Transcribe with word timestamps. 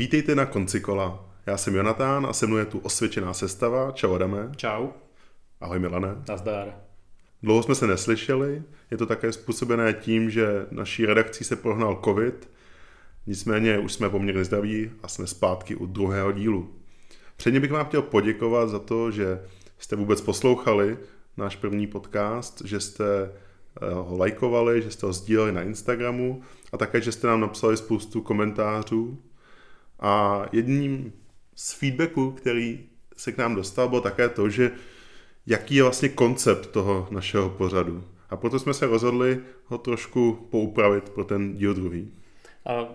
Vítejte 0.00 0.34
na 0.34 0.46
konci 0.46 0.80
kola. 0.80 1.30
Já 1.46 1.56
jsem 1.56 1.74
Jonatán 1.74 2.26
a 2.26 2.32
se 2.32 2.46
mnou 2.46 2.56
je 2.56 2.64
tu 2.64 2.78
osvědčená 2.78 3.34
sestava. 3.34 3.92
Čau 3.92 4.14
Adame. 4.14 4.52
Čau. 4.56 4.88
Ahoj 5.60 5.78
Milane. 5.78 6.08
Nazdar. 6.28 6.74
Dlouho 7.42 7.62
jsme 7.62 7.74
se 7.74 7.86
neslyšeli, 7.86 8.62
je 8.90 8.96
to 8.96 9.06
také 9.06 9.32
způsobené 9.32 9.92
tím, 9.92 10.30
že 10.30 10.66
naší 10.70 11.06
redakcí 11.06 11.44
se 11.44 11.56
prohnal 11.56 12.00
covid, 12.04 12.50
nicméně 13.26 13.78
už 13.78 13.92
jsme 13.92 14.10
poměrně 14.10 14.44
zdraví 14.44 14.90
a 15.02 15.08
jsme 15.08 15.26
zpátky 15.26 15.76
u 15.76 15.86
druhého 15.86 16.32
dílu. 16.32 16.74
Předně 17.36 17.60
bych 17.60 17.72
vám 17.72 17.86
chtěl 17.86 18.02
poděkovat 18.02 18.68
za 18.68 18.78
to, 18.78 19.10
že 19.10 19.40
jste 19.78 19.96
vůbec 19.96 20.20
poslouchali 20.20 20.98
náš 21.36 21.56
první 21.56 21.86
podcast, 21.86 22.62
že 22.64 22.80
jste 22.80 23.04
eh, 23.82 23.94
ho 23.94 24.16
lajkovali, 24.18 24.82
že 24.82 24.90
jste 24.90 25.06
ho 25.06 25.12
sdíleli 25.12 25.52
na 25.52 25.62
Instagramu 25.62 26.42
a 26.72 26.76
také, 26.76 27.00
že 27.00 27.12
jste 27.12 27.26
nám 27.26 27.40
napsali 27.40 27.76
spoustu 27.76 28.22
komentářů. 28.22 29.18
A 30.00 30.42
jedním 30.52 31.12
z 31.54 31.72
feedbacků, 31.72 32.30
který 32.30 32.80
se 33.16 33.32
k 33.32 33.38
nám 33.38 33.54
dostal, 33.54 33.88
bylo 33.88 34.00
také 34.00 34.28
to, 34.28 34.50
že 34.50 34.70
jaký 35.46 35.74
je 35.74 35.82
vlastně 35.82 36.08
koncept 36.08 36.66
toho 36.66 37.08
našeho 37.10 37.50
pořadu. 37.50 38.04
A 38.30 38.36
proto 38.36 38.58
jsme 38.58 38.74
se 38.74 38.86
rozhodli 38.86 39.38
ho 39.66 39.78
trošku 39.78 40.48
poupravit 40.50 41.08
pro 41.08 41.24
ten 41.24 41.56
díl 41.56 41.74
druhý. 41.74 42.12
A 42.66 42.88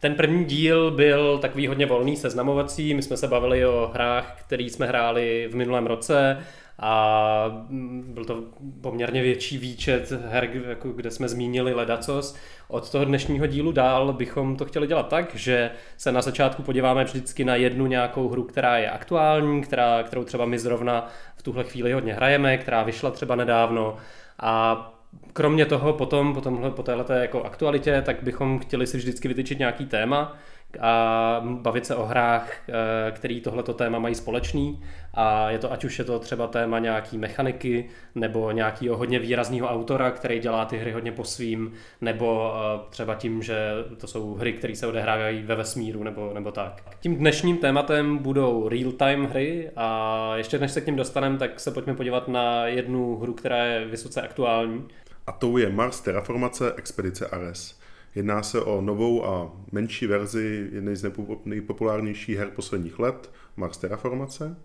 ten 0.00 0.14
první 0.14 0.44
díl 0.44 0.90
byl 0.90 1.38
takový 1.38 1.66
hodně 1.66 1.86
volný, 1.86 2.16
seznamovací. 2.16 2.94
My 2.94 3.02
jsme 3.02 3.16
se 3.16 3.28
bavili 3.28 3.66
o 3.66 3.90
hrách, 3.94 4.42
které 4.46 4.62
jsme 4.62 4.86
hráli 4.86 5.48
v 5.52 5.54
minulém 5.54 5.86
roce 5.86 6.44
a 6.80 7.66
byl 8.02 8.24
to 8.24 8.42
poměrně 8.80 9.22
větší 9.22 9.58
výčet 9.58 10.10
her, 10.10 10.50
jako 10.68 10.88
kde 10.88 11.10
jsme 11.10 11.28
zmínili 11.28 11.74
ledacos. 11.74 12.36
Od 12.68 12.90
toho 12.90 13.04
dnešního 13.04 13.46
dílu 13.46 13.72
dál 13.72 14.12
bychom 14.12 14.56
to 14.56 14.64
chtěli 14.64 14.86
dělat 14.86 15.08
tak, 15.08 15.34
že 15.34 15.70
se 15.96 16.12
na 16.12 16.22
začátku 16.22 16.62
podíváme 16.62 17.04
vždycky 17.04 17.44
na 17.44 17.54
jednu 17.54 17.86
nějakou 17.86 18.28
hru, 18.28 18.42
která 18.42 18.78
je 18.78 18.90
aktuální, 18.90 19.62
která, 19.62 20.02
kterou 20.02 20.24
třeba 20.24 20.44
my 20.44 20.58
zrovna 20.58 21.08
v 21.36 21.42
tuhle 21.42 21.64
chvíli 21.64 21.92
hodně 21.92 22.14
hrajeme, 22.14 22.58
která 22.58 22.82
vyšla 22.82 23.10
třeba 23.10 23.34
nedávno 23.34 23.96
a 24.40 24.84
kromě 25.32 25.66
toho 25.66 25.92
potom, 25.92 26.34
po, 26.34 26.40
tomhle, 26.40 26.70
po 26.70 26.82
téhleté 26.82 27.20
jako 27.20 27.42
aktualitě, 27.42 28.02
tak 28.02 28.22
bychom 28.22 28.58
chtěli 28.58 28.86
si 28.86 28.96
vždycky 28.96 29.28
vytyčit 29.28 29.58
nějaký 29.58 29.86
téma, 29.86 30.36
a 30.80 31.40
bavit 31.44 31.86
se 31.86 31.94
o 31.96 32.06
hrách, 32.06 32.52
eh, 32.68 33.10
který 33.10 33.40
tohleto 33.40 33.74
téma 33.74 33.98
mají 33.98 34.14
společný 34.14 34.82
a 35.14 35.50
je 35.50 35.58
to, 35.58 35.72
ať 35.72 35.84
už 35.84 35.98
je 35.98 36.04
to 36.04 36.18
třeba 36.18 36.46
téma 36.46 36.78
nějaký 36.78 37.18
mechaniky 37.18 37.88
nebo 38.14 38.50
nějakého 38.50 38.96
hodně 38.96 39.18
výrazného 39.18 39.68
autora, 39.68 40.10
který 40.10 40.38
dělá 40.38 40.64
ty 40.64 40.78
hry 40.78 40.92
hodně 40.92 41.12
po 41.12 41.24
svým, 41.24 41.72
nebo 42.00 42.54
eh, 42.54 42.80
třeba 42.90 43.14
tím, 43.14 43.42
že 43.42 43.56
to 43.98 44.06
jsou 44.06 44.34
hry, 44.34 44.52
které 44.52 44.76
se 44.76 44.86
odehrávají 44.86 45.42
ve 45.42 45.54
vesmíru 45.54 46.02
nebo, 46.02 46.30
nebo 46.34 46.50
tak. 46.50 46.82
Tím 47.00 47.16
dnešním 47.16 47.56
tématem 47.56 48.18
budou 48.18 48.68
real-time 48.68 49.26
hry 49.26 49.70
a 49.76 50.32
ještě 50.36 50.58
než 50.58 50.72
se 50.72 50.80
k 50.80 50.86
ním 50.86 50.96
dostaneme, 50.96 51.38
tak 51.38 51.60
se 51.60 51.70
pojďme 51.70 51.94
podívat 51.94 52.28
na 52.28 52.66
jednu 52.66 53.16
hru, 53.16 53.34
která 53.34 53.64
je 53.64 53.86
vysoce 53.86 54.22
aktuální. 54.22 54.88
A 55.26 55.32
tou 55.32 55.56
je 55.56 55.70
Mars 55.70 56.00
Terraformace 56.00 56.72
Expedice 56.76 57.26
Ares. 57.26 57.78
Jedná 58.18 58.42
se 58.42 58.60
o 58.60 58.80
novou 58.80 59.24
a 59.24 59.52
menší 59.72 60.06
verzi 60.06 60.68
jedné 60.72 60.96
z 60.96 61.10
nejpopulárnějších 61.44 62.36
her 62.36 62.50
posledních 62.50 62.98
let, 62.98 63.30
Mars 63.56 63.78
Terraformace. 63.78 64.56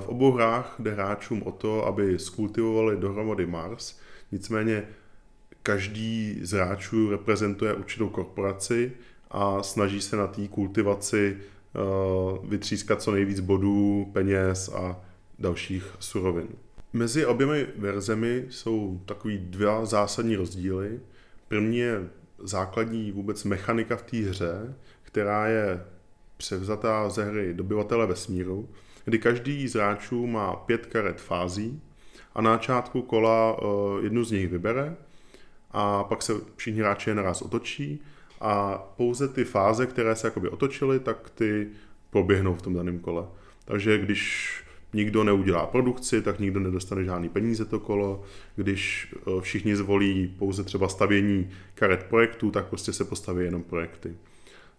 V 0.00 0.08
obou 0.08 0.32
hrách 0.32 0.76
jde 0.78 0.92
hráčům 0.92 1.42
o 1.42 1.52
to, 1.52 1.86
aby 1.86 2.18
skultivovali 2.18 2.96
dohromady 2.96 3.46
Mars, 3.46 3.98
nicméně 4.32 4.84
každý 5.62 6.40
z 6.42 6.52
hráčů 6.52 7.10
reprezentuje 7.10 7.74
určitou 7.74 8.08
korporaci 8.08 8.92
a 9.30 9.62
snaží 9.62 10.00
se 10.00 10.16
na 10.16 10.26
té 10.26 10.48
kultivaci 10.48 11.36
eh, 11.38 11.78
vytřískat 12.44 13.02
co 13.02 13.12
nejvíc 13.12 13.40
bodů, 13.40 14.10
peněz 14.12 14.68
a 14.68 15.00
dalších 15.38 15.84
surovin. 15.98 16.48
Mezi 16.92 17.26
oběmi 17.26 17.66
verzemi 17.76 18.46
jsou 18.50 19.00
takový 19.06 19.38
dva 19.38 19.84
zásadní 19.84 20.36
rozdíly. 20.36 21.00
První 21.48 21.78
je 21.78 22.19
základní 22.42 23.12
vůbec 23.12 23.44
mechanika 23.44 23.96
v 23.96 24.02
té 24.02 24.16
hře, 24.16 24.74
která 25.02 25.46
je 25.46 25.84
převzatá 26.36 27.08
ze 27.08 27.24
hry 27.24 27.54
Dobyvatele 27.54 28.06
vesmíru, 28.06 28.68
kdy 29.04 29.18
každý 29.18 29.68
z 29.68 29.74
hráčů 29.74 30.26
má 30.26 30.56
pět 30.56 30.86
karet 30.86 31.20
fází 31.20 31.82
a 32.34 32.42
na 32.42 32.52
začátku 32.52 33.02
kola 33.02 33.56
eh, 33.58 33.64
jednu 34.02 34.24
z 34.24 34.30
nich 34.30 34.48
vybere 34.48 34.96
a 35.70 36.04
pak 36.04 36.22
se 36.22 36.32
všichni 36.56 36.80
hráči 36.80 37.14
naraz 37.14 37.42
otočí 37.42 38.02
a 38.40 38.78
pouze 38.96 39.28
ty 39.28 39.44
fáze, 39.44 39.86
které 39.86 40.16
se 40.16 40.26
jakoby 40.26 40.48
otočily, 40.48 41.00
tak 41.00 41.30
ty 41.30 41.68
proběhnou 42.10 42.54
v 42.54 42.62
tom 42.62 42.74
daném 42.74 42.98
kole. 42.98 43.26
Takže 43.64 43.98
když 43.98 44.52
nikdo 44.92 45.24
neudělá 45.24 45.66
produkci, 45.66 46.22
tak 46.22 46.40
nikdo 46.40 46.60
nedostane 46.60 47.04
žádný 47.04 47.28
peníze 47.28 47.64
to 47.64 47.80
kolo. 47.80 48.22
Když 48.56 49.14
eh, 49.14 49.40
všichni 49.40 49.76
zvolí 49.76 50.34
pouze 50.38 50.64
třeba 50.64 50.88
stavění 50.88 51.50
karet 51.74 52.02
projektů, 52.02 52.50
tak 52.50 52.66
prostě 52.66 52.92
se 52.92 53.04
postaví 53.04 53.44
jenom 53.44 53.62
projekty. 53.62 54.14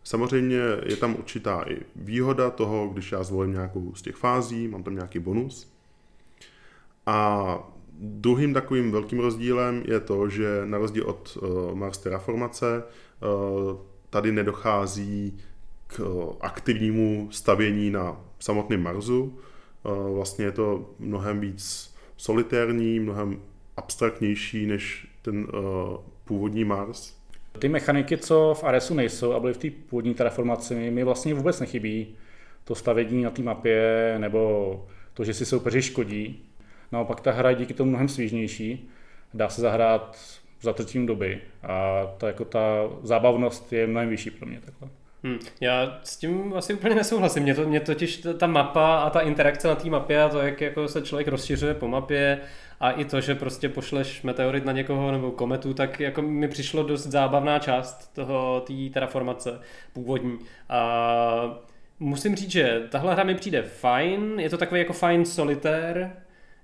Samozřejmě 0.03 0.59
je 0.85 0.95
tam 0.95 1.15
určitá 1.15 1.63
i 1.67 1.77
výhoda 1.95 2.49
toho, 2.49 2.87
když 2.87 3.11
já 3.11 3.23
zvolím 3.23 3.53
nějakou 3.53 3.95
z 3.95 4.01
těch 4.01 4.15
fází, 4.15 4.67
mám 4.67 4.83
tam 4.83 4.95
nějaký 4.95 5.19
bonus. 5.19 5.73
A 7.05 7.57
druhým 7.99 8.53
takovým 8.53 8.91
velkým 8.91 9.19
rozdílem 9.19 9.83
je 9.87 9.99
to, 9.99 10.29
že 10.29 10.61
na 10.65 10.77
rozdíl 10.77 11.03
od 11.03 11.37
uh, 11.41 11.75
Mars 11.75 11.97
Terraformace 11.97 12.83
uh, 12.83 13.77
tady 14.09 14.31
nedochází 14.31 15.37
k 15.87 16.01
aktivnímu 16.41 17.27
stavění 17.31 17.89
na 17.89 18.21
samotném 18.39 18.83
Marsu, 18.83 19.39
Vlastně 20.13 20.45
je 20.45 20.51
to 20.51 20.89
mnohem 20.99 21.39
víc 21.39 21.93
solitérní, 22.17 22.99
mnohem 22.99 23.41
abstraktnější 23.77 24.65
než 24.65 25.07
ten 25.21 25.47
původní 26.25 26.63
Mars. 26.63 27.17
Ty 27.59 27.69
mechaniky, 27.69 28.17
co 28.17 28.53
v 28.59 28.63
Aresu 28.63 28.93
nejsou 28.93 29.33
a 29.33 29.39
byly 29.39 29.53
v 29.53 29.57
té 29.57 29.69
původní 29.69 30.13
terraformaci, 30.13 30.91
mi 30.91 31.03
vlastně 31.03 31.33
vůbec 31.33 31.59
nechybí. 31.59 32.15
To 32.63 32.75
stavění 32.75 33.23
na 33.23 33.29
té 33.29 33.41
mapě 33.41 34.15
nebo 34.17 34.85
to, 35.13 35.23
že 35.23 35.33
si 35.33 35.45
soupeři 35.45 35.81
škodí. 35.81 36.45
Naopak 36.91 37.21
ta 37.21 37.31
hra 37.31 37.49
je 37.49 37.55
díky 37.55 37.73
tomu 37.73 37.89
mnohem 37.89 38.07
svížnější. 38.07 38.89
Dá 39.33 39.49
se 39.49 39.61
zahrát 39.61 40.19
za 40.61 40.73
třetím 40.73 41.05
doby 41.05 41.41
a 41.63 42.05
ta, 42.17 42.27
jako 42.27 42.45
ta 42.45 42.89
zábavnost 43.03 43.73
je 43.73 43.87
mnohem 43.87 44.09
vyšší 44.09 44.29
pro 44.31 44.47
mě. 44.47 44.61
Takhle. 44.65 44.89
Hmm. 45.23 45.39
Já 45.61 45.99
s 46.03 46.17
tím 46.17 46.53
asi 46.53 46.73
úplně 46.73 46.95
nesouhlasím. 46.95 47.43
Mě, 47.43 47.55
to, 47.55 47.65
mě 47.65 47.79
totiž 47.79 48.27
ta 48.37 48.47
mapa 48.47 48.97
a 48.97 49.09
ta 49.09 49.19
interakce 49.19 49.67
na 49.67 49.75
té 49.75 49.89
mapě 49.89 50.23
a 50.23 50.29
to, 50.29 50.39
jak 50.39 50.61
jako 50.61 50.87
se 50.87 51.01
člověk 51.01 51.27
rozšiřuje 51.27 51.73
po 51.73 51.87
mapě 51.87 52.41
a 52.79 52.91
i 52.91 53.05
to, 53.05 53.21
že 53.21 53.35
prostě 53.35 53.69
pošleš 53.69 54.21
meteorit 54.21 54.65
na 54.65 54.71
někoho 54.71 55.11
nebo 55.11 55.31
kometu, 55.31 55.73
tak 55.73 55.99
jako 55.99 56.21
mi 56.21 56.47
přišlo 56.47 56.83
dost 56.83 57.07
zábavná 57.07 57.59
část 57.59 58.13
toho 58.13 58.63
té 58.67 58.73
terraformace 58.93 59.59
původní. 59.93 60.39
A 60.69 61.61
musím 61.99 62.35
říct, 62.35 62.51
že 62.51 62.81
tahle 62.89 63.13
hra 63.13 63.23
mi 63.23 63.35
přijde 63.35 63.61
fajn, 63.61 64.39
je 64.39 64.49
to 64.49 64.57
takový 64.57 64.79
jako 64.79 64.93
fajn 64.93 65.25
solitér, 65.25 66.11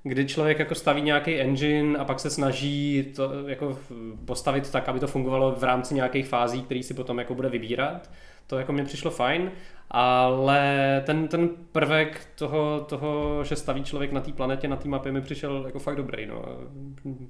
kdy 0.04 0.26
člověk 0.26 0.60
jako 0.60 0.76
staví 0.76 1.02
nějaký 1.02 1.36
engine 1.36 2.00
a 2.00 2.06
pak 2.06 2.20
se 2.20 2.30
snaží 2.30 3.12
to 3.16 3.48
jako 3.48 3.80
postavit 4.26 4.72
tak, 4.72 4.90
aby 4.90 5.00
to 5.00 5.08
fungovalo 5.08 5.52
v 5.52 5.64
rámci 5.64 5.96
nějakých 5.96 6.28
fází, 6.28 6.62
který 6.62 6.84
si 6.84 6.94
potom 6.94 7.20
jako 7.20 7.36
bude 7.36 7.50
vybírat 7.50 8.10
to 8.48 8.60
jako 8.60 8.74
mě 8.74 8.84
přišlo 8.84 9.12
fajn, 9.12 9.52
ale 9.92 11.04
ten, 11.06 11.28
ten 11.28 11.50
prvek 11.72 12.28
toho, 12.36 12.86
toho, 12.90 13.44
že 13.44 13.56
staví 13.56 13.84
člověk 13.84 14.12
na 14.12 14.22
té 14.22 14.32
planetě, 14.32 14.68
na 14.68 14.76
té 14.76 14.90
mapě 14.90 15.12
mi 15.12 15.22
přišel 15.22 15.64
jako 15.66 15.80
fakt 15.80 15.96
dobrý, 15.96 16.26
no. 16.26 16.46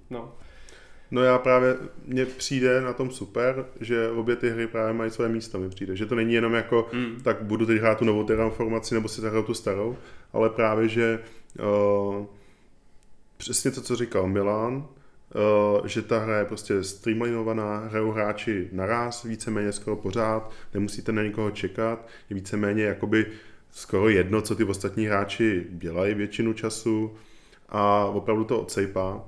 no. 0.09 0.31
No 1.11 1.23
já 1.23 1.37
právě, 1.37 1.75
mně 2.05 2.25
přijde 2.25 2.81
na 2.81 2.93
tom 2.93 3.11
super, 3.11 3.65
že 3.79 4.09
obě 4.09 4.35
ty 4.35 4.49
hry 4.49 4.67
právě 4.67 4.93
mají 4.93 5.11
své 5.11 5.29
místo, 5.29 5.59
mi 5.59 5.69
přijde. 5.69 5.95
Že 5.95 6.05
to 6.05 6.15
není 6.15 6.33
jenom 6.33 6.53
jako, 6.53 6.87
mm. 6.93 7.21
tak 7.23 7.41
budu 7.41 7.65
teď 7.65 7.79
hrát 7.79 7.97
tu 7.97 8.05
novou 8.05 8.23
terraformaci 8.23 8.95
nebo 8.95 9.07
si 9.07 9.21
zahrát 9.21 9.45
tu 9.45 9.53
starou, 9.53 9.97
ale 10.33 10.49
právě, 10.49 10.87
že 10.87 11.19
uh, 11.59 12.25
přesně 13.37 13.71
to, 13.71 13.81
co 13.81 13.95
říkal 13.95 14.27
Milan, 14.27 14.87
že 15.85 16.01
ta 16.01 16.19
hra 16.19 16.37
je 16.37 16.45
prostě 16.45 16.83
streamlinovaná, 16.83 17.77
hrajou 17.77 18.11
hráči 18.11 18.69
naraz, 18.71 19.23
víceméně 19.23 19.71
skoro 19.71 19.95
pořád, 19.95 20.51
nemusíte 20.73 21.11
na 21.11 21.23
nikoho 21.23 21.51
čekat, 21.51 22.07
je 22.29 22.35
víceméně 22.35 22.83
jakoby 22.83 23.25
skoro 23.71 24.09
jedno, 24.09 24.41
co 24.41 24.55
ty 24.55 24.63
ostatní 24.63 25.05
hráči 25.05 25.65
dělají 25.69 26.13
většinu 26.13 26.53
času 26.53 27.15
a 27.69 28.05
opravdu 28.05 28.43
to 28.43 28.61
odsejpá. 28.61 29.23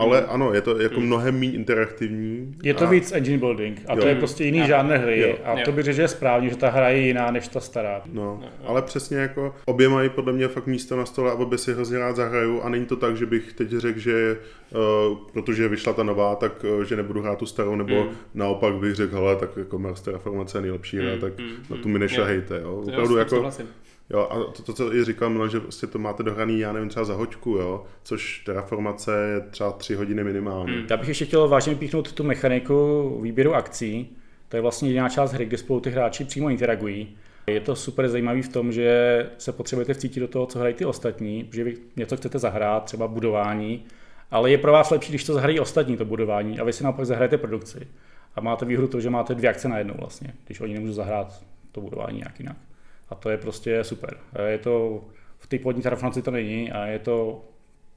Ale 0.00 0.20
mm. 0.20 0.26
ano, 0.30 0.54
je 0.54 0.60
to 0.60 0.80
jako 0.80 1.00
mm. 1.00 1.06
mnohem 1.06 1.40
méně 1.40 1.52
interaktivní. 1.52 2.54
Je 2.62 2.74
to 2.74 2.84
a... 2.84 2.90
víc 2.90 3.12
engine 3.12 3.38
building 3.38 3.82
a 3.86 3.94
jo. 3.94 4.00
to 4.00 4.08
je 4.08 4.14
prostě 4.14 4.44
jiný 4.44 4.66
žádné 4.66 4.98
hry 4.98 5.20
jo. 5.20 5.34
a 5.44 5.58
jo. 5.58 5.64
to 5.64 5.72
by 5.72 5.82
řekl, 5.82 5.96
že 5.96 6.02
je 6.02 6.08
správně, 6.08 6.50
že 6.50 6.56
ta 6.56 6.70
hra 6.70 6.88
je 6.88 6.98
jiná 6.98 7.30
než 7.30 7.48
ta 7.48 7.60
stará. 7.60 8.02
No, 8.12 8.42
ale 8.64 8.82
přesně 8.82 9.16
jako 9.16 9.54
obě 9.64 9.88
mají 9.88 10.08
podle 10.08 10.32
mě 10.32 10.48
fakt 10.48 10.66
místo 10.66 10.96
na 10.96 11.06
stole 11.06 11.30
a 11.30 11.34
obě 11.34 11.58
si 11.58 11.74
hrozně 11.74 11.98
rád 11.98 12.16
zahraju 12.16 12.62
a 12.62 12.68
není 12.68 12.86
to 12.86 12.96
tak, 12.96 13.16
že 13.16 13.26
bych 13.26 13.52
teď 13.52 13.70
řekl, 13.70 13.98
že 13.98 14.36
uh, 14.70 15.18
protože 15.32 15.68
vyšla 15.68 15.92
ta 15.92 16.02
nová, 16.02 16.34
tak 16.34 16.64
uh, 16.64 16.84
že 16.84 16.96
nebudu 16.96 17.22
hrát 17.22 17.38
tu 17.38 17.46
starou, 17.46 17.76
nebo 17.76 18.04
mm. 18.04 18.10
naopak 18.34 18.74
bych 18.74 18.94
řekl, 18.94 19.14
hele, 19.14 19.36
tak 19.36 19.56
jako 19.56 19.78
Mars 19.78 20.00
Terraformace 20.00 20.58
je 20.58 20.62
nejlepší 20.62 20.98
hra, 20.98 21.14
mm, 21.14 21.20
tak 21.20 21.38
mm, 21.38 21.50
na 21.70 21.76
tu 21.76 21.88
mi 21.88 21.98
nešahejte, 21.98 22.60
jo. 22.62 22.84
Opravdu 22.88 23.16
jako, 23.16 23.50
Jo, 24.10 24.28
a 24.30 24.52
to, 24.52 24.62
to, 24.62 24.72
co 24.72 24.94
i 24.94 25.04
říkal 25.04 25.30
Milan, 25.30 25.50
že 25.50 25.60
prostě 25.60 25.86
to 25.86 25.98
máte 25.98 26.22
dohraný, 26.22 26.58
já 26.58 26.72
nevím, 26.72 26.88
třeba 26.88 27.04
za 27.04 27.14
hoďku, 27.14 27.50
jo, 27.50 27.84
což 28.02 28.42
Terraformace 28.46 29.12
je 29.34 29.40
třeba 29.40 29.72
tři 29.72 29.94
hodiny 29.94 30.24
minimálně. 30.24 30.72
Hmm. 30.72 30.86
Já 30.90 30.96
bych 30.96 31.08
ještě 31.08 31.24
chtěl 31.24 31.48
vážně 31.48 31.74
píchnout 31.74 32.12
tu 32.12 32.24
mechaniku 32.24 33.18
výběru 33.22 33.54
akcí. 33.54 34.16
To 34.48 34.56
je 34.56 34.60
vlastně 34.60 34.88
jediná 34.88 35.08
část 35.08 35.32
hry, 35.32 35.44
kde 35.44 35.58
spolu 35.58 35.80
ty 35.80 35.90
hráči 35.90 36.24
přímo 36.24 36.50
interagují. 36.50 37.16
Je 37.46 37.60
to 37.60 37.76
super 37.76 38.08
zajímavý 38.08 38.42
v 38.42 38.48
tom, 38.48 38.72
že 38.72 39.26
se 39.38 39.52
potřebujete 39.52 39.94
vcítit 39.94 40.20
do 40.20 40.28
toho, 40.28 40.46
co 40.46 40.58
hrají 40.58 40.74
ty 40.74 40.84
ostatní, 40.84 41.48
že 41.52 41.64
vy 41.64 41.76
něco 41.96 42.16
chcete 42.16 42.38
zahrát, 42.38 42.84
třeba 42.84 43.08
budování, 43.08 43.84
ale 44.30 44.50
je 44.50 44.58
pro 44.58 44.72
vás 44.72 44.90
lepší, 44.90 45.12
když 45.12 45.24
to 45.24 45.34
zahrají 45.34 45.60
ostatní, 45.60 45.96
to 45.96 46.04
budování, 46.04 46.60
a 46.60 46.64
vy 46.64 46.72
si 46.72 46.84
naopak 46.84 47.06
zahrajete 47.06 47.38
produkci. 47.38 47.88
A 48.34 48.40
máte 48.40 48.64
výhodu 48.64 48.88
to, 48.88 49.00
že 49.00 49.10
máte 49.10 49.34
dvě 49.34 49.50
akce 49.50 49.68
na 49.68 49.78
jednou 49.78 49.94
vlastně, 49.98 50.34
když 50.46 50.60
oni 50.60 50.74
nemůžou 50.74 50.92
zahrát 50.92 51.44
to 51.72 51.80
budování 51.80 52.18
nějak 52.18 52.40
jinak. 52.40 52.56
A 53.10 53.14
to 53.14 53.30
je 53.30 53.38
prostě 53.38 53.84
super. 53.84 54.16
Je 54.46 54.58
to, 54.58 55.04
v 55.38 55.46
té 55.46 55.58
původní 55.58 55.82
Terraformaci 55.82 56.22
to 56.22 56.30
není 56.30 56.72
a 56.72 56.86
je 56.86 56.98
to 56.98 57.44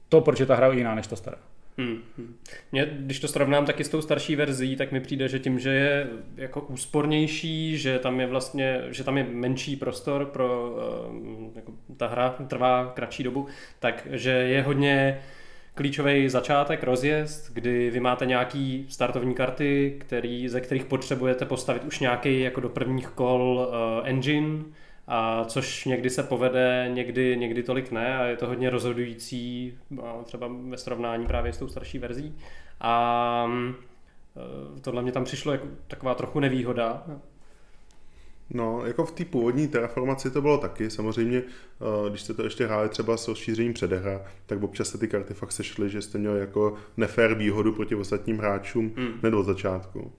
to, 0.08 0.20
proč 0.20 0.40
je 0.40 0.46
ta 0.46 0.54
hra 0.54 0.72
jiná 0.72 0.94
než 0.94 1.06
ta 1.06 1.16
stará. 1.16 1.38
Hmm, 1.78 1.98
hmm. 2.18 2.36
Mě, 2.72 2.86
když 2.98 3.20
to 3.20 3.28
srovnám 3.28 3.66
taky 3.66 3.84
s 3.84 3.88
tou 3.88 4.02
starší 4.02 4.36
verzí, 4.36 4.76
tak 4.76 4.92
mi 4.92 5.00
přijde, 5.00 5.28
že 5.28 5.38
tím, 5.38 5.58
že 5.58 5.70
je 5.70 6.06
jako 6.36 6.60
úspornější, 6.60 7.78
že 7.78 7.98
tam 7.98 8.20
je 8.20 8.26
vlastně, 8.26 8.82
že 8.90 9.04
tam 9.04 9.18
je 9.18 9.24
menší 9.24 9.76
prostor 9.76 10.24
pro 10.24 10.70
uh, 10.70 11.50
jako 11.56 11.72
ta 11.96 12.06
hra 12.06 12.30
trvá 12.48 12.92
kratší 12.94 13.22
dobu, 13.22 13.46
takže 13.78 14.30
je 14.30 14.62
hodně 14.62 15.20
klíčový 15.74 16.28
začátek, 16.28 16.82
rozjezd, 16.82 17.52
kdy 17.52 17.90
vy 17.90 18.00
máte 18.00 18.26
nějaký 18.26 18.86
startovní 18.88 19.34
karty, 19.34 19.96
který, 20.00 20.48
ze 20.48 20.60
kterých 20.60 20.84
potřebujete 20.84 21.44
postavit 21.44 21.84
už 21.84 22.00
nějaký 22.00 22.40
jako 22.40 22.60
do 22.60 22.68
prvních 22.68 23.08
kol 23.08 23.68
uh, 23.68 24.08
engine, 24.08 24.64
a 25.06 25.44
což 25.44 25.84
někdy 25.84 26.10
se 26.10 26.22
povede, 26.22 26.90
někdy, 26.94 27.36
někdy 27.36 27.62
tolik 27.62 27.90
ne 27.90 28.18
a 28.18 28.24
je 28.24 28.36
to 28.36 28.46
hodně 28.46 28.70
rozhodující 28.70 29.74
třeba 30.24 30.50
ve 30.68 30.76
srovnání 30.76 31.26
právě 31.26 31.52
s 31.52 31.58
tou 31.58 31.68
starší 31.68 31.98
verzí. 31.98 32.36
A 32.80 33.50
e, 34.76 34.80
tohle 34.80 35.02
mě 35.02 35.12
tam 35.12 35.24
přišlo 35.24 35.52
jako 35.52 35.66
taková 35.86 36.14
trochu 36.14 36.40
nevýhoda. 36.40 37.06
No, 38.50 38.86
jako 38.86 39.04
v 39.04 39.12
té 39.12 39.24
původní 39.24 39.68
terraformaci 39.68 40.30
to 40.30 40.42
bylo 40.42 40.58
taky. 40.58 40.90
Samozřejmě, 40.90 41.38
e, 41.38 42.10
když 42.10 42.22
jste 42.22 42.34
to 42.34 42.44
ještě 42.44 42.66
hráli 42.66 42.88
třeba 42.88 43.16
s 43.16 43.28
rozšířením 43.28 43.72
předehra, 43.72 44.24
tak 44.46 44.62
občas 44.62 44.88
se 44.88 44.98
ty 44.98 45.08
karty 45.08 45.34
fakt 45.34 45.52
sešly, 45.52 45.90
že 45.90 46.02
jste 46.02 46.18
měli 46.18 46.40
jako 46.40 46.74
nefér 46.96 47.34
výhodu 47.34 47.72
proti 47.72 47.94
ostatním 47.94 48.38
hráčům 48.38 48.92
mm. 48.96 49.12
hned 49.20 49.34
od 49.34 49.42
začátku. 49.42 50.12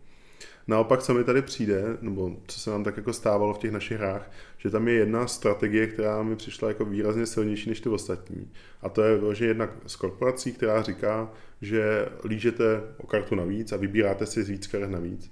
Naopak, 0.68 1.04
co 1.04 1.14
mi 1.14 1.24
tady 1.24 1.42
přijde, 1.42 1.84
nebo 2.02 2.38
co 2.48 2.60
se 2.60 2.70
nám 2.70 2.84
tak 2.84 2.98
jako 2.98 3.14
stávalo 3.14 3.54
v 3.54 3.58
těch 3.58 3.72
našich 3.72 3.98
hrách, 3.98 4.32
že 4.58 4.70
tam 4.70 4.88
je 4.88 4.94
jedna 4.94 5.28
strategie, 5.28 5.88
která 5.88 6.24
mi 6.24 6.36
přišla 6.36 6.68
jako 6.68 6.86
výrazně 6.86 7.26
silnější 7.26 7.70
než 7.70 7.82
ty 7.82 7.90
ostatní. 7.90 8.52
A 8.82 8.90
to 8.90 9.02
je 9.04 9.36
že 9.36 9.46
jedna 9.46 9.70
z 9.88 9.96
korporací, 9.96 10.54
která 10.54 10.82
říká, 10.82 11.32
že 11.62 12.06
lížete 12.26 12.82
o 12.98 13.08
kartu 13.08 13.36
navíc 13.36 13.72
a 13.72 13.78
vybíráte 13.78 14.26
si 14.26 14.44
z 14.44 14.50
víc 14.50 14.68
karet 14.68 14.90
navíc. 14.90 15.32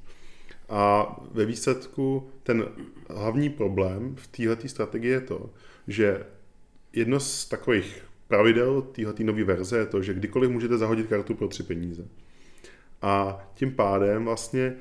A 0.69 1.15
ve 1.31 1.45
výsledku 1.45 2.29
ten 2.43 2.65
hlavní 3.09 3.49
problém 3.49 4.15
v 4.15 4.27
této 4.27 4.67
strategii 4.67 5.11
je 5.11 5.21
to, 5.21 5.49
že 5.87 6.25
jedno 6.93 7.19
z 7.19 7.45
takových 7.45 8.03
pravidel 8.27 8.81
této 8.81 9.23
nové 9.23 9.43
verze 9.43 9.77
je 9.77 9.85
to, 9.85 10.01
že 10.01 10.13
kdykoliv 10.13 10.49
můžete 10.49 10.77
zahodit 10.77 11.07
kartu 11.07 11.35
pro 11.35 11.47
tři 11.47 11.63
peníze. 11.63 12.05
A 13.01 13.43
tím 13.53 13.71
pádem 13.71 14.25
vlastně 14.25 14.75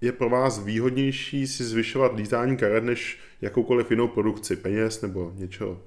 je 0.00 0.12
pro 0.12 0.28
vás 0.28 0.64
výhodnější 0.64 1.46
si 1.46 1.64
zvyšovat 1.64 2.16
lízání 2.16 2.56
karet 2.56 2.84
než 2.84 3.18
jakoukoliv 3.40 3.90
jinou 3.90 4.08
produkci 4.08 4.56
peněz 4.56 5.02
nebo 5.02 5.32
něčeho 5.36 5.78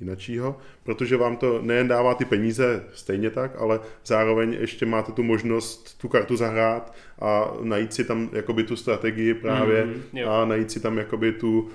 jinačího, 0.00 0.58
protože 0.82 1.16
vám 1.16 1.36
to 1.36 1.62
nejen 1.62 1.88
dává 1.88 2.14
ty 2.14 2.24
peníze 2.24 2.84
stejně 2.94 3.30
tak, 3.30 3.56
ale 3.58 3.80
zároveň 4.04 4.56
ještě 4.60 4.86
máte 4.86 5.12
tu 5.12 5.22
možnost 5.22 5.98
tu 5.98 6.08
kartu 6.08 6.36
zahrát 6.36 6.94
a 7.20 7.52
najít 7.62 7.92
si 7.92 8.04
tam 8.04 8.30
jakoby 8.32 8.64
tu 8.64 8.76
strategii 8.76 9.34
právě 9.34 9.84
mm, 9.84 10.28
a 10.28 10.44
najít 10.44 10.70
si 10.70 10.80
tam 10.80 10.98
jakoby 10.98 11.32
tu 11.32 11.68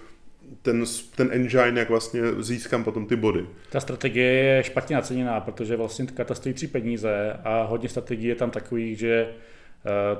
ten, 0.61 0.83
ten 1.15 1.29
engine, 1.31 1.79
jak 1.79 1.89
vlastně 1.89 2.21
získám 2.39 2.83
potom 2.83 3.05
ty 3.05 3.15
body. 3.15 3.45
Ta 3.69 3.79
strategie 3.79 4.33
je 4.33 4.63
špatně 4.63 4.95
naceněná, 4.95 5.39
protože 5.39 5.75
vlastně 5.75 6.05
ta 6.05 6.11
karta 6.11 6.35
stojí 6.35 6.53
tři 6.53 6.67
peníze 6.67 7.33
a 7.43 7.63
hodně 7.63 7.89
strategií 7.89 8.27
je 8.27 8.35
tam 8.35 8.51
takových, 8.51 8.99
že 8.99 9.27
Eh, 9.27 9.50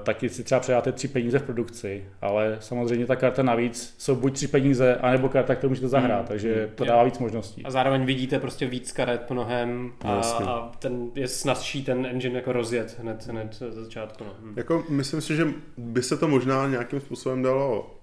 taky 0.03 0.29
si 0.29 0.43
třeba 0.43 0.59
předáte 0.59 0.91
tři 0.91 1.07
peníze 1.07 1.39
v 1.39 1.43
produkci, 1.43 2.05
ale 2.21 2.57
samozřejmě 2.59 3.05
ta 3.05 3.15
karta 3.15 3.43
navíc 3.43 3.95
jsou 3.97 4.15
buď 4.15 4.33
tři 4.33 4.47
peníze, 4.47 4.95
anebo 4.95 5.29
karta, 5.29 5.55
kterou 5.55 5.69
můžete 5.69 5.87
zahrát, 5.87 6.19
hmm. 6.19 6.27
takže 6.27 6.69
to 6.75 6.85
dává 6.85 7.03
víc 7.03 7.19
možností. 7.19 7.65
A 7.65 7.71
zároveň 7.71 8.05
vidíte 8.05 8.39
prostě 8.39 8.65
víc 8.65 8.91
karet 8.91 9.29
mnohem 9.29 9.91
a, 10.01 10.21
a 10.21 10.71
ten 10.79 11.11
je 11.15 11.27
snazší 11.27 11.83
ten 11.83 12.05
engine 12.05 12.35
jako 12.35 12.51
rozjet 12.51 12.99
hned, 12.99 13.27
hned 13.27 13.53
ze 13.53 13.83
začátku. 13.83 14.23
No. 14.23 14.33
Hmm. 14.41 14.53
Jako 14.57 14.83
myslím 14.89 15.21
si, 15.21 15.35
že 15.35 15.47
by 15.77 16.03
se 16.03 16.17
to 16.17 16.27
možná 16.27 16.67
nějakým 16.67 16.99
způsobem 16.99 17.43
dalo 17.43 17.95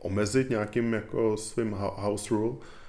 omezit 0.00 0.50
nějakým 0.50 0.92
jako 0.92 1.36
svým 1.36 1.76
house 1.96 2.34
rule, 2.34 2.54
Eh, 2.54 2.81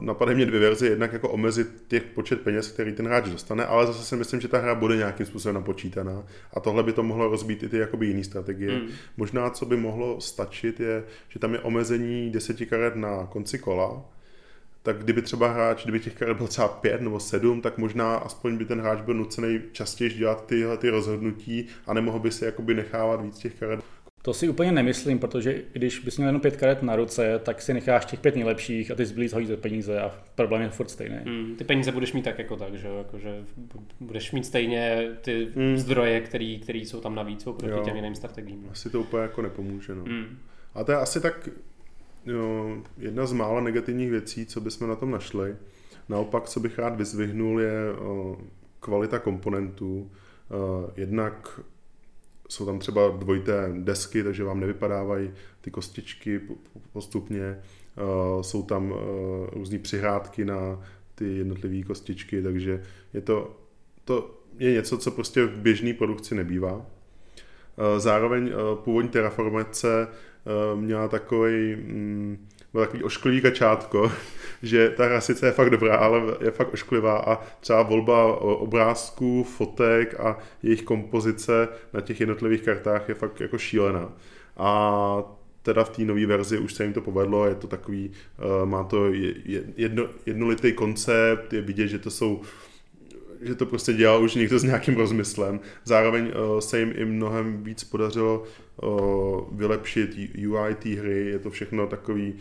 napadají 0.00 0.36
mě 0.36 0.46
dvě 0.46 0.60
verze, 0.60 0.86
jednak 0.86 1.12
jako 1.12 1.28
omezit 1.28 1.68
těch 1.88 2.02
počet 2.02 2.40
peněz, 2.40 2.70
který 2.70 2.92
ten 2.92 3.06
hráč 3.06 3.28
dostane, 3.28 3.66
ale 3.66 3.86
zase 3.86 4.04
si 4.04 4.16
myslím, 4.16 4.40
že 4.40 4.48
ta 4.48 4.58
hra 4.58 4.74
bude 4.74 4.96
nějakým 4.96 5.26
způsobem 5.26 5.54
napočítaná 5.54 6.24
a 6.54 6.60
tohle 6.60 6.82
by 6.82 6.92
to 6.92 7.02
mohlo 7.02 7.28
rozbít 7.28 7.62
i 7.62 7.68
ty 7.68 7.78
jakoby 7.78 8.06
jiný 8.06 8.24
strategie. 8.24 8.78
Mm. 8.78 8.88
Možná, 9.16 9.50
co 9.50 9.66
by 9.66 9.76
mohlo 9.76 10.20
stačit, 10.20 10.80
je, 10.80 11.04
že 11.28 11.38
tam 11.38 11.52
je 11.52 11.60
omezení 11.60 12.30
deseti 12.30 12.66
karet 12.66 12.96
na 12.96 13.26
konci 13.26 13.58
kola, 13.58 14.04
tak 14.82 14.98
kdyby 14.98 15.22
třeba 15.22 15.48
hráč, 15.52 15.82
kdyby 15.82 16.00
těch 16.00 16.14
karet 16.14 16.36
bylo 16.36 16.48
třeba 16.48 16.68
pět 16.68 17.00
nebo 17.00 17.20
sedm, 17.20 17.60
tak 17.60 17.78
možná 17.78 18.16
aspoň 18.16 18.56
by 18.56 18.64
ten 18.64 18.80
hráč 18.80 19.00
byl 19.00 19.14
nucený 19.14 19.60
častěji 19.72 20.10
dělat 20.10 20.46
tyhle 20.46 20.76
ty 20.76 20.88
rozhodnutí 20.88 21.66
a 21.86 21.94
nemohl 21.94 22.18
by 22.18 22.30
se 22.30 22.46
jakoby 22.46 22.74
nechávat 22.74 23.22
víc 23.22 23.38
těch 23.38 23.54
karet 23.54 23.80
to 24.28 24.34
si 24.34 24.48
úplně 24.48 24.72
nemyslím, 24.72 25.18
protože 25.18 25.62
když 25.72 25.98
bys 25.98 26.16
měl 26.16 26.28
jenom 26.28 26.40
pět 26.40 26.56
karet 26.56 26.82
na 26.82 26.96
ruce, 26.96 27.40
tak 27.44 27.62
si 27.62 27.74
necháš 27.74 28.04
těch 28.04 28.20
pět 28.20 28.34
nejlepších 28.34 28.90
a 28.90 28.94
ty 28.94 29.06
zbylí 29.06 29.28
zhodíte 29.28 29.56
peníze 29.56 30.00
a 30.00 30.20
problém 30.34 30.62
je 30.62 30.68
furt 30.68 30.90
stejný. 30.90 31.16
Mm, 31.24 31.54
ty 31.56 31.64
peníze 31.64 31.92
budeš 31.92 32.12
mít 32.12 32.22
tak 32.22 32.38
jako 32.38 32.56
tak, 32.56 32.74
že, 32.74 32.88
jako, 32.88 33.18
že 33.18 33.44
budeš 34.00 34.32
mít 34.32 34.46
stejně 34.46 35.10
ty 35.20 35.48
mm. 35.54 35.76
zdroje, 35.76 36.20
který, 36.20 36.58
který 36.58 36.84
jsou 36.84 37.00
tam 37.00 37.14
navíc 37.14 37.46
oproti 37.46 37.72
jo. 37.74 37.84
těm 37.84 37.96
jiným 37.96 38.14
strategiím. 38.14 38.68
Asi 38.70 38.90
to 38.90 39.00
úplně 39.00 39.22
jako 39.22 39.42
nepomůže. 39.42 39.94
No. 39.94 40.04
Mm. 40.04 40.38
A 40.74 40.84
to 40.84 40.92
je 40.92 40.98
asi 40.98 41.20
tak 41.20 41.48
jo, 42.26 42.76
jedna 42.98 43.26
z 43.26 43.32
mála 43.32 43.60
negativních 43.60 44.10
věcí, 44.10 44.46
co 44.46 44.60
bychom 44.60 44.88
na 44.88 44.96
tom 44.96 45.10
našli. 45.10 45.56
Naopak, 46.08 46.48
co 46.48 46.60
bych 46.60 46.78
rád 46.78 46.96
vyzvihnul, 46.96 47.60
je 47.60 47.92
o, 47.98 48.38
kvalita 48.80 49.18
komponentů. 49.18 50.10
O, 50.50 50.90
jednak 50.96 51.60
jsou 52.48 52.66
tam 52.66 52.78
třeba 52.78 53.08
dvojité 53.08 53.72
desky, 53.78 54.24
takže 54.24 54.44
vám 54.44 54.60
nevypadávají 54.60 55.30
ty 55.60 55.70
kostičky 55.70 56.40
postupně. 56.92 57.42
Eh, 57.98 58.42
jsou 58.42 58.62
tam 58.62 58.94
eh, 58.94 59.50
různé 59.52 59.78
přihrádky 59.78 60.44
na 60.44 60.82
ty 61.14 61.36
jednotlivé 61.36 61.82
kostičky, 61.82 62.42
takže 62.42 62.82
je 63.14 63.20
to, 63.20 63.56
to 64.04 64.40
je 64.58 64.72
něco, 64.72 64.98
co 64.98 65.10
prostě 65.10 65.44
v 65.44 65.58
běžné 65.58 65.94
produkci 65.94 66.34
nebývá. 66.34 66.86
Eh, 67.78 68.00
zároveň 68.00 68.52
původní 68.74 69.10
terraformace 69.10 70.08
měla 70.74 71.08
takový, 71.08 71.76
mm, 71.76 72.48
byl 72.72 72.80
takový 72.82 73.02
ošklivý 73.02 73.40
kačátko, 73.40 74.12
že 74.62 74.90
ta 74.90 75.04
hra 75.04 75.20
sice 75.20 75.46
je 75.46 75.52
fakt 75.52 75.70
dobrá, 75.70 75.96
ale 75.96 76.20
je 76.40 76.50
fakt 76.50 76.74
ošklivá 76.74 77.18
a 77.18 77.40
třeba 77.60 77.82
volba 77.82 78.36
obrázků, 78.40 79.44
fotek 79.44 80.20
a 80.20 80.38
jejich 80.62 80.82
kompozice 80.82 81.68
na 81.92 82.00
těch 82.00 82.20
jednotlivých 82.20 82.62
kartách 82.62 83.08
je 83.08 83.14
fakt 83.14 83.40
jako 83.40 83.58
šílená. 83.58 84.12
A 84.56 85.38
teda 85.62 85.84
v 85.84 85.90
té 85.90 86.02
nové 86.02 86.26
verzi 86.26 86.58
už 86.58 86.74
se 86.74 86.84
jim 86.84 86.92
to 86.92 87.00
povedlo, 87.00 87.46
je 87.46 87.54
to 87.54 87.66
takový, 87.66 88.10
uh, 88.10 88.68
má 88.68 88.84
to 88.84 89.12
jedno, 89.76 90.06
jednolitý 90.26 90.72
koncept, 90.72 91.52
je 91.52 91.60
vidět, 91.60 91.88
že 91.88 91.98
to 91.98 92.10
jsou 92.10 92.42
že 93.42 93.54
to 93.54 93.66
prostě 93.66 93.92
dělal 93.92 94.22
už 94.22 94.34
někdo 94.34 94.58
s 94.58 94.64
nějakým 94.64 94.96
rozmyslem. 94.96 95.60
Zároveň 95.84 96.24
uh, 96.26 96.58
se 96.58 96.80
jim 96.80 96.92
i 96.96 97.04
mnohem 97.04 97.64
víc 97.64 97.84
podařilo 97.84 98.44
uh, 98.82 99.58
vylepšit 99.58 100.10
UI 100.48 100.74
té 100.74 100.88
hry, 100.88 101.26
je 101.26 101.38
to 101.38 101.50
všechno 101.50 101.86
takový 101.86 102.34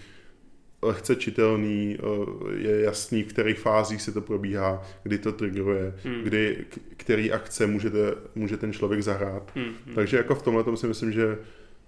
lehce 0.81 1.15
čitelný, 1.15 1.97
eh, 1.99 2.67
je 2.67 2.81
jasný, 2.81 3.23
v 3.23 3.27
kterých 3.27 3.59
fázích 3.59 4.01
se 4.01 4.11
to 4.11 4.21
probíhá, 4.21 4.83
kdy 5.03 5.17
to 5.17 5.31
triggeruje, 5.31 5.93
hmm. 6.03 6.21
kdy, 6.21 6.65
který 6.97 7.31
akce 7.31 7.67
můžete, 7.67 7.97
může 8.35 8.57
ten 8.57 8.73
člověk 8.73 9.01
zahrát. 9.01 9.51
Hmm. 9.55 9.65
hmm. 9.85 9.95
Takže 9.95 10.17
jako 10.17 10.35
v 10.35 10.41
tomhle 10.41 10.63
tom 10.63 10.77
si 10.77 10.87
myslím, 10.87 11.11
že 11.11 11.37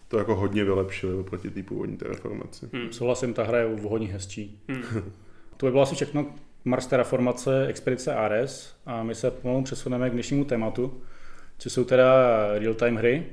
to 0.08 0.18
jako 0.18 0.36
hodně 0.36 0.64
vylepšili 0.64 1.14
oproti 1.14 1.50
té 1.50 1.64
původní 1.64 1.98
terraformaci. 1.98 2.70
Hmm. 2.74 2.92
Souhlasím, 2.92 3.34
ta 3.34 3.44
hra 3.44 3.58
je 3.58 3.80
hodně 3.82 4.08
hezčí. 4.08 4.62
Hmm. 4.68 4.84
to 5.58 5.66
by 5.66 5.72
bylo 5.72 5.84
asi 5.84 5.96
všechno 5.96 6.26
Mars 6.66 6.88
Terraformace 6.88 7.68
Expedice 7.68 8.16
Ares 8.16 8.76
a 8.86 9.04
my 9.04 9.16
se 9.16 9.32
pomalu 9.32 9.64
přesuneme 9.64 10.10
k 10.10 10.14
dnešnímu 10.14 10.46
tématu, 10.46 11.02
co 11.58 11.70
jsou 11.70 11.84
teda 11.84 12.08
real-time 12.60 12.96
hry, 12.96 13.26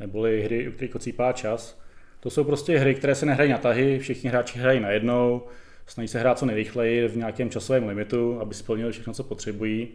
neboli 0.00 0.42
hry, 0.42 0.68
u 0.68 0.72
kterých 0.72 0.94
ocípá 0.94 1.32
čas. 1.32 1.81
To 2.22 2.30
jsou 2.30 2.44
prostě 2.44 2.78
hry, 2.78 2.94
které 2.94 3.14
se 3.14 3.26
nehrají 3.26 3.50
na 3.50 3.58
tahy, 3.58 3.98
všichni 3.98 4.30
hráči 4.30 4.58
hrají 4.58 4.80
najednou, 4.80 5.42
snaží 5.86 6.08
se 6.08 6.20
hrát 6.20 6.38
co 6.38 6.46
nejrychleji 6.46 7.08
v 7.08 7.16
nějakém 7.16 7.50
časovém 7.50 7.88
limitu, 7.88 8.40
aby 8.40 8.54
splnili 8.54 8.92
všechno, 8.92 9.12
co 9.12 9.24
potřebují. 9.24 9.88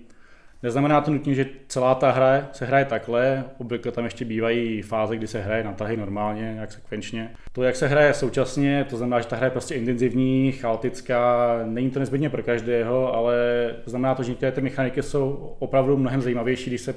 Neznamená 0.63 1.01
to 1.01 1.11
nutně, 1.11 1.35
že 1.35 1.45
celá 1.67 1.95
ta 1.95 2.11
hra 2.11 2.49
se 2.51 2.65
hraje 2.65 2.85
takhle, 2.85 3.43
obvykle 3.57 3.91
tam 3.91 4.03
ještě 4.03 4.25
bývají 4.25 4.81
fáze, 4.81 5.17
kdy 5.17 5.27
se 5.27 5.41
hraje 5.41 5.63
na 5.63 5.73
tahy 5.73 5.97
normálně, 5.97 6.51
nějak 6.53 6.71
sekvenčně. 6.71 7.31
To, 7.51 7.63
jak 7.63 7.75
se 7.75 7.87
hraje 7.87 8.13
současně, 8.13 8.85
to 8.89 8.97
znamená, 8.97 9.19
že 9.19 9.27
ta 9.27 9.35
hra 9.35 9.45
je 9.45 9.51
prostě 9.51 9.75
intenzivní, 9.75 10.51
chaotická, 10.51 11.59
není 11.65 11.89
to 11.89 11.99
nezbytně 11.99 12.29
pro 12.29 12.43
každého, 12.43 13.13
ale 13.13 13.35
znamená 13.85 14.15
to, 14.15 14.23
že 14.23 14.29
některé 14.29 14.51
ty 14.51 14.61
mechaniky 14.61 15.03
jsou 15.03 15.55
opravdu 15.59 15.97
mnohem 15.97 16.21
zajímavější, 16.21 16.69
když 16.69 16.81
se 16.81 16.95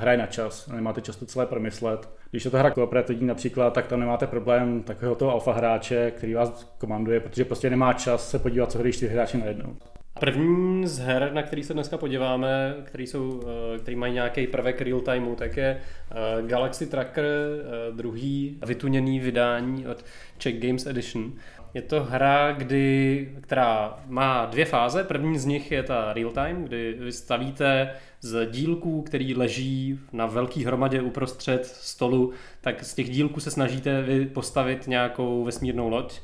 hraje 0.00 0.18
na 0.18 0.26
čas, 0.26 0.66
nemáte 0.66 1.00
čas 1.00 1.16
to 1.16 1.26
celé 1.26 1.46
promyslet. 1.46 2.08
Když 2.30 2.44
je 2.44 2.50
to 2.50 2.58
hra 2.58 2.70
kooperativní 2.70 3.26
například, 3.26 3.72
tak 3.72 3.86
tam 3.86 4.00
nemáte 4.00 4.26
problém 4.26 4.82
takového 4.82 5.14
toho 5.14 5.32
alfa 5.32 5.52
hráče, 5.52 6.10
který 6.10 6.34
vás 6.34 6.74
komanduje, 6.78 7.20
protože 7.20 7.44
prostě 7.44 7.70
nemá 7.70 7.92
čas 7.92 8.30
se 8.30 8.38
podívat, 8.38 8.72
co 8.72 8.78
hrají 8.78 8.92
čtyři 8.92 9.12
hráči 9.12 9.38
najednou. 9.38 9.76
První 10.20 10.86
z 10.86 10.98
her, 10.98 11.30
na 11.32 11.42
který 11.42 11.64
se 11.64 11.74
dneska 11.74 11.98
podíváme, 11.98 12.74
který, 12.84 13.06
jsou, 13.06 13.42
eh, 13.74 13.78
který 13.78 13.96
mají 13.96 14.12
nějaký 14.14 14.46
prvek 14.46 14.80
real 14.80 15.00
timeu, 15.00 15.34
tak 15.34 15.56
je 15.56 15.80
eh, 16.10 16.42
Galaxy 16.42 16.86
Tracker, 16.86 17.24
eh, 17.24 17.92
druhý 17.92 18.58
vytuněný 18.66 19.20
vydání 19.20 19.86
od 19.86 20.04
Czech 20.38 20.60
Games 20.60 20.86
Edition. 20.86 21.32
Je 21.74 21.82
to 21.82 22.04
hra, 22.04 22.52
kdy, 22.52 23.28
která 23.40 23.98
má 24.06 24.46
dvě 24.46 24.64
fáze. 24.64 25.04
První 25.04 25.38
z 25.38 25.44
nich 25.44 25.72
je 25.72 25.82
ta 25.82 26.12
real 26.12 26.30
time, 26.30 26.64
kdy 26.64 26.96
vy 26.98 27.12
stavíte 27.12 27.90
z 28.20 28.50
dílků, 28.50 29.02
který 29.02 29.34
leží 29.34 29.98
na 30.12 30.26
velký 30.26 30.64
hromadě 30.64 31.02
uprostřed 31.02 31.66
stolu, 31.66 32.32
tak 32.60 32.84
z 32.84 32.94
těch 32.94 33.10
dílků 33.10 33.40
se 33.40 33.50
snažíte 33.50 34.02
vy 34.02 34.26
postavit 34.26 34.86
nějakou 34.86 35.44
vesmírnou 35.44 35.88
loď 35.88 36.20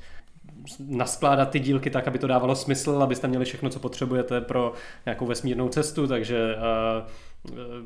naskládat 0.88 1.50
ty 1.50 1.60
dílky 1.60 1.90
tak, 1.90 2.08
aby 2.08 2.18
to 2.18 2.26
dávalo 2.26 2.56
smysl, 2.56 3.02
abyste 3.02 3.28
měli 3.28 3.44
všechno, 3.44 3.70
co 3.70 3.80
potřebujete 3.80 4.40
pro 4.40 4.72
nějakou 5.06 5.26
vesmírnou 5.26 5.68
cestu, 5.68 6.06
takže 6.06 6.54
uh, 6.56 7.10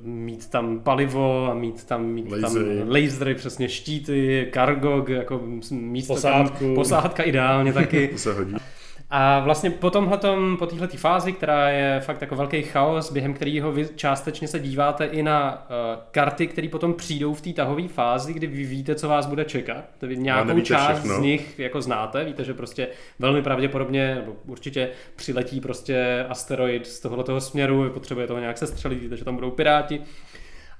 mít 0.02 0.50
tam 0.50 0.80
palivo 0.80 1.50
a 1.50 1.54
mít 1.54 1.84
tam, 1.84 2.06
mít 2.06 2.32
lasery. 2.32 2.78
tam 2.78 2.88
lasery, 2.88 3.34
přesně 3.34 3.68
štíty, 3.68 4.50
cargo, 4.54 5.04
jako 5.08 5.40
místo 5.70 6.14
Posádku. 6.14 6.64
Kam, 6.64 6.74
posádka 6.74 7.22
ideálně 7.22 7.72
taky. 7.72 8.08
to 8.12 8.18
se 8.18 8.32
hodí. 8.32 8.54
A 9.12 9.40
vlastně 9.40 9.70
po 9.70 9.90
tomhletom, 9.90 10.56
po 10.56 10.66
této 10.66 10.96
fázi, 10.96 11.32
která 11.32 11.68
je 11.70 12.00
fakt 12.00 12.20
jako 12.20 12.36
velký 12.36 12.62
chaos, 12.62 13.12
během 13.12 13.34
kterého 13.34 13.72
vy 13.72 13.88
částečně 13.96 14.48
se 14.48 14.58
díváte 14.58 15.04
i 15.04 15.22
na 15.22 15.52
uh, 15.52 16.02
karty, 16.10 16.46
které 16.46 16.68
potom 16.68 16.94
přijdou 16.94 17.34
v 17.34 17.40
té 17.40 17.52
tahové 17.52 17.88
fázi, 17.88 18.32
kdy 18.32 18.46
vy 18.46 18.64
víte, 18.64 18.94
co 18.94 19.08
vás 19.08 19.26
bude 19.26 19.44
čekat. 19.44 19.84
Vy 20.02 20.16
nějakou 20.16 20.60
část 20.60 20.98
všechno. 20.98 21.16
z 21.16 21.20
nich 21.20 21.58
jako 21.58 21.82
znáte, 21.82 22.24
víte, 22.24 22.44
že 22.44 22.54
prostě 22.54 22.88
velmi 23.18 23.42
pravděpodobně, 23.42 24.14
nebo 24.14 24.36
určitě 24.46 24.90
přiletí 25.16 25.60
prostě 25.60 26.26
asteroid 26.28 26.86
z 26.86 27.00
tohoto 27.00 27.40
směru, 27.40 27.82
vy 27.82 27.90
potřebuje 27.90 28.26
toho 28.26 28.40
nějak 28.40 28.58
sestřelit, 28.58 29.00
víte, 29.00 29.16
že 29.16 29.24
tam 29.24 29.34
budou 29.34 29.50
piráti. 29.50 30.02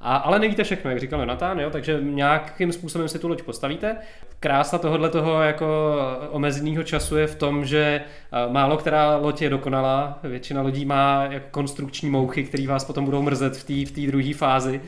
A, 0.00 0.16
ale 0.16 0.38
nevíte 0.38 0.64
všechno, 0.64 0.90
jak 0.90 1.00
říkal 1.00 1.20
Jonathan, 1.20 1.60
jo? 1.60 1.70
takže 1.70 1.98
nějakým 2.02 2.72
způsobem 2.72 3.08
si 3.08 3.18
tu 3.18 3.28
loď 3.28 3.42
postavíte. 3.42 3.96
Krása 4.40 4.78
tohohle 4.78 5.08
toho 5.08 5.42
jako 5.42 5.96
omezeného 6.30 6.82
času 6.82 7.16
je 7.16 7.26
v 7.26 7.34
tom, 7.34 7.64
že 7.64 8.00
eh, 8.00 8.52
málo 8.52 8.76
která 8.76 9.16
loď 9.16 9.42
je 9.42 9.50
dokonalá, 9.50 10.18
většina 10.22 10.62
lodí 10.62 10.84
má 10.84 11.24
jako 11.30 11.46
konstrukční 11.50 12.10
mouchy, 12.10 12.44
které 12.44 12.66
vás 12.66 12.84
potom 12.84 13.04
budou 13.04 13.22
mrzet 13.22 13.56
v 13.56 13.64
té 13.64 14.02
v 14.02 14.06
druhé 14.06 14.34
fázi. 14.34 14.80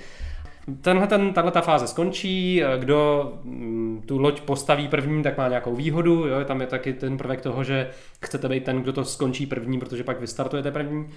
Tenhle, 0.80 1.06
ten, 1.06 1.32
tahle 1.32 1.50
ta 1.50 1.60
fáze 1.60 1.86
skončí, 1.86 2.62
kdo 2.78 3.32
mm, 3.44 4.02
tu 4.06 4.18
loď 4.18 4.40
postaví 4.40 4.88
první, 4.88 5.22
tak 5.22 5.38
má 5.38 5.48
nějakou 5.48 5.74
výhodu, 5.74 6.26
jo? 6.26 6.44
tam 6.44 6.60
je 6.60 6.66
taky 6.66 6.92
ten 6.92 7.18
prvek 7.18 7.40
toho, 7.40 7.64
že 7.64 7.90
chcete 8.22 8.48
být 8.48 8.64
ten, 8.64 8.82
kdo 8.82 8.92
to 8.92 9.04
skončí 9.04 9.46
první, 9.46 9.78
protože 9.78 10.04
pak 10.04 10.20
vystartujete 10.20 10.70
první. 10.70 11.08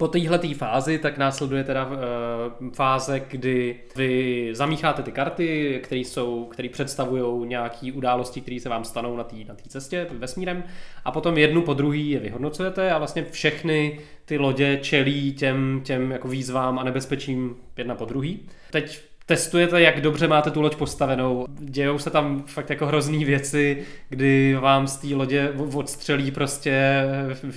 Po 0.00 0.08
téhle 0.08 0.38
fázi 0.38 0.98
tak 0.98 1.18
následuje 1.18 1.64
teda 1.64 1.86
uh, 1.86 2.70
fáze, 2.72 3.20
kdy 3.28 3.80
vy 3.96 4.50
zamícháte 4.52 5.02
ty 5.02 5.12
karty, 5.12 5.80
které 5.82 6.00
jsou, 6.00 6.44
které 6.44 6.68
představují 6.68 7.48
nějaké 7.48 7.92
události, 7.92 8.40
které 8.40 8.60
se 8.60 8.68
vám 8.68 8.84
stanou 8.84 9.16
na 9.16 9.24
té 9.24 9.36
na 9.48 9.54
cestě 9.68 10.06
vesmírem 10.10 10.64
a 11.04 11.12
potom 11.12 11.38
jednu 11.38 11.62
po 11.62 11.74
druhý 11.74 12.10
je 12.10 12.18
vyhodnocujete 12.18 12.92
a 12.92 12.98
vlastně 12.98 13.24
všechny 13.30 13.98
ty 14.24 14.38
lodě 14.38 14.78
čelí 14.82 15.32
těm, 15.32 15.80
těm 15.84 16.10
jako 16.10 16.28
výzvám 16.28 16.78
a 16.78 16.84
nebezpečím 16.84 17.56
jedna 17.76 17.94
po 17.94 18.04
druhý. 18.04 18.48
Teď 18.70 19.09
testujete, 19.30 19.80
jak 19.80 20.00
dobře 20.00 20.28
máte 20.28 20.50
tu 20.50 20.60
loď 20.60 20.76
postavenou. 20.76 21.46
Dějou 21.58 21.98
se 21.98 22.10
tam 22.10 22.42
fakt 22.46 22.70
jako 22.70 22.86
hrozný 22.86 23.24
věci, 23.24 23.82
kdy 24.08 24.56
vám 24.60 24.86
z 24.86 24.96
té 24.96 25.14
lodě 25.14 25.52
odstřelí 25.74 26.30
prostě 26.30 27.02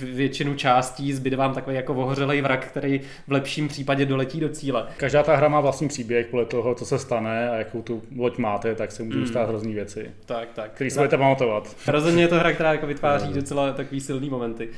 většinu 0.02 0.54
částí, 0.54 1.12
zbyde 1.12 1.36
vám 1.36 1.54
takový 1.54 1.76
jako 1.76 1.94
ohořelej 1.94 2.40
vrak, 2.40 2.66
který 2.66 3.00
v 3.28 3.32
lepším 3.32 3.68
případě 3.68 4.06
doletí 4.06 4.40
do 4.40 4.48
cíle. 4.48 4.86
Každá 4.96 5.22
ta 5.22 5.36
hra 5.36 5.48
má 5.48 5.60
vlastní 5.60 5.88
příběh 5.88 6.26
podle 6.26 6.44
toho, 6.44 6.74
co 6.74 6.86
se 6.86 6.98
stane 6.98 7.50
a 7.50 7.54
jakou 7.54 7.82
tu 7.82 8.02
loď 8.16 8.38
máte, 8.38 8.74
tak 8.74 8.92
se 8.92 9.02
můžou 9.02 9.18
hmm. 9.18 9.26
stát 9.26 9.48
hrozný 9.48 9.74
věci. 9.74 10.10
Tak, 10.26 10.48
tak. 10.54 10.70
Který 10.70 10.90
se 10.90 10.98
budete 10.98 11.18
pamatovat. 11.18 11.76
Rozhodně 11.86 12.22
je 12.22 12.28
to 12.28 12.38
hra, 12.38 12.52
která 12.52 12.72
jako 12.72 12.86
vytváří 12.86 13.32
docela 13.32 13.72
takový 13.72 14.00
silný 14.00 14.30
momenty. 14.30 14.68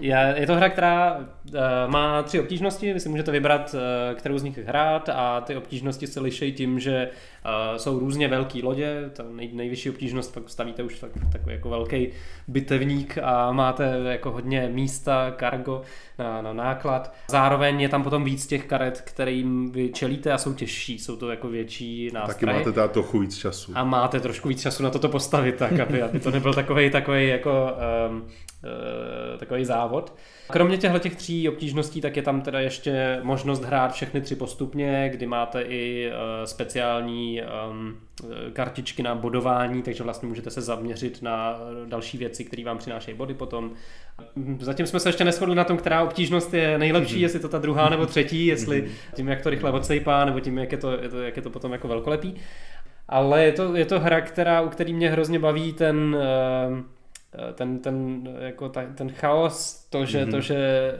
Je, 0.00 0.34
je 0.38 0.46
to 0.46 0.54
hra, 0.54 0.68
která 0.68 1.16
uh, 1.18 1.60
má 1.86 2.22
tři 2.22 2.40
obtížnosti, 2.40 2.92
vy 2.92 3.00
si 3.00 3.08
můžete 3.08 3.32
vybrat, 3.32 3.74
uh, 3.74 4.18
kterou 4.18 4.38
z 4.38 4.42
nich 4.42 4.58
hrát 4.66 5.08
a 5.08 5.40
ty 5.40 5.56
obtížnosti 5.56 6.06
se 6.06 6.20
liší 6.20 6.37
liší 6.40 6.56
tím, 6.56 6.80
že 6.80 7.08
uh, 7.44 7.76
jsou 7.76 7.98
různě 7.98 8.28
velké 8.28 8.60
lodě, 8.62 9.10
ta 9.12 9.24
nej, 9.30 9.50
nejvyšší 9.52 9.90
obtížnost 9.90 10.34
pak 10.34 10.48
stavíte 10.48 10.82
už 10.82 10.98
tak, 10.98 11.10
takový 11.32 11.54
jako 11.54 11.68
velký 11.68 12.08
bitevník 12.48 13.18
a 13.22 13.52
máte 13.52 14.00
jako 14.04 14.30
hodně 14.30 14.68
místa, 14.72 15.30
kargo 15.30 15.82
na, 16.18 16.42
na 16.42 16.52
náklad. 16.52 17.14
Zároveň 17.30 17.80
je 17.80 17.88
tam 17.88 18.02
potom 18.02 18.24
víc 18.24 18.46
těch 18.46 18.66
karet, 18.66 19.00
kterým 19.00 19.72
vy 19.72 19.88
čelíte 19.88 20.32
a 20.32 20.38
jsou 20.38 20.54
těžší, 20.54 20.98
jsou 20.98 21.16
to 21.16 21.30
jako 21.30 21.48
větší 21.48 22.10
nástroje. 22.12 22.34
Taky 22.34 22.58
máte 22.58 22.72
teda 22.72 22.88
trochu 22.88 23.18
víc 23.18 23.38
času. 23.38 23.72
A 23.74 23.84
máte 23.84 24.20
trošku 24.20 24.48
víc 24.48 24.62
času 24.62 24.82
na 24.82 24.90
toto 24.90 25.08
postavit, 25.08 25.56
tak 25.56 25.80
aby, 25.80 26.02
aby 26.02 26.20
to 26.20 26.30
nebyl 26.30 26.54
takový 26.54 26.90
takový 26.90 27.28
jako 27.28 27.72
um, 28.10 28.16
uh, 28.16 29.38
takový 29.38 29.64
závod. 29.64 30.14
Kromě 30.50 30.76
těchto 30.78 30.98
těch 30.98 31.16
tří 31.16 31.48
obtížností, 31.48 32.00
tak 32.00 32.16
je 32.16 32.22
tam 32.22 32.40
teda 32.40 32.60
ještě 32.60 33.20
možnost 33.22 33.64
hrát 33.64 33.92
všechny 33.92 34.20
tři 34.20 34.36
postupně, 34.36 35.10
kdy 35.12 35.26
máte 35.26 35.62
i 35.62 36.10
uh, 36.10 36.14
speciální 36.44 37.42
um, 37.70 37.96
kartičky 38.52 39.02
na 39.02 39.14
bodování, 39.14 39.82
takže 39.82 40.04
vlastně 40.04 40.28
můžete 40.28 40.50
se 40.50 40.60
zaměřit 40.60 41.22
na 41.22 41.58
další 41.86 42.18
věci, 42.18 42.44
které 42.44 42.64
vám 42.64 42.78
přinášejí 42.78 43.16
body 43.16 43.34
potom. 43.34 43.70
Zatím 44.60 44.86
jsme 44.86 45.00
se 45.00 45.08
ještě 45.08 45.24
neschodli 45.24 45.54
na 45.54 45.64
tom, 45.64 45.76
která 45.76 46.02
obtížnost 46.02 46.54
je 46.54 46.78
nejlepší, 46.78 47.16
mm-hmm. 47.16 47.22
jestli 47.22 47.40
to 47.40 47.48
ta 47.48 47.58
druhá 47.58 47.88
nebo 47.88 48.06
třetí, 48.06 48.46
jestli 48.46 48.82
mm-hmm. 48.82 49.14
tím, 49.14 49.28
jak 49.28 49.42
to 49.42 49.50
rychle 49.50 49.72
odsejpá, 49.72 50.24
nebo 50.24 50.40
tím, 50.40 50.58
jak 50.58 50.72
je 50.72 50.78
to, 50.78 50.92
je 50.92 51.08
to, 51.08 51.22
jak 51.22 51.36
je 51.36 51.42
to 51.42 51.50
potom 51.50 51.72
jako 51.72 51.88
velkolepý. 51.88 52.34
Ale 53.08 53.44
je 53.44 53.52
to, 53.52 53.76
je 53.76 53.84
to 53.84 54.00
hra, 54.00 54.20
která, 54.20 54.60
u 54.60 54.68
který 54.68 54.94
mě 54.94 55.10
hrozně 55.10 55.38
baví 55.38 55.72
ten 55.72 56.16
uh, 56.16 56.22
Eh, 56.68 56.82
ten, 57.54 57.78
ten, 57.78 58.22
jako 58.40 58.68
ta, 58.68 58.82
ten 58.94 59.12
chaos, 59.12 59.86
to 59.90 60.04
že, 60.04 60.24
mm-hmm. 60.24 60.30
to, 60.30 60.40
že 60.40 60.92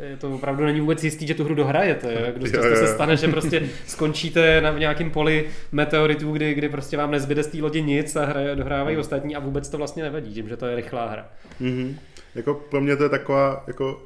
eh, 0.00 0.16
to 0.16 0.34
opravdu 0.34 0.64
není 0.64 0.80
vůbec 0.80 1.04
jistý, 1.04 1.26
že 1.26 1.34
tu 1.34 1.44
hru 1.44 1.54
dohrajete. 1.54 2.12
Jak 2.12 2.38
dost 2.38 2.50
často 2.50 2.76
se 2.76 2.86
stane, 2.86 3.16
že 3.16 3.28
prostě 3.28 3.68
skončíte 3.86 4.60
na 4.60 4.78
nějakém 4.78 5.10
poli 5.10 5.48
meteoritů, 5.72 6.32
kdy, 6.32 6.54
kdy 6.54 6.68
prostě 6.68 6.96
vám 6.96 7.10
nezbyde 7.10 7.42
z 7.42 7.46
té 7.46 7.58
lodi 7.58 7.82
nic 7.82 8.16
a 8.16 8.24
hraje, 8.24 8.56
dohrávají 8.56 8.96
mm. 8.96 9.00
ostatní 9.00 9.36
a 9.36 9.40
vůbec 9.40 9.68
to 9.68 9.78
vlastně 9.78 10.02
nevadí, 10.02 10.34
tím, 10.34 10.48
že 10.48 10.56
to 10.56 10.66
je 10.66 10.76
rychlá 10.76 11.08
hra. 11.08 11.28
Mm-hmm. 11.60 11.94
Jako 12.34 12.54
pro 12.54 12.80
mě 12.80 12.96
to 12.96 13.02
je 13.02 13.08
taková 13.08 13.64
jako 13.66 14.02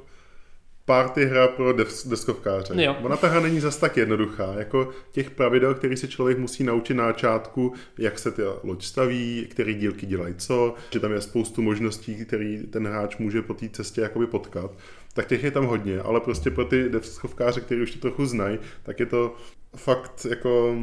party 0.89 1.25
hra 1.25 1.49
pro 1.49 1.73
deskovkáře. 2.05 2.83
Jo. 2.83 2.97
Ona 3.03 3.17
ta 3.17 3.29
hra 3.29 3.41
není 3.41 3.61
zas 3.61 3.77
tak 3.77 3.97
jednoduchá. 3.97 4.55
Jako 4.59 4.89
těch 5.11 5.31
pravidel, 5.31 5.75
který 5.75 5.97
se 5.97 6.09
člověk 6.09 6.39
musí 6.39 6.65
naučit 6.65 6.95
na 6.95 7.07
začátku, 7.07 7.73
jak 7.99 8.19
se 8.19 8.31
ty 8.31 8.43
loď 8.63 8.85
staví, 8.85 9.47
který 9.51 9.75
dílky 9.75 10.07
dělají 10.07 10.35
co, 10.35 10.75
že 10.93 11.01
tam 11.01 11.13
je 11.13 11.21
spoustu 11.21 11.63
možností, 11.63 12.25
který 12.25 12.67
ten 12.67 12.87
hráč 12.87 13.17
může 13.17 13.43
po 13.43 13.55
té 13.55 13.69
cestě 13.69 14.01
jakoby 14.01 14.27
potkat. 14.27 14.71
Tak 15.13 15.27
těch 15.27 15.45
je 15.45 15.51
tam 15.51 15.67
hodně, 15.67 16.01
ale 16.01 16.21
prostě 16.21 16.51
pro 16.51 16.65
ty 16.65 16.89
deskovkáře, 16.89 17.61
kteří 17.61 17.83
už 17.83 17.91
to 17.91 17.99
trochu 17.99 18.27
znají, 18.27 18.59
tak 18.83 19.01
je 19.01 19.07
to 19.07 19.35
fakt 19.77 20.27
jako 20.31 20.77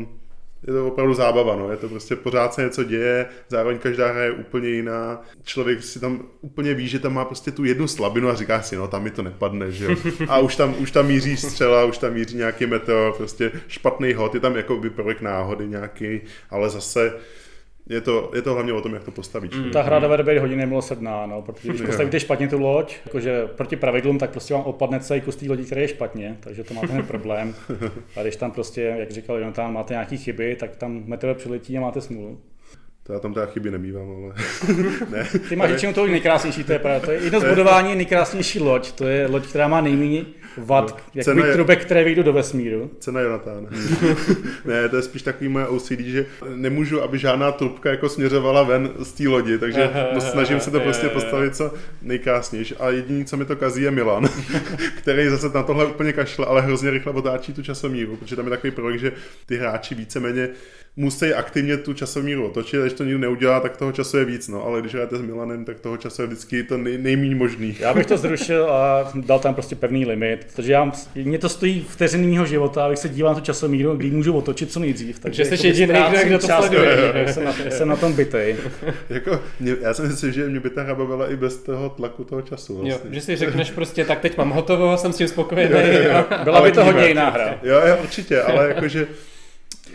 je 0.67 0.73
to 0.73 0.87
opravdu 0.87 1.13
zábava, 1.13 1.55
no. 1.55 1.71
je 1.71 1.77
to 1.77 1.89
prostě 1.89 2.15
pořád 2.15 2.53
se 2.53 2.63
něco 2.63 2.83
děje, 2.83 3.25
zároveň 3.49 3.79
každá 3.79 4.11
hra 4.11 4.23
je 4.23 4.31
úplně 4.31 4.69
jiná. 4.69 5.21
Člověk 5.43 5.83
si 5.83 5.99
tam 5.99 6.23
úplně 6.41 6.73
ví, 6.73 6.87
že 6.87 6.99
tam 6.99 7.13
má 7.13 7.25
prostě 7.25 7.51
tu 7.51 7.63
jednu 7.63 7.87
slabinu 7.87 8.29
a 8.29 8.35
říká 8.35 8.61
si, 8.61 8.75
no 8.75 8.87
tam 8.87 9.03
mi 9.03 9.11
to 9.11 9.23
nepadne, 9.23 9.71
že 9.71 9.85
jo. 9.85 9.95
A 10.27 10.39
už 10.39 10.55
tam, 10.55 10.75
už 10.79 10.91
tam 10.91 11.07
míří 11.07 11.37
střela, 11.37 11.85
už 11.85 11.97
tam 11.97 12.13
míří 12.13 12.37
nějaký 12.37 12.65
meteor, 12.65 13.13
prostě 13.13 13.51
špatný 13.67 14.13
hod, 14.13 14.33
je 14.33 14.39
tam 14.39 14.55
jako 14.55 14.77
by 14.77 14.89
prvek 14.89 15.21
náhody 15.21 15.67
nějaký, 15.67 16.21
ale 16.49 16.69
zase 16.69 17.13
je 17.89 18.01
to, 18.01 18.31
je 18.35 18.41
to 18.41 18.53
hlavně 18.53 18.73
o 18.73 18.81
tom, 18.81 18.93
jak 18.93 19.03
to 19.03 19.11
postavíš. 19.11 19.55
Mm. 19.55 19.71
Ta 19.71 19.81
hra 19.81 19.99
dovede 19.99 20.23
být 20.23 20.39
hodně 20.39 20.65
milosrdná, 20.65 21.25
no, 21.25 21.41
protože 21.41 21.69
když 21.69 21.81
postavíte 21.81 22.19
špatně 22.19 22.47
tu 22.47 22.59
loď, 22.59 22.95
jakože 23.05 23.47
proti 23.47 23.75
pravidlům, 23.75 24.19
tak 24.19 24.29
prostě 24.29 24.53
vám 24.53 24.63
opadne 24.63 24.99
celý 24.99 25.21
kus 25.21 25.35
té 25.35 25.49
lodi, 25.49 25.63
který 25.63 25.81
je 25.81 25.87
špatně, 25.87 26.37
takže 26.39 26.63
to 26.63 26.73
máte 26.73 26.87
ten 26.87 27.03
problém. 27.03 27.55
A 28.15 28.21
když 28.21 28.35
tam 28.35 28.51
prostě, 28.51 28.81
jak 28.81 29.11
říkal 29.11 29.37
Jonathan, 29.37 29.73
máte 29.73 29.93
nějaké 29.93 30.17
chyby, 30.17 30.55
tak 30.59 30.75
tam 30.75 31.03
meteor 31.05 31.35
přiletí 31.35 31.77
a 31.77 31.81
máte 31.81 32.01
smůlu. 32.01 32.39
To 33.03 33.13
já 33.13 33.19
tam 33.19 33.33
teda 33.33 33.45
chyby 33.45 33.71
nemývám, 33.71 34.09
ale 34.09 34.33
ne. 35.11 35.27
Ty 35.49 35.55
máš 35.55 35.69
většinou 35.69 35.93
to 35.93 36.07
nejkrásnější, 36.07 36.63
to 36.63 36.71
je 36.71 36.79
pravda. 36.79 37.05
To 37.05 37.11
je 37.11 37.23
jedno 37.23 37.39
z 37.39 37.43
budování 37.49 37.95
nejkrásnější 37.95 38.59
loď. 38.59 38.91
To 38.91 39.07
je 39.07 39.27
loď, 39.27 39.47
která 39.47 39.67
má 39.67 39.81
nejméně 39.81 40.25
vad, 40.57 41.01
no, 41.15 41.45
jak 41.45 41.53
trubek, 41.53 41.85
které 41.85 42.03
vyjdu 42.03 42.23
do 42.23 42.33
vesmíru. 42.33 42.91
Cena 42.99 43.21
Jonatána. 43.21 43.69
ne, 44.65 44.89
to 44.89 44.95
je 44.95 45.01
spíš 45.01 45.21
takový 45.21 45.49
moje 45.49 45.67
OCD, 45.67 45.99
že 45.99 46.25
nemůžu, 46.55 47.01
aby 47.01 47.17
žádná 47.17 47.51
trubka 47.51 47.89
jako 47.89 48.09
směřovala 48.09 48.63
ven 48.63 48.89
z 48.99 49.11
té 49.11 49.27
lodi, 49.27 49.57
takže 49.57 49.89
snažím 50.19 50.59
se 50.59 50.71
to 50.71 50.79
prostě 50.79 51.09
postavit 51.09 51.55
co 51.55 51.73
nejkrásnější. 52.01 52.75
A 52.75 52.89
jediný, 52.89 53.25
co 53.25 53.37
mi 53.37 53.45
to 53.45 53.55
kazí, 53.55 53.81
je 53.81 53.91
Milan, 53.91 54.29
který 54.97 55.27
zase 55.29 55.49
na 55.53 55.63
tohle 55.63 55.85
úplně 55.85 56.13
kašle, 56.13 56.45
ale 56.45 56.61
hrozně 56.61 56.89
rychle 56.89 57.13
otáčí 57.13 57.53
tu 57.53 57.63
časomíru, 57.63 58.15
protože 58.15 58.35
tam 58.35 58.45
je 58.45 58.49
takový 58.49 58.71
projekt, 58.71 58.99
že 58.99 59.11
ty 59.45 59.57
hráči 59.57 59.95
víceméně 59.95 60.49
musí 60.97 61.33
aktivně 61.33 61.77
tu 61.77 61.93
časomíru 61.93 62.45
otočit, 62.45 62.81
když 62.81 62.93
to 62.93 63.03
nikdo 63.03 63.19
neudělá, 63.19 63.59
tak 63.59 63.77
toho 63.77 63.91
času 63.91 64.17
je 64.17 64.25
víc, 64.25 64.47
no, 64.47 64.65
ale 64.65 64.81
když 64.81 64.93
hrajete 64.93 65.17
s 65.17 65.21
Milanem, 65.21 65.65
tak 65.65 65.79
toho 65.79 65.97
času 65.97 66.21
je 66.21 66.27
vždycky 66.27 66.63
to 66.63 66.77
nej, 66.77 66.97
nejméně 66.97 67.35
možný. 67.35 67.75
Já 67.79 67.93
bych 67.93 68.05
to 68.05 68.17
zrušil 68.17 68.71
a 68.71 69.11
dal 69.15 69.39
tam 69.39 69.53
prostě 69.53 69.75
pevný 69.75 70.05
limit, 70.05 70.44
protože 70.45 70.71
já, 70.71 70.91
mě 71.15 71.37
to 71.37 71.49
stojí 71.49 71.85
vteřiny 71.89 72.27
mého 72.27 72.45
života, 72.45 72.85
abych 72.85 72.99
se 72.99 73.09
díval 73.09 73.33
na 73.33 73.39
tu 73.39 73.45
časomíru, 73.45 73.95
kdy 73.95 74.11
můžu 74.11 74.33
otočit 74.37 74.71
co 74.71 74.79
nejdřív. 74.79 75.19
Takže 75.19 75.45
jsi 75.45 75.67
jediný, 75.67 75.93
kdo 76.25 76.39
to 76.39 76.47
sleduje. 76.47 77.25
Jsem 77.33 77.43
na, 77.43 77.53
jsem 77.69 77.87
na 77.87 77.95
tom 77.95 78.13
bytej. 78.13 78.55
jako, 79.09 79.41
mě, 79.59 79.75
já 79.81 79.93
si 79.93 80.01
myslím, 80.01 80.31
že 80.31 80.49
mě 80.49 80.59
by 80.59 80.69
ta 80.69 80.83
hra 80.83 80.95
bavila 80.95 81.31
i 81.31 81.35
bez 81.35 81.57
toho 81.57 81.89
tlaku 81.89 82.23
toho 82.23 82.41
času. 82.41 82.73
Vlastně. 82.73 82.91
Jo, 82.91 82.99
že 83.11 83.21
si 83.21 83.35
řekneš 83.35 83.71
prostě, 83.71 84.05
tak 84.05 84.19
teď 84.19 84.37
mám 84.37 84.49
hotovo, 84.49 84.97
jsem 84.97 85.13
s 85.13 85.17
tím 85.17 85.27
spokojený. 85.27 85.71
Jo, 85.71 85.79
jo, 85.79 86.03
jo. 86.03 86.25
Byla 86.43 86.61
by 86.61 86.71
to 86.71 86.85
hodně 86.85 87.07
jiná 87.07 87.29
hra. 87.29 87.59
Jo, 87.63 87.81
jo, 87.87 87.97
určitě, 88.03 88.41
ale 88.41 88.67
jakože 88.67 89.07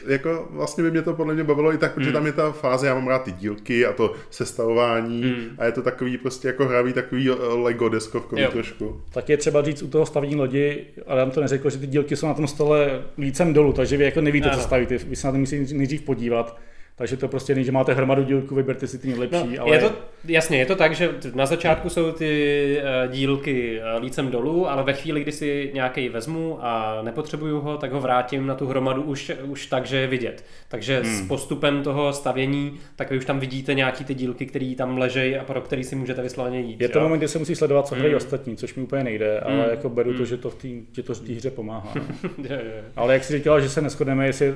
jako 0.06 0.48
vlastně 0.50 0.84
by 0.84 0.90
mě 0.90 1.02
to 1.02 1.14
podle 1.14 1.34
mě 1.34 1.44
bavilo 1.44 1.74
i 1.74 1.78
tak, 1.78 1.94
protože 1.94 2.10
mm. 2.10 2.14
tam 2.14 2.26
je 2.26 2.32
ta 2.32 2.52
fáze, 2.52 2.86
já 2.86 2.94
mám 2.94 3.08
rád 3.08 3.22
ty 3.22 3.32
dílky 3.32 3.86
a 3.86 3.92
to 3.92 4.12
sestavování 4.30 5.22
mm. 5.22 5.56
a 5.58 5.64
je 5.64 5.72
to 5.72 5.82
takový 5.82 6.18
prostě 6.18 6.48
jako 6.48 6.64
hravý 6.64 6.92
takový 6.92 7.30
eh, 7.30 7.34
Lego 7.54 7.88
deskovkový 7.88 8.46
trošku. 8.46 9.00
Tak 9.12 9.28
je 9.28 9.36
třeba 9.36 9.62
říct 9.62 9.82
u 9.82 9.88
toho 9.88 10.06
stavění 10.06 10.36
lodi, 10.36 10.86
ale 11.06 11.22
tam 11.22 11.30
to 11.30 11.40
neřekl, 11.40 11.70
že 11.70 11.78
ty 11.78 11.86
dílky 11.86 12.16
jsou 12.16 12.26
na 12.26 12.34
tom 12.34 12.46
stole 12.46 13.02
lícem 13.18 13.52
dolů, 13.52 13.72
takže 13.72 13.96
vy 13.96 14.04
jako 14.04 14.20
nevíte, 14.20 14.50
ano. 14.50 14.58
co 14.58 14.64
stavíte, 14.64 14.98
vy 14.98 15.16
se 15.16 15.26
na 15.26 15.32
to 15.32 15.38
musíte 15.38 15.74
nejdřív 15.74 16.02
podívat 16.02 16.60
takže 17.00 17.16
to 17.16 17.28
prostě 17.28 17.54
není, 17.54 17.64
že 17.64 17.72
máte 17.72 17.94
hromadu 17.94 18.22
dílků, 18.22 18.54
vyberte 18.54 18.86
si 18.86 18.98
ty 18.98 19.08
nejlepší. 19.08 19.56
No, 19.56 19.62
ale... 19.62 19.76
je 19.76 19.80
to, 19.80 19.92
jasně, 20.24 20.58
je 20.58 20.66
to 20.66 20.76
tak, 20.76 20.94
že 20.94 21.10
na 21.34 21.46
začátku 21.46 21.88
jsou 21.88 22.12
ty 22.12 22.76
uh, 23.06 23.12
dílky 23.12 23.80
uh, 23.80 24.02
lícem 24.02 24.30
dolů, 24.30 24.70
ale 24.70 24.82
ve 24.82 24.92
chvíli, 24.92 25.20
kdy 25.20 25.32
si 25.32 25.70
nějaký 25.74 26.08
vezmu 26.08 26.58
a 26.60 27.02
nepotřebuju 27.02 27.60
ho, 27.60 27.76
tak 27.76 27.92
ho 27.92 28.00
vrátím 28.00 28.46
na 28.46 28.54
tu 28.54 28.66
hromadu 28.66 29.02
už, 29.02 29.32
už 29.44 29.66
tak, 29.66 29.86
že 29.86 29.96
je 29.96 30.06
vidět. 30.06 30.44
Takže 30.68 31.00
hmm. 31.00 31.16
s 31.16 31.28
postupem 31.28 31.82
toho 31.82 32.12
stavění, 32.12 32.78
tak 32.96 33.10
vy 33.10 33.18
už 33.18 33.24
tam 33.24 33.40
vidíte 33.40 33.74
nějaký 33.74 34.04
ty 34.04 34.14
dílky, 34.14 34.46
které 34.46 34.74
tam 34.76 34.98
ležejí 34.98 35.36
a 35.36 35.44
pro 35.44 35.60
který 35.60 35.84
si 35.84 35.96
můžete 35.96 36.22
vysloveně 36.22 36.60
jít. 36.60 36.80
Je 36.80 36.88
to 36.88 36.98
jo? 36.98 37.02
moment, 37.02 37.18
kdy 37.18 37.28
se 37.28 37.38
musí 37.38 37.54
sledovat, 37.54 37.86
co 37.86 37.94
hrají 37.94 38.08
hmm. 38.08 38.16
ostatní, 38.16 38.56
což 38.56 38.74
mi 38.74 38.82
úplně 38.82 39.04
nejde, 39.04 39.40
ale 39.40 39.54
hmm. 39.54 39.70
jako 39.70 39.88
beru 39.88 40.10
hmm. 40.10 40.18
to, 40.18 40.24
že 40.24 40.36
to 40.36 40.50
v 40.50 40.54
té 40.54 41.02
to 41.02 41.14
v 41.14 41.36
hře 41.36 41.50
pomáhá. 41.50 41.94
je, 42.42 42.52
je. 42.52 42.84
Ale 42.96 43.14
jak 43.14 43.24
si 43.24 43.32
říkal, 43.32 43.60
že 43.60 43.68
se 43.68 43.80
neschodneme, 43.80 44.26
jestli 44.26 44.46
je 44.46 44.54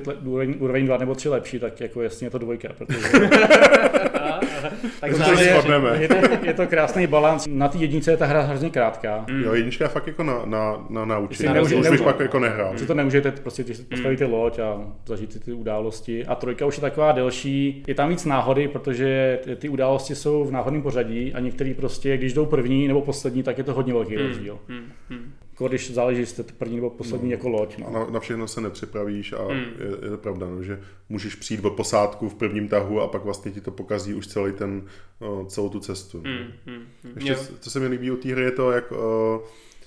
úroveň 0.59 0.85
2 0.85 0.97
nebo 0.97 1.15
3 1.15 1.29
lepší, 1.29 1.59
tak 1.59 1.81
jako 1.81 2.01
jasně 2.01 2.34
to 2.35 2.45
dvojka, 2.45 2.69
protože... 2.77 2.99
tak 4.99 5.13
známe, 5.13 5.41
je, 5.41 6.01
je, 6.01 6.07
to, 6.07 6.15
je 6.43 6.53
to 6.53 6.67
krásný 6.67 7.07
balans. 7.07 7.47
Na 7.49 7.67
té 7.67 7.77
jedničce 7.77 8.11
je 8.11 8.17
ta 8.17 8.25
hra 8.25 8.41
hrozně 8.41 8.69
krátká. 8.69 9.25
Mm. 9.29 9.43
Jo, 9.43 9.53
jednička 9.53 9.85
je 9.85 9.89
fakt 9.89 10.07
jako 10.07 10.23
na, 10.23 10.41
na, 10.45 10.85
na 10.89 11.05
naučení. 11.05 11.53
Neuži, 11.53 11.75
už 11.75 11.89
bych 11.89 12.01
pak 12.01 12.19
jako 12.19 12.39
nehrál. 12.39 12.77
Si 12.77 12.87
to 12.87 12.93
nemůžete 12.93 13.31
prostě, 13.31 13.63
když 13.63 13.79
postavíte 13.79 14.27
mm. 14.27 14.33
loď 14.33 14.59
a 14.59 14.81
zažít 15.05 15.33
si 15.33 15.39
ty 15.39 15.53
události. 15.53 16.25
A 16.25 16.35
trojka 16.35 16.65
už 16.65 16.77
je 16.77 16.81
taková 16.81 17.11
delší. 17.11 17.83
Je 17.87 17.95
tam 17.95 18.09
víc 18.09 18.25
náhody, 18.25 18.67
protože 18.67 19.39
ty 19.55 19.69
události 19.69 20.15
jsou 20.15 20.43
v 20.43 20.51
náhodném 20.51 20.81
pořadí 20.81 21.33
a 21.33 21.39
některý 21.39 21.73
prostě, 21.73 22.17
když 22.17 22.33
jdou 22.33 22.45
první 22.45 22.87
nebo 22.87 23.01
poslední, 23.01 23.43
tak 23.43 23.57
je 23.57 23.63
to 23.63 23.73
hodně 23.73 23.93
velký 23.93 24.15
mm. 24.15 24.27
rozdíl. 24.27 24.59
Mm. 24.67 24.91
Mm 25.09 25.33
když 25.63 25.91
záleží, 25.91 26.19
jestli 26.19 26.43
to 26.43 26.53
první 26.57 26.75
nebo 26.75 26.89
poslední 26.89 27.29
no, 27.29 27.33
jako 27.33 27.49
loď. 27.49 27.77
No. 27.77 27.89
Na, 27.91 28.05
na 28.05 28.19
všechno 28.19 28.47
se 28.47 28.61
nepřipravíš 28.61 29.33
a 29.33 29.43
mm. 29.43 29.59
je, 29.79 29.87
je 30.03 30.09
to 30.09 30.17
pravda, 30.17 30.47
no, 30.49 30.63
že 30.63 30.81
můžeš 31.09 31.35
přijít 31.35 31.65
o 31.65 31.69
posádku 31.69 32.29
v 32.29 32.35
prvním 32.35 32.67
tahu 32.67 33.01
a 33.01 33.07
pak 33.07 33.23
vlastně 33.23 33.51
ti 33.51 33.61
to 33.61 33.71
pokazí 33.71 34.13
už 34.13 34.27
celý 34.27 34.53
ten, 34.53 34.83
uh, 35.19 35.45
celou 35.45 35.69
tu 35.69 35.79
cestu. 35.79 36.17
Mm, 36.17 36.73
mm, 36.73 36.83
mm. 37.03 37.11
Ještě, 37.15 37.35
co 37.59 37.71
se 37.71 37.79
mi 37.79 37.87
líbí 37.87 38.11
u 38.11 38.17
té 38.17 38.29
hry 38.29 38.43
je 38.43 38.51
to, 38.51 38.71
jak 38.71 38.91
uh, 38.91 38.97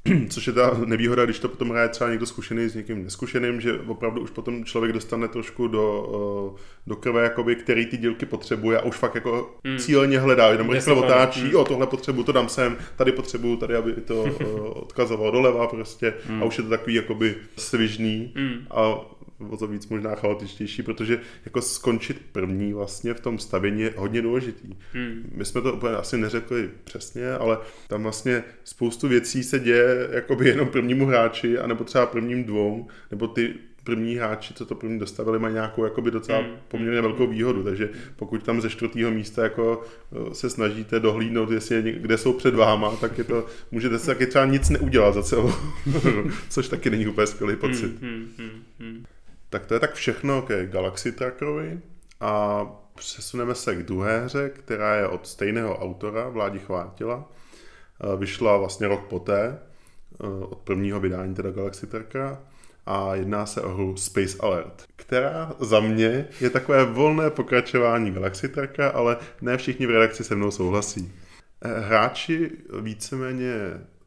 Což 0.29 0.47
je 0.47 0.53
ta 0.53 0.81
nevýhoda, 0.85 1.25
když 1.25 1.39
to 1.39 1.49
potom 1.49 1.71
hraje 1.71 1.89
třeba 1.89 2.11
někdo 2.11 2.27
zkušený 2.27 2.69
s 2.69 2.75
někým 2.75 3.05
neskušeným, 3.05 3.61
že 3.61 3.81
opravdu 3.81 4.21
už 4.21 4.31
potom 4.31 4.65
člověk 4.65 4.93
dostane 4.93 5.29
trošku 5.29 5.69
do, 5.69 6.55
eh, 6.57 6.61
do 6.87 6.97
krve, 6.97 7.23
jakoby, 7.23 7.57
který 7.57 7.87
ty 7.87 7.97
dílky 7.97 8.27
potřebuje 8.27 8.79
a 8.79 8.85
už 8.85 8.97
fakt 8.97 9.15
jako 9.15 9.59
mm. 9.65 9.79
cíleně 9.79 10.19
hledá, 10.19 10.49
jenom 10.49 10.71
rychle 10.71 10.95
otáčí, 10.95 11.45
mm. 11.45 11.57
o 11.57 11.65
tohle 11.65 11.87
potřebuju, 11.87 12.25
to 12.25 12.33
dám 12.33 12.49
sem, 12.49 12.77
tady 12.97 13.13
potřebuju, 13.13 13.57
tady, 13.57 13.77
aby 13.77 13.93
to 13.93 14.23
uh, 14.23 14.29
odkazovalo 14.75 15.31
doleva 15.31 15.67
prostě 15.67 16.15
mm. 16.29 16.43
a 16.43 16.45
už 16.45 16.59
je 16.59 16.65
to 16.65 16.71
takový 16.71 16.95
jakoby 16.95 17.35
svižný 17.57 18.33
mm. 18.35 18.67
a 18.71 19.01
o 19.51 19.57
to 19.57 19.67
víc 19.67 19.89
možná 19.89 20.15
chaotičtější, 20.15 20.83
protože 20.83 21.21
jako 21.45 21.63
skončit 21.63 22.23
první 22.33 22.73
vlastně 22.73 23.15
v 23.15 23.21
tom 23.21 23.39
stavění 23.39 23.83
je 23.83 23.95
hodně 23.97 24.23
důležitý. 24.23 24.69
Hmm. 24.93 25.31
My 25.35 25.45
jsme 25.45 25.61
to 25.61 25.73
úplně 25.73 25.97
asi 25.97 26.19
neřekli 26.19 26.71
přesně, 26.85 27.33
ale 27.33 27.59
tam 27.89 28.03
vlastně 28.03 28.45
spoustu 28.65 29.09
věcí 29.09 29.45
se 29.45 29.59
děje 29.59 30.09
jakoby 30.13 30.49
jenom 30.49 30.69
prvnímu 30.69 31.07
hráči, 31.07 31.59
anebo 31.59 31.85
třeba 31.85 32.07
prvním 32.07 32.45
dvou, 32.45 32.89
nebo 33.11 33.27
ty 33.27 33.55
první 33.89 34.15
hráči, 34.15 34.55
co 34.55 34.67
to 34.67 34.75
první 34.75 34.99
dostavili, 34.99 35.39
mají 35.39 35.55
nějakou 35.55 35.85
jakoby 35.85 36.11
docela 36.11 36.39
hmm. 36.39 36.51
poměrně 36.69 37.01
velkou 37.01 37.27
výhodu, 37.27 37.63
takže 37.63 37.89
pokud 38.17 38.43
tam 38.43 38.61
ze 38.61 38.71
čtvrtého 38.71 39.11
místa 39.11 39.43
jako 39.43 39.83
eh, 40.13 40.35
se 40.35 40.51
snažíte 40.51 41.01
dohlídnout, 41.01 41.51
jestli 41.51 41.75
je, 41.75 41.83
kde 41.93 42.19
jsou 42.19 42.33
před 42.33 42.55
váma, 42.55 42.97
tak 42.97 43.19
je 43.19 43.25
to, 43.25 43.47
můžete 43.71 43.99
se 43.99 44.07
taky 44.07 44.27
třeba 44.27 44.45
nic 44.45 44.71
neudělat 44.71 45.15
za 45.15 45.23
celou, 45.23 45.53
což 46.49 46.69
taky 46.69 46.91
není 46.91 47.07
úplně 47.07 47.27
skvělý 47.27 47.57
pocit. 47.57 48.03
Hmm, 48.03 48.11
hmm, 48.11 48.29
hmm, 48.39 48.63
hmm. 48.79 49.05
Tak 49.51 49.67
to 49.67 49.75
je 49.75 49.81
tak 49.81 49.95
všechno 49.95 50.43
ke 50.43 50.67
Galaxy 50.67 51.13
Trackerovi 51.13 51.81
a 52.21 52.65
přesuneme 52.95 53.55
se 53.55 53.77
k 53.77 53.83
druhé 53.83 54.25
hře, 54.25 54.49
která 54.49 54.95
je 54.95 55.09
od 55.09 55.27
stejného 55.27 55.79
autora, 55.79 56.29
Vládi 56.29 56.59
Chvátila. 56.59 57.33
Eh, 58.01 58.17
vyšla 58.17 58.57
vlastně 58.57 58.89
rok 58.89 59.07
poté, 59.09 59.59
eh, 60.21 60.45
od 60.45 60.59
prvního 60.59 61.01
vydání 61.01 61.35
teda 61.35 61.51
Galaxy 61.51 61.87
Trackera 61.87 62.43
a 62.87 63.15
jedná 63.15 63.47
se 63.47 63.63
o 63.63 63.69
hru 63.69 63.97
Space 63.97 64.39
Alert, 64.41 64.85
která 64.97 65.53
za 65.61 65.81
mě 65.81 66.29
je 66.41 66.51
takové 66.51 66.85
volné 66.85 67.31
pokračování 67.31 68.11
Galaxy 68.11 68.49
Trackera, 68.49 68.89
ale 68.89 69.17
ne 69.41 69.57
všichni 69.57 69.87
v 69.87 69.91
redakci 69.91 70.25
se 70.25 70.35
mnou 70.35 70.51
souhlasí. 70.51 71.13
Eh, 71.63 71.81
hráči 71.81 72.51
víceméně 72.81 73.55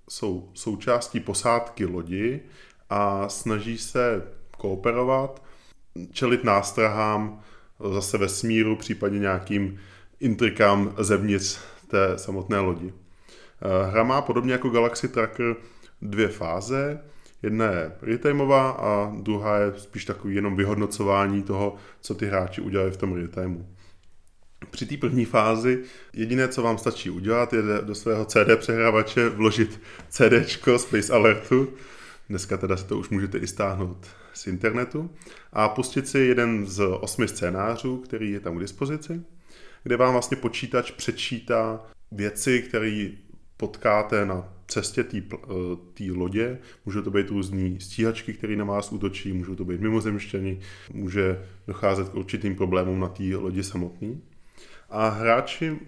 jsou 0.10 0.52
součástí 0.54 1.20
posádky 1.20 1.86
lodi 1.86 2.42
a 2.90 3.30
snaží 3.30 3.78
se 3.78 4.22
kooperovat, 4.62 5.44
čelit 6.12 6.44
nástrahám 6.44 7.42
zase 7.94 8.18
ve 8.18 8.30
smíru, 8.30 8.76
případně 8.76 9.20
nějakým 9.20 9.80
intrikám 10.20 10.96
zevnitř 10.98 11.60
té 11.88 12.18
samotné 12.18 12.60
lodi. 12.60 12.94
Eh, 12.94 13.92
hra 13.92 14.04
má 14.04 14.22
podobně 14.22 14.52
jako 14.52 14.70
Galaxy 14.70 15.08
Tracker 15.08 15.56
dvě 16.02 16.28
fáze. 16.28 17.00
Jedna 17.44 17.66
je 17.66 17.92
real 18.02 18.70
a 18.70 19.16
druhá 19.22 19.58
je 19.58 19.74
spíš 19.78 20.06
takový 20.06 20.36
jenom 20.36 20.56
vyhodnocování 20.56 21.44
toho, 21.44 21.76
co 22.02 22.16
ty 22.16 22.26
hráči 22.26 22.62
udělali 22.62 22.92
v 22.92 22.98
tom 22.98 23.14
real 23.14 23.58
Při 24.72 24.86
té 24.86 24.98
první 24.98 25.26
fázi 25.26 25.84
jediné, 26.14 26.48
co 26.48 26.62
vám 26.62 26.78
stačí 26.78 27.10
udělat, 27.10 27.54
je 27.54 27.62
do 27.82 27.96
svého 27.96 28.26
CD 28.26 28.56
přehrávače 28.56 29.30
vložit 29.30 29.82
CD 30.10 30.34
Space 30.78 31.14
Alertu. 31.14 31.68
Dneska 32.30 32.58
teda 32.58 32.78
si 32.78 32.86
to 32.86 32.98
už 32.98 33.10
můžete 33.10 33.38
i 33.38 33.48
stáhnout 33.48 34.21
z 34.42 34.48
internetu 34.48 35.10
a 35.54 35.70
pustit 35.70 36.08
si 36.08 36.20
jeden 36.20 36.68
z 36.68 36.80
osmi 37.00 37.28
scénářů, 37.28 37.98
který 37.98 38.32
je 38.32 38.40
tam 38.40 38.58
k 38.58 38.60
dispozici, 38.60 39.22
kde 39.84 39.98
vám 39.98 40.12
vlastně 40.12 40.38
počítač 40.38 40.92
přečítá 40.92 41.86
věci, 42.12 42.62
které 42.62 43.10
potkáte 43.58 44.26
na 44.26 44.54
cestě 44.68 45.04
té 45.04 45.18
eh, 46.04 46.12
lodě. 46.12 46.58
Můžou 46.86 47.02
to 47.02 47.12
být 47.12 47.30
různé 47.30 47.80
stíhačky, 47.80 48.34
které 48.34 48.56
na 48.56 48.66
vás 48.66 48.92
útočí, 48.92 49.34
můžou 49.34 49.56
to 49.56 49.66
být 49.66 49.82
mimozemštění, 49.82 50.60
může 50.94 51.46
docházet 51.68 52.10
k 52.10 52.16
určitým 52.16 52.56
problémům 52.56 53.00
na 53.00 53.08
té 53.08 53.24
lodi 53.36 53.64
samotné. 53.64 54.08
A 54.90 55.10
hráči 55.10 55.80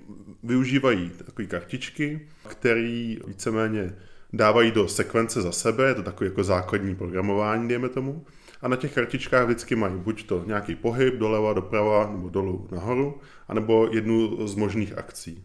využívají 0.44 1.12
takové 1.26 1.48
kartičky, 1.48 2.28
které 2.48 3.16
víceméně 3.28 3.96
dávají 4.34 4.72
do 4.72 4.88
sekvence 4.88 5.42
za 5.42 5.52
sebe, 5.52 5.88
je 5.88 5.96
to 5.96 6.04
takové 6.04 6.30
jako 6.30 6.44
základní 6.44 6.96
programování, 6.96 7.68
dejme 7.68 7.90
tomu, 7.90 8.26
a 8.64 8.68
na 8.68 8.76
těch 8.76 8.94
kartičkách 8.94 9.46
vždycky 9.46 9.76
mají 9.76 9.96
buď 9.98 10.28
to 10.28 10.44
nějaký 10.46 10.76
pohyb 10.76 11.16
doleva, 11.16 11.54
doprava 11.54 12.12
nebo 12.12 12.30
dolů 12.30 12.68
nahoru, 12.72 13.22
anebo 13.48 13.90
jednu 13.92 14.48
z 14.48 14.56
možných 14.56 14.98
akcí. 14.98 15.44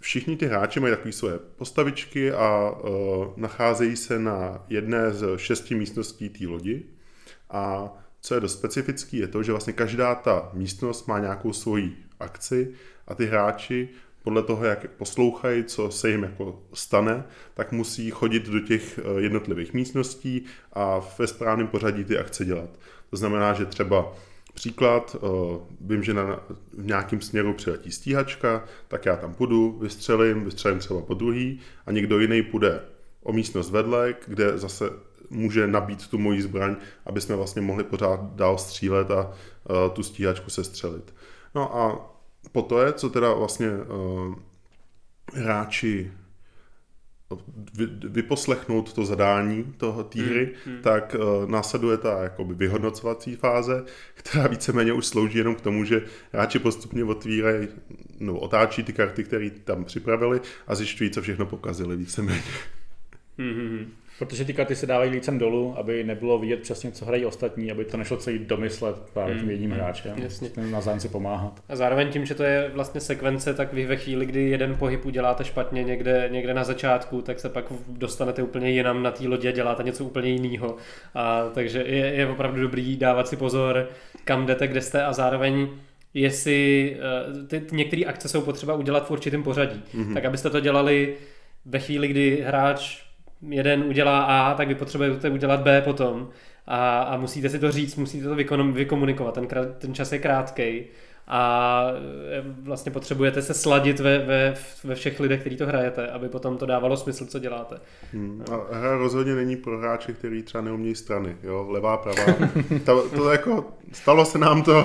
Všichni 0.00 0.36
ty 0.36 0.46
hráči 0.46 0.80
mají 0.80 0.94
takové 0.94 1.12
své 1.12 1.38
postavičky 1.38 2.32
a 2.32 2.70
uh, 2.70 3.26
nacházejí 3.36 3.96
se 3.96 4.18
na 4.18 4.64
jedné 4.68 5.12
z 5.12 5.38
šesti 5.38 5.74
místností 5.74 6.28
té 6.28 6.46
lodi. 6.46 6.84
A 7.50 7.92
co 8.20 8.34
je 8.34 8.40
dost 8.40 8.52
specifický, 8.52 9.16
je 9.16 9.28
to, 9.28 9.42
že 9.42 9.52
vlastně 9.52 9.72
každá 9.72 10.14
ta 10.14 10.50
místnost 10.52 11.08
má 11.08 11.18
nějakou 11.18 11.52
svoji 11.52 11.96
akci 12.20 12.74
a 13.06 13.14
ty 13.14 13.26
hráči 13.26 13.88
podle 14.22 14.42
toho, 14.42 14.64
jak 14.64 14.90
poslouchají, 14.90 15.64
co 15.64 15.90
se 15.90 16.10
jim 16.10 16.22
jako 16.22 16.62
stane, 16.74 17.24
tak 17.54 17.72
musí 17.72 18.10
chodit 18.10 18.48
do 18.48 18.60
těch 18.60 18.98
eh, 18.98 19.20
jednotlivých 19.20 19.72
místností 19.72 20.44
a 20.72 21.00
ve 21.18 21.26
správném 21.26 21.66
pořadí 21.66 22.04
ty 22.04 22.18
akce 22.18 22.44
dělat. 22.44 22.70
To 23.10 23.16
znamená, 23.16 23.52
že 23.52 23.66
třeba 23.66 24.12
Příklad, 24.58 25.16
eh, 25.16 25.28
vím, 25.80 26.02
že 26.02 26.14
na, 26.14 26.40
v 26.72 26.86
nějakém 26.86 27.20
směru 27.20 27.54
přiletí 27.54 27.92
stíhačka, 27.92 28.64
tak 28.88 29.06
já 29.06 29.16
tam 29.16 29.34
půjdu, 29.34 29.78
vystřelím, 29.78 30.44
vystřelím 30.44 30.78
třeba 30.78 31.00
po 31.00 31.14
druhý 31.14 31.60
a 31.86 31.92
někdo 31.92 32.18
jiný 32.18 32.42
půjde 32.42 32.80
o 33.22 33.32
místnost 33.32 33.70
vedle, 33.70 34.14
kde 34.26 34.58
zase 34.58 34.90
může 35.30 35.66
nabít 35.66 36.06
tu 36.06 36.18
moji 36.18 36.42
zbraň, 36.42 36.76
aby 37.06 37.20
jsme 37.20 37.36
vlastně 37.36 37.62
mohli 37.62 37.84
pořád 37.84 38.20
dál 38.34 38.58
střílet 38.58 39.10
a 39.10 39.24
uh, 39.26 39.92
tu 39.92 40.02
stíhačku 40.02 40.50
se 40.50 40.64
střelit. 40.64 41.14
No 41.54 41.76
a 41.76 42.10
po 42.52 42.62
to 42.62 42.82
je, 42.82 42.92
co 42.92 43.10
teda 43.10 43.32
vlastně 43.32 43.68
uh, 43.68 44.34
hráči 45.34 46.12
vyposlechnout 48.08 48.92
to 48.92 49.04
zadání 49.04 49.64
toho 49.76 50.04
té 50.04 50.22
hry, 50.22 50.44
hmm, 50.44 50.74
hmm. 50.74 50.82
tak 50.82 51.16
uh, 51.18 51.50
následuje 51.50 51.96
ta 51.96 52.22
jakoby 52.22 52.54
vyhodnocovací 52.54 53.36
fáze, 53.36 53.84
která 54.14 54.46
víceméně 54.46 54.92
už 54.92 55.06
slouží 55.06 55.38
jenom 55.38 55.54
k 55.54 55.60
tomu, 55.60 55.84
že 55.84 56.02
hráči 56.32 56.58
postupně 56.58 57.04
otvírají, 57.04 57.68
no, 58.20 58.38
otáčí 58.38 58.82
ty 58.82 58.92
karty, 58.92 59.24
které 59.24 59.50
tam 59.50 59.84
připravili 59.84 60.40
a 60.66 60.74
zjišťují, 60.74 61.10
co 61.10 61.22
všechno 61.22 61.46
pokazili 61.46 61.96
víceméně. 61.96 62.42
Hmm, 63.38 63.54
hmm, 63.54 63.68
hmm. 63.68 63.92
Protože 64.18 64.44
ty 64.44 64.52
karty 64.52 64.76
se 64.76 64.86
dávají 64.86 65.10
lícem 65.10 65.38
dolů, 65.38 65.74
aby 65.78 66.04
nebylo 66.04 66.38
vidět 66.38 66.60
přesně, 66.60 66.92
co 66.92 67.04
hrají 67.04 67.26
ostatní, 67.26 67.70
aby 67.70 67.84
to 67.84 67.96
nešlo 67.96 68.16
celý 68.16 68.38
domyslet 68.38 68.96
právě 69.12 69.34
tím 69.34 69.42
hmm, 69.42 69.50
jedním 69.50 69.70
hmm, 69.70 69.80
hráčem. 69.80 70.18
Jasně. 70.18 70.50
Na 70.70 70.80
zájem 70.80 71.00
si 71.00 71.08
pomáhat. 71.08 71.60
A 71.68 71.76
zároveň 71.76 72.08
tím, 72.08 72.26
že 72.26 72.34
to 72.34 72.42
je 72.42 72.70
vlastně 72.74 73.00
sekvence, 73.00 73.54
tak 73.54 73.72
vy 73.72 73.86
ve 73.86 73.96
chvíli, 73.96 74.26
kdy 74.26 74.50
jeden 74.50 74.76
pohyb 74.76 75.06
uděláte 75.06 75.44
špatně 75.44 75.84
někde, 75.84 76.28
někde 76.32 76.54
na 76.54 76.64
začátku, 76.64 77.22
tak 77.22 77.40
se 77.40 77.48
pak 77.48 77.64
dostanete 77.88 78.42
úplně 78.42 78.70
jinam 78.70 79.02
na 79.02 79.10
té 79.10 79.28
lodě, 79.28 79.52
děláte 79.52 79.82
něco 79.82 80.04
úplně 80.04 80.30
jiného. 80.30 80.76
A 81.14 81.42
takže 81.54 81.82
je, 81.86 82.06
je 82.06 82.26
opravdu 82.26 82.62
dobrý 82.62 82.96
dávat 82.96 83.28
si 83.28 83.36
pozor, 83.36 83.88
kam 84.24 84.46
jdete, 84.46 84.68
kde 84.68 84.80
jste 84.80 85.04
a 85.04 85.12
zároveň 85.12 85.68
jestli 86.14 86.96
eh, 86.98 87.46
ty, 87.46 87.62
některé 87.72 88.02
akce 88.02 88.28
jsou 88.28 88.40
potřeba 88.40 88.74
udělat 88.74 89.06
v 89.06 89.10
určitém 89.10 89.42
pořadí. 89.42 89.82
Mm-hmm. 89.94 90.14
Tak 90.14 90.24
abyste 90.24 90.50
to 90.50 90.60
dělali 90.60 91.14
ve 91.64 91.78
chvíli, 91.78 92.08
kdy 92.08 92.44
hráč 92.46 93.07
jeden 93.42 93.82
udělá 93.82 94.22
A, 94.22 94.54
tak 94.54 94.68
vy 94.68 94.74
potřebujete 94.74 95.30
udělat 95.30 95.60
B 95.60 95.82
potom. 95.82 96.28
A, 96.66 97.02
a 97.02 97.16
musíte 97.16 97.48
si 97.48 97.58
to 97.58 97.72
říct, 97.72 97.96
musíte 97.96 98.24
to 98.24 98.34
vykomunikovat. 98.72 99.34
Ten, 99.34 99.48
ten 99.78 99.94
čas 99.94 100.12
je 100.12 100.18
krátkej 100.18 100.86
a 101.28 101.82
e, 102.30 102.44
vlastně 102.62 102.92
potřebujete 102.92 103.42
se 103.42 103.54
sladit 103.54 104.00
ve, 104.00 104.18
ve, 104.18 104.54
ve 104.84 104.94
všech 104.94 105.20
lidech, 105.20 105.40
kteří 105.40 105.56
to 105.56 105.66
hrajete, 105.66 106.08
aby 106.08 106.28
potom 106.28 106.56
to 106.56 106.66
dávalo 106.66 106.96
smysl, 106.96 107.26
co 107.26 107.38
děláte. 107.38 107.76
Hmm. 108.12 108.44
A 108.52 108.76
hra 108.76 108.96
rozhodně 108.96 109.34
není 109.34 109.56
pro 109.56 109.78
hráče, 109.78 110.12
který 110.12 110.42
třeba 110.42 110.64
neumějí 110.64 110.94
strany, 110.94 111.36
jo, 111.42 111.66
levá, 111.68 111.96
pravá. 111.96 112.38
to, 112.84 113.08
to 113.08 113.30
jako, 113.30 113.64
stalo 113.92 114.24
se 114.24 114.38
nám 114.38 114.62
to 114.62 114.78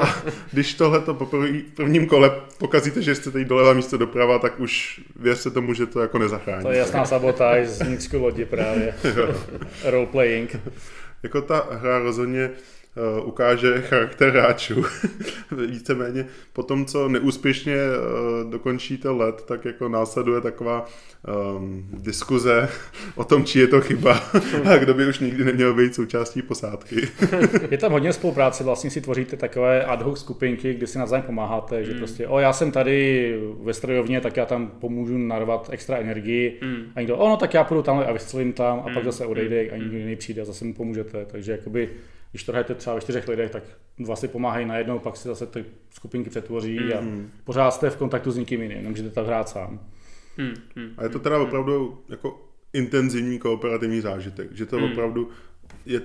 a 0.00 0.14
když 0.52 0.74
tohle 0.74 1.00
to 1.00 1.14
po 1.14 1.26
první, 1.26 1.62
prvním 1.62 2.06
kole 2.06 2.40
pokazíte, 2.58 3.02
že 3.02 3.14
jste 3.14 3.30
teď 3.30 3.46
doleva 3.46 3.72
místo 3.72 3.96
doprava, 3.96 4.38
tak 4.38 4.60
už 4.60 5.00
věřte 5.16 5.50
tomu, 5.50 5.74
že 5.74 5.86
to 5.86 6.00
jako 6.00 6.18
nezachrání. 6.18 6.62
To 6.62 6.70
je 6.70 6.78
jasná 6.78 7.04
sabotáž 7.04 7.66
z 7.66 7.82
vnitřku 7.82 8.18
lodi 8.18 8.44
právě. 8.44 8.94
Roleplaying. 9.84 10.56
Jako 11.22 11.42
ta 11.42 11.66
hra 11.70 11.98
rozhodně 11.98 12.50
Eh, 12.98 13.20
ukáže 13.20 13.80
charakter 13.80 14.30
hráčů. 14.30 14.84
Víceméně 15.66 16.26
po 16.52 16.62
tom, 16.62 16.86
co 16.86 17.08
neúspěšně 17.08 17.76
uh, 17.76 18.50
dokončíte 18.50 19.10
let, 19.10 19.44
tak 19.48 19.64
jako 19.64 19.88
následuje 19.88 20.40
taková 20.40 20.86
um, 21.56 21.88
diskuze 21.92 22.68
o 23.14 23.24
tom, 23.24 23.44
či 23.44 23.58
je 23.58 23.66
to 23.66 23.80
chyba 23.80 24.12
a 24.72 24.76
kdo 24.76 24.94
by 24.94 25.08
už 25.08 25.18
nikdy 25.18 25.44
neměl 25.44 25.74
být 25.74 25.94
součástí 25.94 26.42
posádky. 26.42 27.08
je 27.70 27.78
tam 27.78 27.92
hodně 27.92 28.12
spolupráce, 28.12 28.64
vlastně 28.64 28.90
si 28.90 29.00
tvoříte 29.00 29.36
takové 29.36 29.84
ad 29.84 30.02
hoc 30.02 30.20
skupinky, 30.20 30.74
kdy 30.74 30.86
si 30.86 30.98
navzájem 30.98 31.26
pomáháte, 31.26 31.84
že 31.84 31.92
mm. 31.92 31.98
prostě, 31.98 32.28
o 32.28 32.38
já 32.38 32.52
jsem 32.52 32.72
tady 32.72 33.34
ve 33.62 33.74
strojovně, 33.74 34.20
tak 34.20 34.36
já 34.36 34.46
tam 34.46 34.66
pomůžu 34.66 35.18
narvat 35.18 35.68
extra 35.72 35.96
energii 35.96 36.60
mm. 36.62 36.82
a 36.94 37.00
někdo, 37.00 37.16
o 37.16 37.28
no 37.28 37.36
tak 37.36 37.54
já 37.54 37.64
půjdu 37.64 37.82
tamhle 37.82 38.06
a 38.06 38.12
vystřelím 38.12 38.52
tam 38.52 38.82
a 38.86 38.88
mm. 38.88 38.94
pak 38.94 39.04
zase 39.04 39.26
odejde 39.26 39.70
a 39.70 39.76
nikdo 39.76 39.96
jiný 39.96 40.16
přijde 40.16 40.42
a 40.42 40.44
zase 40.44 40.64
mu 40.64 40.74
pomůžete, 40.74 41.26
takže 41.30 41.52
jakoby 41.52 41.90
když 42.30 42.44
to 42.44 42.52
hrajete 42.52 42.74
třeba 42.74 42.94
ve 42.94 43.00
čtyřech 43.00 43.28
lidech, 43.28 43.50
tak 43.50 43.62
dva 43.98 44.16
si 44.16 44.28
pomáhají 44.28 44.66
najednou, 44.66 44.98
pak 44.98 45.16
si 45.16 45.28
zase 45.28 45.46
ty 45.46 45.64
skupinky 45.90 46.30
přetvoří 46.30 46.78
mm. 46.78 46.92
a 46.92 47.00
hmm. 47.00 47.30
pořád 47.44 47.70
jste 47.70 47.90
v 47.90 47.96
kontaktu 47.96 48.30
s 48.30 48.36
někým 48.36 48.62
jiným, 48.62 48.82
nemůžete 48.82 49.10
tak 49.10 49.26
hrát 49.26 49.48
sám. 49.48 49.80
Mm. 50.36 50.94
A 50.96 51.02
je 51.02 51.08
to 51.08 51.18
teda 51.18 51.38
opravdu 51.38 52.02
jako 52.08 52.48
intenzivní 52.72 53.38
kooperativní 53.38 54.00
zážitek, 54.00 54.52
že 54.52 54.66
to 54.66 54.78
mm. 54.78 54.84
opravdu 54.84 55.30
je 55.86 56.02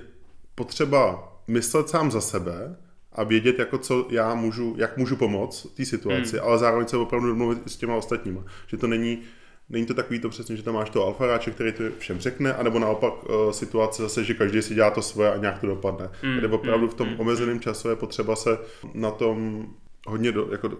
potřeba 0.54 1.32
myslet 1.46 1.88
sám 1.88 2.10
za 2.10 2.20
sebe 2.20 2.76
a 3.12 3.24
vědět, 3.24 3.58
jako 3.58 3.78
co 3.78 4.08
já 4.10 4.34
můžu, 4.34 4.74
jak 4.78 4.96
můžu 4.96 5.16
pomoct 5.16 5.74
té 5.74 5.84
situaci, 5.84 6.36
mm. 6.36 6.42
ale 6.42 6.58
zároveň 6.58 6.86
se 6.86 6.96
opravdu 6.96 7.28
domluvit 7.28 7.58
s 7.66 7.76
těma 7.76 7.96
ostatníma. 7.96 8.44
Že 8.66 8.76
to 8.76 8.86
není, 8.86 9.22
Není 9.68 9.86
to 9.86 9.94
takový 9.94 10.20
to 10.20 10.28
přesně, 10.28 10.56
že 10.56 10.62
tam 10.62 10.74
máš 10.74 10.90
toho 10.90 11.06
alfaráče, 11.06 11.50
který 11.50 11.72
to 11.72 11.84
všem 11.98 12.20
řekne, 12.20 12.54
anebo 12.54 12.78
naopak 12.78 13.24
uh, 13.24 13.50
situace 13.50 14.02
zase, 14.02 14.24
že 14.24 14.34
každý 14.34 14.62
si 14.62 14.74
dělá 14.74 14.90
to 14.90 15.02
svoje 15.02 15.32
a 15.32 15.36
nějak 15.36 15.58
to 15.58 15.66
dopadne. 15.66 16.10
Mm, 16.22 16.34
Tady 16.34 16.52
opravdu 16.52 16.86
mm, 16.86 16.92
v 16.92 16.94
tom 16.94 17.08
mm, 17.08 17.20
omezeném 17.20 17.60
čase 17.60 17.88
je 17.88 17.96
potřeba 17.96 18.36
se 18.36 18.58
na 18.94 19.10
tom 19.10 19.66
hodně 20.06 20.32
do, 20.32 20.48
jako 20.52 20.70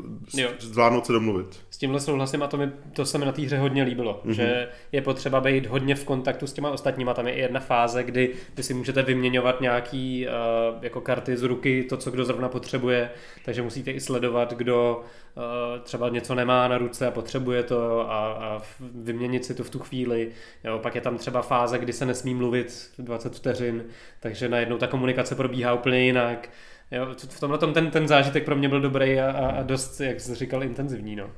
zvládnout 0.60 1.06
se 1.06 1.12
domluvit. 1.12 1.63
Tímhle 1.84 2.00
souhlasím 2.00 2.42
a 2.42 2.46
to, 2.46 2.56
mi, 2.56 2.70
to 2.92 3.06
se 3.06 3.18
mi 3.18 3.24
na 3.24 3.32
té 3.32 3.42
hře 3.42 3.58
hodně 3.58 3.82
líbilo, 3.82 4.20
mm-hmm. 4.24 4.30
že 4.30 4.68
je 4.92 5.02
potřeba 5.02 5.40
být 5.40 5.66
hodně 5.66 5.94
v 5.94 6.04
kontaktu 6.04 6.46
s 6.46 6.52
těma 6.52 6.70
ostatníma. 6.70 7.14
Tam 7.14 7.26
je 7.26 7.34
i 7.34 7.40
jedna 7.40 7.60
fáze, 7.60 8.02
kdy 8.04 8.34
vy 8.56 8.62
si 8.62 8.74
můžete 8.74 9.02
vyměňovat 9.02 9.60
nějaký 9.60 10.26
uh, 10.26 10.84
jako 10.84 11.00
karty 11.00 11.36
z 11.36 11.42
ruky, 11.42 11.84
to, 11.88 11.96
co 11.96 12.10
kdo 12.10 12.24
zrovna 12.24 12.48
potřebuje, 12.48 13.10
takže 13.44 13.62
musíte 13.62 13.90
i 13.90 14.00
sledovat, 14.00 14.52
kdo 14.52 15.04
uh, 15.36 15.42
třeba 15.82 16.08
něco 16.08 16.34
nemá 16.34 16.68
na 16.68 16.78
ruce 16.78 17.06
a 17.06 17.10
potřebuje 17.10 17.62
to 17.62 18.10
a, 18.10 18.32
a 18.32 18.62
vyměnit 18.94 19.44
si 19.44 19.54
to 19.54 19.64
v 19.64 19.70
tu 19.70 19.78
chvíli. 19.78 20.30
Jo, 20.64 20.78
pak 20.78 20.94
je 20.94 21.00
tam 21.00 21.18
třeba 21.18 21.42
fáze, 21.42 21.78
kdy 21.78 21.92
se 21.92 22.06
nesmí 22.06 22.34
mluvit 22.34 22.90
20 22.98 23.34
vteřin, 23.34 23.84
takže 24.20 24.48
najednou 24.48 24.78
ta 24.78 24.86
komunikace 24.86 25.34
probíhá 25.34 25.74
úplně 25.74 26.04
jinak. 26.04 26.48
Jo, 26.90 27.06
v 27.28 27.40
tomhle 27.40 27.58
tom 27.58 27.72
ten, 27.72 27.90
ten 27.90 28.08
zážitek 28.08 28.44
pro 28.44 28.56
mě 28.56 28.68
byl 28.68 28.80
dobrý 28.80 29.20
a, 29.20 29.30
a 29.30 29.62
dost, 29.62 30.00
jak 30.00 30.20
jsi 30.20 30.34
říkal, 30.34 30.64
intenzivní. 30.64 31.16
No, 31.16 31.30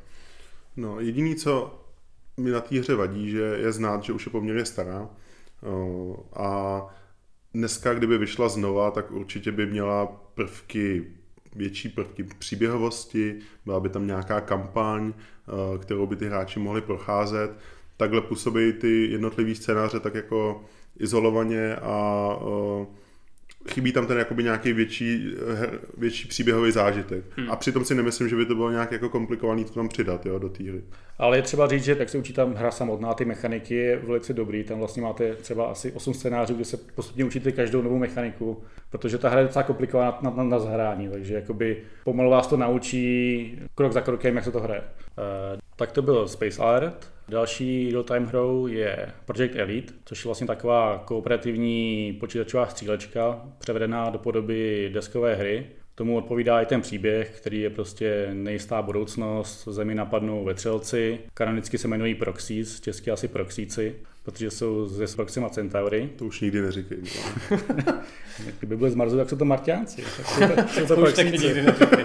no 0.77 1.01
jediný, 1.01 1.35
co 1.35 1.83
mi 2.37 2.51
na 2.51 2.61
té 2.61 2.79
hře 2.79 2.95
vadí, 2.95 3.31
že 3.31 3.41
je 3.41 3.73
znát, 3.73 4.05
že 4.05 4.13
už 4.13 4.27
je 4.27 4.33
poměrně 4.33 4.65
stará. 4.65 5.09
A 6.33 6.81
dneska, 7.55 7.95
kdyby 7.95 8.19
vyšla 8.19 8.49
znova, 8.49 8.91
tak 8.91 9.11
určitě 9.11 9.53
by 9.53 9.67
měla 9.67 10.07
prvky, 10.07 11.05
větší 11.55 11.89
prvky 11.89 12.25
příběhovosti, 12.25 13.39
byla 13.65 13.81
by 13.81 13.89
tam 13.89 14.07
nějaká 14.07 14.41
kampaň, 14.41 15.13
kterou 15.81 16.07
by 16.07 16.17
ty 16.17 16.27
hráči 16.27 16.59
mohli 16.59 16.81
procházet. 16.81 17.51
Takhle 17.97 18.21
působí 18.21 18.73
ty 18.73 19.07
jednotlivé 19.11 19.55
scénáře 19.55 20.01
tak 20.01 20.15
jako 20.15 20.65
izolovaně 20.99 21.77
a 21.77 22.29
chybí 23.71 23.93
tam 23.93 24.07
ten 24.07 24.19
jakoby 24.19 24.43
nějaký 24.43 24.73
větší, 24.73 25.35
větší 25.99 26.29
příběhový 26.29 26.73
zážitek. 26.73 27.25
Hmm. 27.37 27.51
A 27.51 27.57
přitom 27.57 27.85
si 27.85 27.95
nemyslím, 27.95 28.29
že 28.29 28.37
by 28.37 28.47
to 28.47 28.55
bylo 28.55 28.71
nějak 28.71 28.93
jako 28.93 29.09
komplikovaný 29.09 29.65
to 29.65 29.73
tam 29.73 29.89
přidat 29.89 30.27
jo, 30.27 30.39
do 30.39 30.49
té 30.49 30.65
hry. 30.65 30.83
Ale 31.19 31.39
je 31.39 31.43
třeba 31.43 31.69
říct, 31.69 31.85
že 31.85 31.95
tak 31.95 32.09
se 32.09 32.19
učí 32.19 32.33
tam 32.33 32.55
hra 32.55 32.71
samotná, 32.71 33.15
ty 33.15 33.25
mechaniky 33.25 33.75
je 33.75 33.97
velice 33.97 34.33
dobrý. 34.33 34.65
Tam 34.65 34.79
vlastně 34.79 35.03
máte 35.03 35.35
třeba 35.35 35.67
asi 35.67 35.93
8 35.93 36.15
scénářů, 36.15 36.55
kde 36.55 36.65
se 36.65 36.77
postupně 36.77 37.25
učíte 37.25 37.53
každou 37.53 37.83
novou 37.83 37.99
mechaniku, 37.99 38.63
protože 38.91 39.19
ta 39.19 39.29
hra 39.29 39.41
je 39.41 39.47
docela 39.47 39.63
komplikovaná 39.63 40.19
na, 40.23 40.31
na, 40.31 40.43
na 40.43 40.59
zhrání, 40.59 41.09
takže 41.09 41.35
jakoby 41.35 41.83
pomalu 42.05 42.31
vás 42.31 42.47
to 42.47 42.57
naučí 42.57 43.59
krok 43.75 43.93
za 43.93 44.01
krokem, 44.01 44.37
jak 44.37 44.45
se 44.45 44.53
to 44.53 44.61
hraje. 44.61 44.81
Uh, 44.81 45.61
tak 45.77 45.93
to 45.93 46.03
byl 46.03 46.29
Space 46.29 46.63
Alert. 46.63 47.16
Další 47.29 47.91
real-time 47.91 48.27
hrou 48.27 48.67
je 48.67 49.13
Project 49.25 49.57
Elite, 49.57 49.95
což 50.05 50.25
je 50.25 50.29
vlastně 50.29 50.47
taková 50.47 51.03
kooperativní 51.05 52.17
počítačová 52.21 52.67
střílečka, 52.67 53.41
převedená 53.59 54.11
do 54.11 54.19
podoby 54.19 54.91
deskové 54.95 55.35
hry. 55.35 55.67
Tomu 55.95 56.17
odpovídá 56.17 56.61
i 56.61 56.67
ten 56.67 56.81
příběh, 56.81 57.41
který 57.41 57.61
je 57.61 57.71
prostě 57.71 58.31
nejistá 58.33 58.83
budoucnost, 58.83 59.69
zemi 59.71 59.95
napadnou 59.95 60.45
vetřelci, 60.45 61.19
kanonicky 61.35 61.79
se 61.79 61.89
jmenují 61.89 62.15
proxies, 62.15 62.81
česky 62.81 63.11
asi 63.11 63.29
proxíci, 63.29 63.95
protože 64.23 64.51
jsou 64.51 64.87
ze 64.87 65.17
Proxima 65.17 65.49
Centauri. 65.49 66.11
To 66.17 66.25
už 66.25 66.41
nikdy 66.41 66.63
neříkej. 66.63 66.99
Kdyby 68.59 68.77
byli 68.77 68.91
z 68.91 68.95
Marsu, 68.95 69.17
tak 69.17 69.31
jsou 69.31 69.37
to 69.37 69.45
Martiánci. 69.45 70.05
Tak 70.39 70.71
jsou 70.71 70.87
to, 70.87 70.95
to 71.07 71.13
taky 71.13 71.39
nikdy 71.39 71.63
neříkej. 71.63 72.05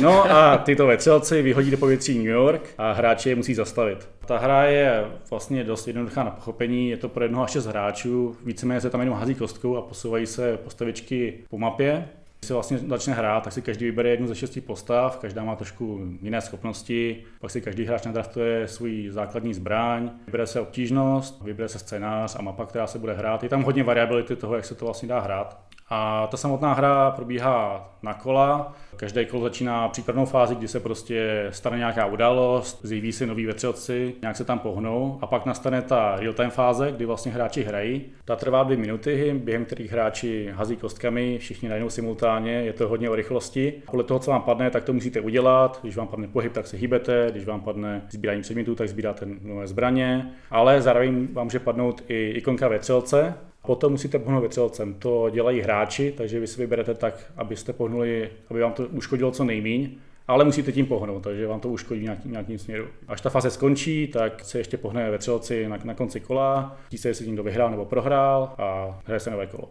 No 0.00 0.30
a 0.30 0.58
tyto 0.58 0.86
vetřelci 0.86 1.42
vyhodí 1.42 1.70
do 1.70 1.76
povětří 1.76 2.18
New 2.18 2.26
York 2.26 2.74
a 2.78 2.92
hráči 2.92 3.28
je 3.28 3.36
musí 3.36 3.54
zastavit. 3.54 4.08
Ta 4.26 4.38
hra 4.38 4.64
je 4.64 5.04
vlastně 5.30 5.64
dost 5.64 5.86
jednoduchá 5.86 6.24
na 6.24 6.30
pochopení, 6.30 6.90
je 6.90 6.96
to 6.96 7.08
pro 7.08 7.24
jednoho 7.24 7.44
až 7.44 7.50
šest 7.50 7.66
hráčů, 7.66 8.36
víceméně 8.44 8.80
se 8.80 8.90
tam 8.90 9.00
jenom 9.00 9.18
hází 9.18 9.34
kostkou 9.34 9.76
a 9.76 9.82
posouvají 9.82 10.26
se 10.26 10.56
postavičky 10.56 11.34
po 11.50 11.58
mapě. 11.58 12.08
Když 12.38 12.48
se 12.48 12.54
vlastně 12.54 12.78
začne 12.78 13.14
hrát, 13.14 13.44
tak 13.44 13.52
si 13.52 13.62
každý 13.62 13.84
vybere 13.84 14.08
jednu 14.08 14.26
ze 14.26 14.34
šesti 14.34 14.60
postav, 14.60 15.16
každá 15.16 15.44
má 15.44 15.56
trošku 15.56 16.00
jiné 16.22 16.40
schopnosti, 16.40 17.24
pak 17.40 17.50
si 17.50 17.60
každý 17.60 17.84
hráč 17.84 18.06
nadraftuje 18.06 18.68
svůj 18.68 19.08
základní 19.10 19.54
zbraň, 19.54 20.10
vybere 20.26 20.46
se 20.46 20.60
obtížnost, 20.60 21.42
vybere 21.42 21.68
se 21.68 21.78
scénář 21.78 22.36
a 22.38 22.42
mapa, 22.42 22.66
která 22.66 22.86
se 22.86 22.98
bude 22.98 23.12
hrát. 23.12 23.42
Je 23.42 23.48
tam 23.48 23.62
hodně 23.62 23.84
variability 23.84 24.36
toho, 24.36 24.54
jak 24.54 24.64
se 24.64 24.74
to 24.74 24.84
vlastně 24.84 25.08
dá 25.08 25.20
hrát. 25.20 25.60
A 25.88 26.26
ta 26.26 26.36
samotná 26.36 26.72
hra 26.72 27.10
probíhá 27.10 27.88
na 28.02 28.14
kola. 28.14 28.72
Každé 28.96 29.24
kolo 29.24 29.42
začíná 29.42 29.88
přípravnou 29.88 30.24
fázi, 30.26 30.54
kdy 30.54 30.68
se 30.68 30.80
prostě 30.80 31.46
stane 31.50 31.78
nějaká 31.78 32.06
událost, 32.06 32.80
zjeví 32.82 33.12
se 33.12 33.26
noví 33.26 33.46
vetřelci, 33.46 34.14
nějak 34.22 34.36
se 34.36 34.44
tam 34.44 34.58
pohnou 34.58 35.18
a 35.22 35.26
pak 35.26 35.46
nastane 35.46 35.82
ta 35.82 36.16
real-time 36.16 36.50
fáze, 36.50 36.92
kdy 36.92 37.06
vlastně 37.06 37.32
hráči 37.32 37.62
hrají. 37.62 38.04
Ta 38.24 38.36
trvá 38.36 38.62
dvě 38.62 38.76
minuty, 38.76 39.40
během 39.44 39.64
kterých 39.64 39.92
hráči 39.92 40.50
hazí 40.54 40.76
kostkami, 40.76 41.38
všichni 41.38 41.68
najednou 41.68 41.90
simultánně, 41.90 42.52
je 42.52 42.72
to 42.72 42.88
hodně 42.88 43.10
o 43.10 43.14
rychlosti. 43.14 43.72
Podle 43.86 44.04
toho, 44.04 44.20
co 44.20 44.30
vám 44.30 44.42
padne, 44.42 44.70
tak 44.70 44.84
to 44.84 44.92
musíte 44.92 45.20
udělat. 45.20 45.78
Když 45.82 45.96
vám 45.96 46.08
padne 46.08 46.28
pohyb, 46.28 46.52
tak 46.52 46.66
se 46.66 46.76
hýbete, 46.76 47.28
když 47.30 47.44
vám 47.44 47.60
padne 47.60 48.02
sbírání 48.10 48.42
předmětů, 48.42 48.74
tak 48.74 48.88
sbíráte 48.88 49.26
nové 49.42 49.66
zbraně, 49.66 50.30
ale 50.50 50.82
zároveň 50.82 51.28
vám 51.32 51.46
může 51.46 51.58
padnout 51.58 52.02
i 52.08 52.30
ikonka 52.30 52.68
vetřelce, 52.68 53.34
Potom 53.66 53.92
musíte 53.92 54.18
pohnout 54.18 54.42
vetřelcem. 54.42 54.94
To 54.94 55.30
dělají 55.30 55.60
hráči, 55.60 56.14
takže 56.16 56.40
vy 56.40 56.46
si 56.46 56.60
vyberete 56.60 56.94
tak, 56.94 57.32
abyste 57.36 57.72
pohnuli, 57.72 58.30
aby 58.50 58.60
vám 58.60 58.72
to 58.72 58.86
uškodilo 58.86 59.30
co 59.30 59.44
nejméně, 59.44 59.90
ale 60.28 60.44
musíte 60.44 60.72
tím 60.72 60.86
pohnout, 60.86 61.22
takže 61.22 61.46
vám 61.46 61.60
to 61.60 61.68
uškodí 61.68 62.02
nějaký, 62.02 62.28
nějakým 62.28 62.58
směru. 62.58 62.86
Až 63.08 63.20
ta 63.20 63.30
fáze 63.30 63.50
skončí, 63.50 64.06
tak 64.08 64.44
se 64.44 64.58
ještě 64.58 64.76
pohne 64.76 65.10
vetřelci 65.10 65.68
na, 65.68 65.78
na 65.84 65.94
konci 65.94 66.20
kola, 66.20 66.76
zjistí 66.90 67.02
se, 67.02 67.08
jestli 67.08 67.26
někdo 67.26 67.42
vyhrál 67.42 67.70
nebo 67.70 67.84
prohrál 67.84 68.54
a 68.58 69.00
hraje 69.04 69.20
se 69.20 69.30
nové 69.30 69.46
kolo 69.46 69.70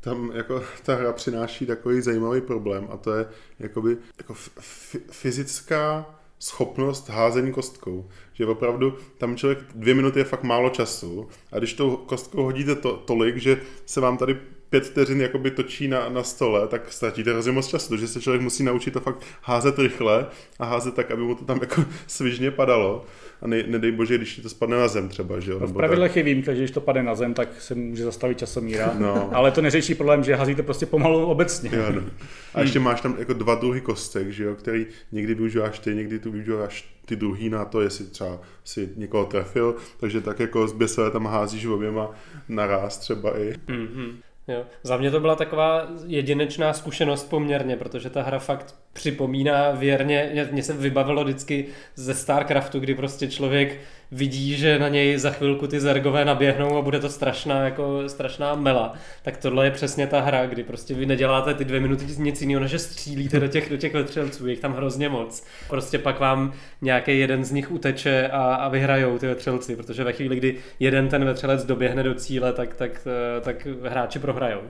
tam 0.00 0.32
jako 0.34 0.62
ta 0.84 0.94
hra 0.94 1.12
přináší 1.12 1.66
takový 1.66 2.00
zajímavý 2.00 2.40
problém 2.40 2.88
a 2.90 2.96
to 2.96 3.14
je 3.14 3.26
jakoby 3.58 3.96
jako 4.18 4.32
f- 4.32 4.96
fyzická 5.10 6.06
schopnost 6.40 7.08
házení 7.08 7.52
kostkou. 7.52 8.08
Že 8.32 8.46
opravdu 8.46 8.94
tam 9.18 9.36
člověk 9.36 9.58
dvě 9.74 9.94
minuty 9.94 10.18
je 10.18 10.24
fakt 10.24 10.42
málo 10.42 10.70
času 10.70 11.28
a 11.52 11.58
když 11.58 11.74
tou 11.74 11.96
kostkou 11.96 12.42
hodíte 12.42 12.74
to, 12.74 12.96
tolik, 12.96 13.36
že 13.36 13.60
se 13.86 14.00
vám 14.00 14.16
tady 14.16 14.38
pět 14.70 14.84
vteřin 14.84 15.20
jakoby 15.20 15.50
točí 15.50 15.88
na, 15.88 16.08
na 16.08 16.22
stole, 16.22 16.68
tak 16.68 16.92
ztratíte 16.92 17.30
hrozně 17.30 17.52
moc 17.52 17.66
času, 17.66 17.96
že 17.96 18.08
se 18.08 18.20
člověk 18.20 18.42
musí 18.42 18.62
naučit 18.62 18.90
to 18.90 19.00
fakt 19.00 19.22
házet 19.42 19.78
rychle 19.78 20.26
a 20.58 20.64
házet 20.64 20.94
tak, 20.94 21.10
aby 21.10 21.22
mu 21.22 21.34
to 21.34 21.44
tam 21.44 21.58
jako 21.60 21.84
svižně 22.06 22.50
padalo. 22.50 23.04
A 23.42 23.46
ne, 23.46 23.62
nedej 23.66 23.92
bože, 23.92 24.16
když 24.16 24.36
to 24.36 24.48
spadne 24.48 24.76
na 24.76 24.88
zem 24.88 25.08
třeba, 25.08 25.40
že 25.40 25.50
jo? 25.50 25.58
No 25.60 25.66
v 25.66 25.72
pravidlech 25.72 26.16
je 26.16 26.22
výjimka, 26.22 26.54
že 26.54 26.58
když 26.58 26.70
to 26.70 26.80
padne 26.80 27.02
na 27.02 27.14
zem, 27.14 27.34
tak 27.34 27.48
se 27.60 27.74
může 27.74 28.04
zastavit 28.04 28.38
časomíra. 28.38 28.94
No. 28.98 29.30
Ale 29.34 29.50
to 29.50 29.62
neřeší 29.62 29.94
problém, 29.94 30.24
že 30.24 30.34
hazíte 30.34 30.62
prostě 30.62 30.86
pomalu 30.86 31.26
obecně. 31.26 31.70
Jo, 31.72 31.92
no. 31.92 32.02
A 32.54 32.60
ještě 32.60 32.80
máš 32.80 33.00
tam 33.00 33.16
jako 33.18 33.32
dva 33.32 33.54
druhy 33.54 33.80
kostek, 33.80 34.30
že 34.30 34.44
jo, 34.44 34.54
který 34.54 34.86
někdy 35.12 35.34
využíváš 35.34 35.78
ty, 35.78 35.94
někdy 35.94 36.18
tu 36.18 36.30
využíváš 36.30 36.94
ty 37.06 37.16
druhý 37.16 37.48
na 37.48 37.64
to, 37.64 37.80
jestli 37.80 38.04
třeba 38.04 38.38
si 38.64 38.88
někoho 38.96 39.24
trefil, 39.24 39.76
takže 40.00 40.20
tak 40.20 40.40
jako 40.40 40.68
zběsele 40.68 41.10
tam 41.10 41.26
házíš 41.26 41.66
oběma 41.66 42.10
naraz 42.48 42.98
třeba 42.98 43.38
i. 43.38 43.54
Mm-hmm. 43.68 44.12
Jo. 44.48 44.64
Za 44.82 44.96
mě 44.96 45.10
to 45.10 45.20
byla 45.20 45.36
taková 45.36 45.88
jedinečná 46.06 46.72
zkušenost 46.72 47.24
poměrně, 47.30 47.76
protože 47.76 48.10
ta 48.10 48.22
hra 48.22 48.38
fakt 48.38 48.74
připomíná 48.92 49.70
věrně, 49.70 50.48
mě 50.50 50.62
se 50.62 50.72
vybavilo 50.72 51.24
vždycky 51.24 51.66
ze 51.94 52.14
StarCraftu, 52.14 52.80
kdy 52.80 52.94
prostě 52.94 53.28
člověk 53.28 53.80
vidí, 54.12 54.56
že 54.56 54.78
na 54.78 54.88
něj 54.88 55.18
za 55.18 55.30
chvilku 55.30 55.66
ty 55.66 55.80
zergové 55.80 56.24
naběhnou 56.24 56.78
a 56.78 56.82
bude 56.82 57.00
to 57.00 57.08
strašná, 57.08 57.64
jako 57.64 58.08
strašná 58.08 58.54
mela. 58.54 58.94
Tak 59.22 59.36
tohle 59.36 59.64
je 59.64 59.70
přesně 59.70 60.06
ta 60.06 60.20
hra, 60.20 60.46
kdy 60.46 60.62
prostě 60.64 60.94
vy 60.94 61.06
neděláte 61.06 61.54
ty 61.54 61.64
dvě 61.64 61.80
minuty 61.80 62.04
nic 62.18 62.40
jiného, 62.40 62.60
než 62.60 62.80
střílíte 62.80 63.40
do 63.40 63.48
těch, 63.48 63.70
do 63.70 63.76
těch 63.76 63.94
vetřelců, 63.94 64.46
je 64.46 64.56
tam 64.56 64.74
hrozně 64.74 65.08
moc. 65.08 65.44
Prostě 65.68 65.98
pak 65.98 66.20
vám 66.20 66.52
nějaký 66.82 67.18
jeden 67.18 67.44
z 67.44 67.52
nich 67.52 67.70
uteče 67.70 68.28
a, 68.28 68.54
a 68.54 68.68
vyhrajou 68.68 69.18
ty 69.18 69.26
vetřelci, 69.26 69.76
protože 69.76 70.04
ve 70.04 70.12
chvíli, 70.12 70.36
kdy 70.36 70.56
jeden 70.80 71.08
ten 71.08 71.24
vetřelec 71.24 71.64
doběhne 71.64 72.02
do 72.02 72.14
cíle, 72.14 72.52
tak, 72.52 72.74
tak, 72.74 73.06
tak 73.40 73.66
hráči 73.82 74.18
prohrajou. 74.18 74.60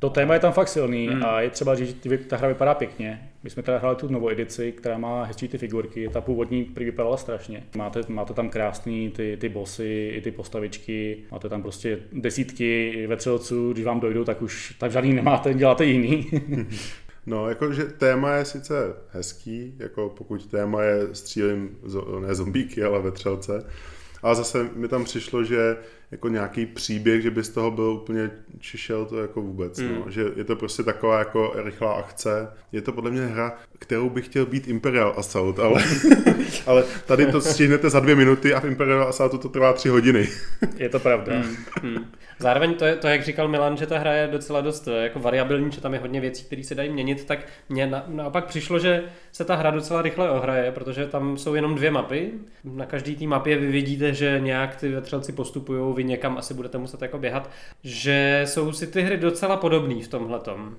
To 0.00 0.10
téma 0.10 0.34
je 0.34 0.40
tam 0.40 0.52
fakt 0.52 0.68
silný 0.68 1.08
hmm. 1.08 1.24
a 1.24 1.40
je 1.40 1.50
třeba 1.50 1.74
říct, 1.74 1.96
že 2.04 2.18
ta 2.18 2.36
hra 2.36 2.48
vypadá 2.48 2.74
pěkně. 2.74 3.30
My 3.42 3.50
jsme 3.50 3.62
teda 3.62 3.78
hráli 3.78 3.96
tu 3.96 4.08
novou 4.08 4.30
edici, 4.30 4.72
která 4.72 4.98
má 4.98 5.24
hezčí 5.24 5.48
ty 5.48 5.58
figurky. 5.58 6.08
Ta 6.12 6.20
původní 6.20 6.64
prý 6.64 6.84
vypadala 6.84 7.16
strašně. 7.16 7.64
Máte, 7.76 8.00
máte 8.08 8.34
tam 8.34 8.48
krásný 8.48 9.10
ty, 9.10 9.36
ty 9.40 9.48
bossy, 9.48 10.12
i 10.14 10.20
ty 10.20 10.30
postavičky. 10.30 11.18
Máte 11.30 11.48
tam 11.48 11.62
prostě 11.62 11.98
desítky 12.12 13.04
vetřelců. 13.06 13.72
Když 13.72 13.84
vám 13.84 14.00
dojdou, 14.00 14.24
tak 14.24 14.42
už 14.42 14.74
tak 14.78 14.92
žádný 14.92 15.12
nemáte, 15.12 15.54
děláte 15.54 15.84
jiný. 15.84 16.30
No, 17.26 17.48
jakože 17.48 17.84
téma 17.84 18.34
je 18.34 18.44
sice 18.44 18.74
hezký, 19.10 19.74
jako 19.78 20.08
pokud 20.16 20.46
téma 20.46 20.82
je 20.82 21.14
střílím, 21.14 21.78
ne 22.20 22.34
zombíky, 22.34 22.84
ale 22.84 23.02
vetřelce, 23.02 23.66
ale 24.22 24.34
zase 24.34 24.70
mi 24.74 24.88
tam 24.88 25.04
přišlo, 25.04 25.44
že 25.44 25.76
jako 26.10 26.28
nějaký 26.28 26.66
příběh, 26.66 27.22
že 27.22 27.30
by 27.30 27.44
z 27.44 27.48
toho 27.48 27.70
byl 27.70 27.84
úplně 27.84 28.30
čišel 28.60 29.04
to 29.04 29.20
jako 29.20 29.42
vůbec, 29.42 29.80
mm. 29.80 29.94
no. 29.94 30.02
Hmm. 30.02 30.10
že 30.10 30.24
je 30.36 30.44
to 30.44 30.56
prostě 30.56 30.82
taková 30.82 31.18
jako 31.18 31.52
rychlá 31.64 31.92
akce. 31.92 32.48
Je 32.72 32.82
to 32.82 32.92
podle 32.92 33.10
mě 33.10 33.20
hra, 33.20 33.56
kterou 33.78 34.10
bych 34.10 34.24
chtěl 34.24 34.46
být 34.46 34.68
Imperial 34.68 35.14
Assault, 35.16 35.58
ale, 35.58 35.84
ale 36.66 36.84
tady 37.06 37.26
to 37.26 37.40
stihnete 37.40 37.90
za 37.90 38.00
dvě 38.00 38.14
minuty 38.14 38.54
a 38.54 38.60
v 38.60 38.64
Imperial 38.64 39.08
Assaultu 39.08 39.38
to 39.38 39.48
trvá 39.48 39.72
tři 39.72 39.88
hodiny. 39.88 40.28
je 40.76 40.88
to 40.88 41.00
pravda. 41.00 41.32
Mm. 41.82 41.90
Mm. 41.90 42.04
Zároveň 42.40 42.74
to, 42.74 42.84
je, 42.84 42.96
to, 42.96 43.08
jak 43.08 43.24
říkal 43.24 43.48
Milan, 43.48 43.76
že 43.76 43.86
ta 43.86 43.98
hra 43.98 44.12
je 44.12 44.26
docela 44.26 44.60
dost 44.60 44.88
eh, 44.88 45.02
jako 45.02 45.20
variabilní, 45.20 45.72
že 45.72 45.80
tam 45.80 45.94
je 45.94 46.00
hodně 46.00 46.20
věcí, 46.20 46.44
které 46.44 46.64
se 46.64 46.74
dají 46.74 46.90
měnit, 46.90 47.24
tak 47.24 47.38
mně 47.68 47.86
na, 47.86 48.04
naopak 48.08 48.46
přišlo, 48.46 48.78
že 48.78 49.04
se 49.32 49.44
ta 49.44 49.56
hra 49.56 49.70
docela 49.70 50.02
rychle 50.02 50.30
ohraje, 50.30 50.72
protože 50.72 51.06
tam 51.06 51.36
jsou 51.36 51.54
jenom 51.54 51.74
dvě 51.74 51.90
mapy. 51.90 52.30
Na 52.64 52.86
každé 52.86 53.14
té 53.14 53.26
mapě 53.26 53.58
vy 53.58 53.66
vidíte, 53.66 54.14
že 54.14 54.40
nějak 54.42 54.76
ty 54.76 54.88
vetřelci 54.88 55.32
postupují, 55.32 55.94
vy 55.98 56.04
někam 56.04 56.38
asi 56.38 56.54
budete 56.54 56.78
muset 56.78 57.02
jako 57.02 57.18
běhat, 57.18 57.50
že 57.82 58.42
jsou 58.46 58.72
si 58.72 58.86
ty 58.86 59.02
hry 59.02 59.16
docela 59.16 59.56
podobné 59.56 60.02
v 60.02 60.08
tomhle 60.08 60.40
tom. 60.40 60.76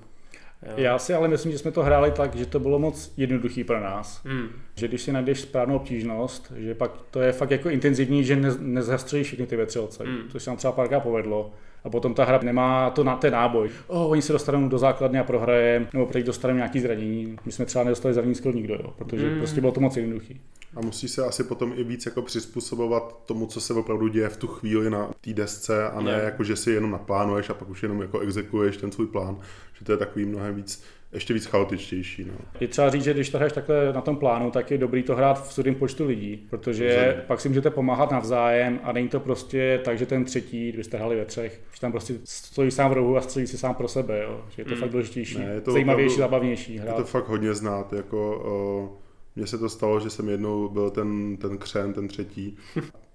Já 0.76 0.98
si 0.98 1.14
ale 1.14 1.28
myslím, 1.28 1.52
že 1.52 1.58
jsme 1.58 1.70
to 1.70 1.82
hráli 1.82 2.10
tak, 2.10 2.34
že 2.34 2.46
to 2.46 2.60
bylo 2.60 2.78
moc 2.78 3.12
jednoduchý 3.16 3.64
pro 3.64 3.80
nás. 3.80 4.20
Hmm. 4.24 4.48
Že 4.74 4.88
když 4.88 5.02
si 5.02 5.12
najdeš 5.12 5.40
správnou 5.40 5.76
obtížnost, 5.76 6.52
že 6.56 6.74
pak 6.74 6.90
to 7.10 7.20
je 7.20 7.32
fakt 7.32 7.50
jako 7.50 7.70
intenzivní, 7.70 8.24
že 8.24 8.36
ne, 8.36 8.50
nezastřelíš 8.58 9.26
všechny 9.26 9.46
ty 9.46 9.56
vetřelce, 9.56 10.04
hmm. 10.04 10.28
což 10.28 10.42
se 10.42 10.50
nám 10.50 10.56
třeba 10.56 10.72
párkrát 10.72 11.00
povedlo. 11.00 11.52
A 11.84 11.90
potom 11.90 12.14
ta 12.14 12.24
hra 12.24 12.40
nemá 12.42 12.90
to 12.90 13.04
na 13.04 13.16
ten 13.16 13.32
náboj. 13.32 13.70
Oh, 13.86 14.10
oni 14.10 14.22
se 14.22 14.32
dostanou 14.32 14.68
do 14.68 14.78
základny 14.78 15.18
a 15.18 15.24
prohraje, 15.24 15.86
nebo 15.92 16.06
teď 16.06 16.26
dostanou 16.26 16.54
nějaký 16.54 16.80
zranění. 16.80 17.36
My 17.46 17.52
jsme 17.52 17.64
třeba 17.64 17.84
nedostali 17.84 18.14
zranění 18.14 18.34
skoro 18.34 18.54
nikdo, 18.54 18.74
jo, 18.74 18.94
protože 18.98 19.28
hmm. 19.28 19.38
prostě 19.38 19.60
bylo 19.60 19.72
to 19.72 19.80
moc 19.80 19.96
jednoduchý. 19.96 20.40
A 20.76 20.80
musí 20.80 21.08
se 21.08 21.24
asi 21.24 21.44
potom 21.44 21.72
i 21.76 21.84
víc 21.84 22.06
jako 22.06 22.22
přizpůsobovat 22.22 23.22
tomu, 23.26 23.46
co 23.46 23.60
se 23.60 23.74
opravdu 23.74 24.08
děje 24.08 24.28
v 24.28 24.36
tu 24.36 24.46
chvíli 24.46 24.90
na 24.90 25.10
té 25.20 25.32
desce 25.32 25.90
a 25.90 26.00
ne 26.00 26.10
yeah. 26.10 26.24
jako, 26.24 26.44
že 26.44 26.56
si 26.56 26.70
jenom 26.70 26.90
naplánuješ 26.90 27.50
a 27.50 27.54
pak 27.54 27.68
už 27.68 27.82
jenom 27.82 28.02
jako 28.02 28.20
exekuješ 28.20 28.76
ten 28.76 28.92
svůj 28.92 29.06
plán, 29.06 29.38
že 29.78 29.84
to 29.84 29.92
je 29.92 29.98
takový 29.98 30.24
mnohem 30.24 30.54
víc 30.54 30.82
ještě 31.12 31.34
víc 31.34 31.46
chaotičtější. 31.46 32.24
No. 32.24 32.34
Je 32.60 32.68
třeba 32.68 32.90
říct, 32.90 33.04
že 33.04 33.14
když 33.14 33.30
to 33.30 33.38
hraješ 33.38 33.52
takhle 33.52 33.92
na 33.92 34.00
tom 34.00 34.16
plánu, 34.16 34.50
tak 34.50 34.70
je 34.70 34.78
dobrý 34.78 35.02
to 35.02 35.16
hrát 35.16 35.48
v 35.48 35.52
sudým 35.52 35.74
počtu 35.74 36.06
lidí, 36.06 36.46
protože 36.50 36.92
Zem. 36.92 37.22
pak 37.26 37.40
si 37.40 37.48
můžete 37.48 37.70
pomáhat 37.70 38.10
navzájem 38.10 38.80
a 38.82 38.92
není 38.92 39.08
to 39.08 39.20
prostě 39.20 39.80
tak, 39.84 39.98
že 39.98 40.06
ten 40.06 40.24
třetí, 40.24 40.72
když 40.72 40.86
jste 40.86 40.96
hráli 40.96 41.16
ve 41.16 41.24
třech, 41.24 41.60
že 41.74 41.80
tam 41.80 41.92
prostě 41.92 42.14
stojí 42.24 42.70
sám 42.70 42.90
v 42.90 42.94
rohu 42.94 43.16
a 43.16 43.20
stojí 43.20 43.46
si 43.46 43.58
sám 43.58 43.74
pro 43.74 43.88
sebe, 43.88 44.22
jo. 44.22 44.44
že 44.48 44.62
je 44.62 44.66
to 44.66 44.74
mm. 44.74 44.80
fakt 44.80 44.90
důležitější, 44.90 45.38
ne, 45.38 45.44
je 45.44 45.60
to 45.60 45.72
zajímavější, 45.72 46.14
opravdu, 46.14 46.30
zabavnější. 46.30 46.78
Hrát. 46.78 46.96
Je 46.96 47.02
to 47.02 47.08
fakt 47.08 47.28
hodně 47.28 47.54
znát, 47.54 47.92
jako 47.92 48.42
o, 48.44 48.92
mně 49.36 49.46
se 49.46 49.58
to 49.58 49.68
stalo, 49.68 50.00
že 50.00 50.10
jsem 50.10 50.28
jednou 50.28 50.68
byl 50.68 50.90
ten, 50.90 51.36
ten 51.36 51.58
křen, 51.58 51.92
ten 51.92 52.08
třetí. 52.08 52.56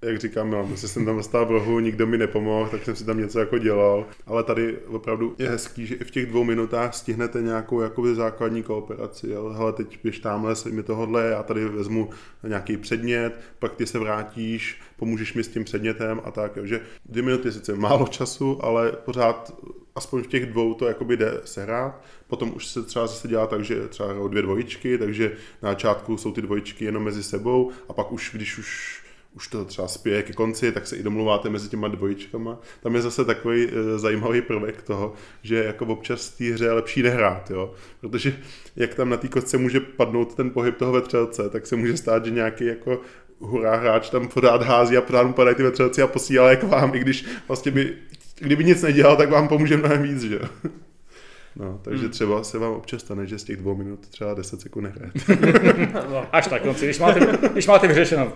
Jak 0.02 0.20
říkám, 0.20 0.52
no, 0.52 0.68
prostě 0.68 0.88
jsem 0.88 1.06
tam 1.06 1.24
stál 1.24 1.46
v 1.46 1.52
rohu, 1.52 1.80
nikdo 1.80 2.08
mi 2.08 2.18
nepomohl, 2.18 2.70
tak 2.70 2.86
jsem 2.86 2.96
si 2.96 3.06
tam 3.06 3.18
něco 3.18 3.40
jako 3.40 3.58
dělal. 3.58 4.06
Ale 4.26 4.44
tady 4.44 4.78
opravdu 4.78 5.36
je 5.40 5.50
hezký, 5.50 5.86
že 5.86 5.96
i 5.96 6.04
v 6.04 6.12
těch 6.12 6.26
dvou 6.26 6.44
minutách 6.44 6.96
stihnete 6.96 7.42
nějakou 7.42 7.82
jakoby 7.82 8.16
základní 8.16 8.64
kooperaci. 8.64 9.30
Jo. 9.30 9.50
Hele, 9.50 9.74
teď 9.74 10.00
běž 10.04 10.20
tamhle, 10.20 10.56
mi 10.72 10.84
tohodle, 10.84 11.26
já 11.26 11.44
tady 11.44 11.66
vezmu 11.66 12.10
nějaký 12.48 12.78
předmět, 12.78 13.40
pak 13.60 13.76
ty 13.76 13.88
se 13.88 14.00
vrátíš, 14.00 14.82
pomůžeš 14.98 15.34
mi 15.34 15.44
s 15.44 15.48
tím 15.48 15.64
předmětem 15.64 16.22
a 16.24 16.32
tak. 16.32 16.56
Jo. 16.56 16.66
Že 16.66 16.82
dvě 17.06 17.24
minuty 17.24 17.48
je 17.48 17.52
sice 17.52 17.76
málo 17.76 18.08
času, 18.08 18.66
ale 18.66 18.92
pořád 18.92 19.56
aspoň 19.96 20.24
v 20.24 20.28
těch 20.28 20.46
dvou 20.46 20.74
to 20.74 20.88
jakoby 20.88 21.18
jde 21.18 21.42
sehrát. 21.46 22.02
Potom 22.28 22.52
už 22.56 22.68
se 22.68 22.84
třeba 22.84 23.08
zase 23.08 23.28
dělá 23.28 23.48
tak, 23.48 23.64
že 23.64 23.88
třeba 23.88 24.28
dvě 24.28 24.42
dvojičky, 24.42 24.98
takže 24.98 25.32
na 25.62 25.70
začátku 25.70 26.18
jsou 26.18 26.32
ty 26.32 26.42
dvojičky 26.42 26.86
jenom 26.86 27.04
mezi 27.04 27.24
sebou 27.24 27.72
a 27.90 27.94
pak 27.94 28.12
už, 28.12 28.32
když 28.34 28.58
už 28.58 29.05
už 29.36 29.48
to 29.48 29.66
třeba 29.66 29.88
spěje 29.88 30.24
ke 30.24 30.34
konci, 30.34 30.72
tak 30.72 30.88
se 30.88 30.96
i 30.96 31.04
domluváte 31.04 31.50
mezi 31.50 31.70
těma 31.70 31.88
dvojičkama. 31.88 32.60
Tam 32.84 32.96
je 32.96 33.02
zase 33.02 33.26
takový 33.26 33.68
e, 33.68 34.00
zajímavý 34.00 34.42
prvek 34.42 34.82
toho, 34.82 35.14
že 35.44 35.64
jako 35.64 35.86
občas 35.86 36.30
v 36.30 36.38
té 36.38 36.44
hře 36.44 36.66
je 36.66 36.72
lepší 36.72 37.04
nehrát, 37.04 37.52
jo? 37.52 37.74
protože 38.02 38.38
jak 38.76 38.96
tam 38.96 39.10
na 39.10 39.18
té 39.18 39.28
kostce 39.28 39.58
může 39.58 39.80
padnout 39.80 40.36
ten 40.36 40.50
pohyb 40.50 40.78
toho 40.78 40.92
vetřelce, 40.92 41.50
tak 41.50 41.68
se 41.68 41.76
může 41.76 41.98
stát, 41.98 42.26
že 42.26 42.32
nějaký 42.32 42.66
jako 42.66 43.02
hurá 43.40 43.76
hráč 43.76 44.10
tam 44.10 44.28
pořád 44.28 44.62
hází 44.62 44.98
a 44.98 45.02
pořád 45.02 45.24
mu 45.24 45.34
padají 45.34 45.56
ty 45.56 45.64
vetřelci 45.64 46.02
a 46.02 46.08
posílá 46.08 46.50
je 46.50 46.56
k 46.56 46.64
vám, 46.64 46.96
i 46.96 47.00
když 47.00 47.26
vlastně 47.48 47.72
by, 47.72 47.98
kdyby 48.40 48.64
nic 48.64 48.82
nedělal, 48.82 49.16
tak 49.16 49.30
vám 49.30 49.48
pomůže 49.48 49.78
mnohem 49.78 50.04
víc, 50.04 50.22
že 50.22 50.40
No, 51.56 51.80
takže 51.82 52.04
hmm. 52.04 52.12
třeba 52.12 52.44
se 52.44 52.60
vám 52.60 52.74
občas 52.74 53.02
stane, 53.02 53.28
že 53.28 53.40
z 53.40 53.44
těch 53.44 53.58
dvou 53.58 53.76
minut 53.76 54.08
třeba 54.08 54.34
10 54.34 54.62
sekund 54.62 54.84
nehrajete. 54.84 55.20
no, 56.10 56.28
až 56.32 56.48
tak 56.48 56.62
konci, 56.62 56.86
když 56.86 57.00
máte, 57.00 57.38
když 57.54 57.68
máte 57.68 57.88
vyřešeno. 57.88 58.34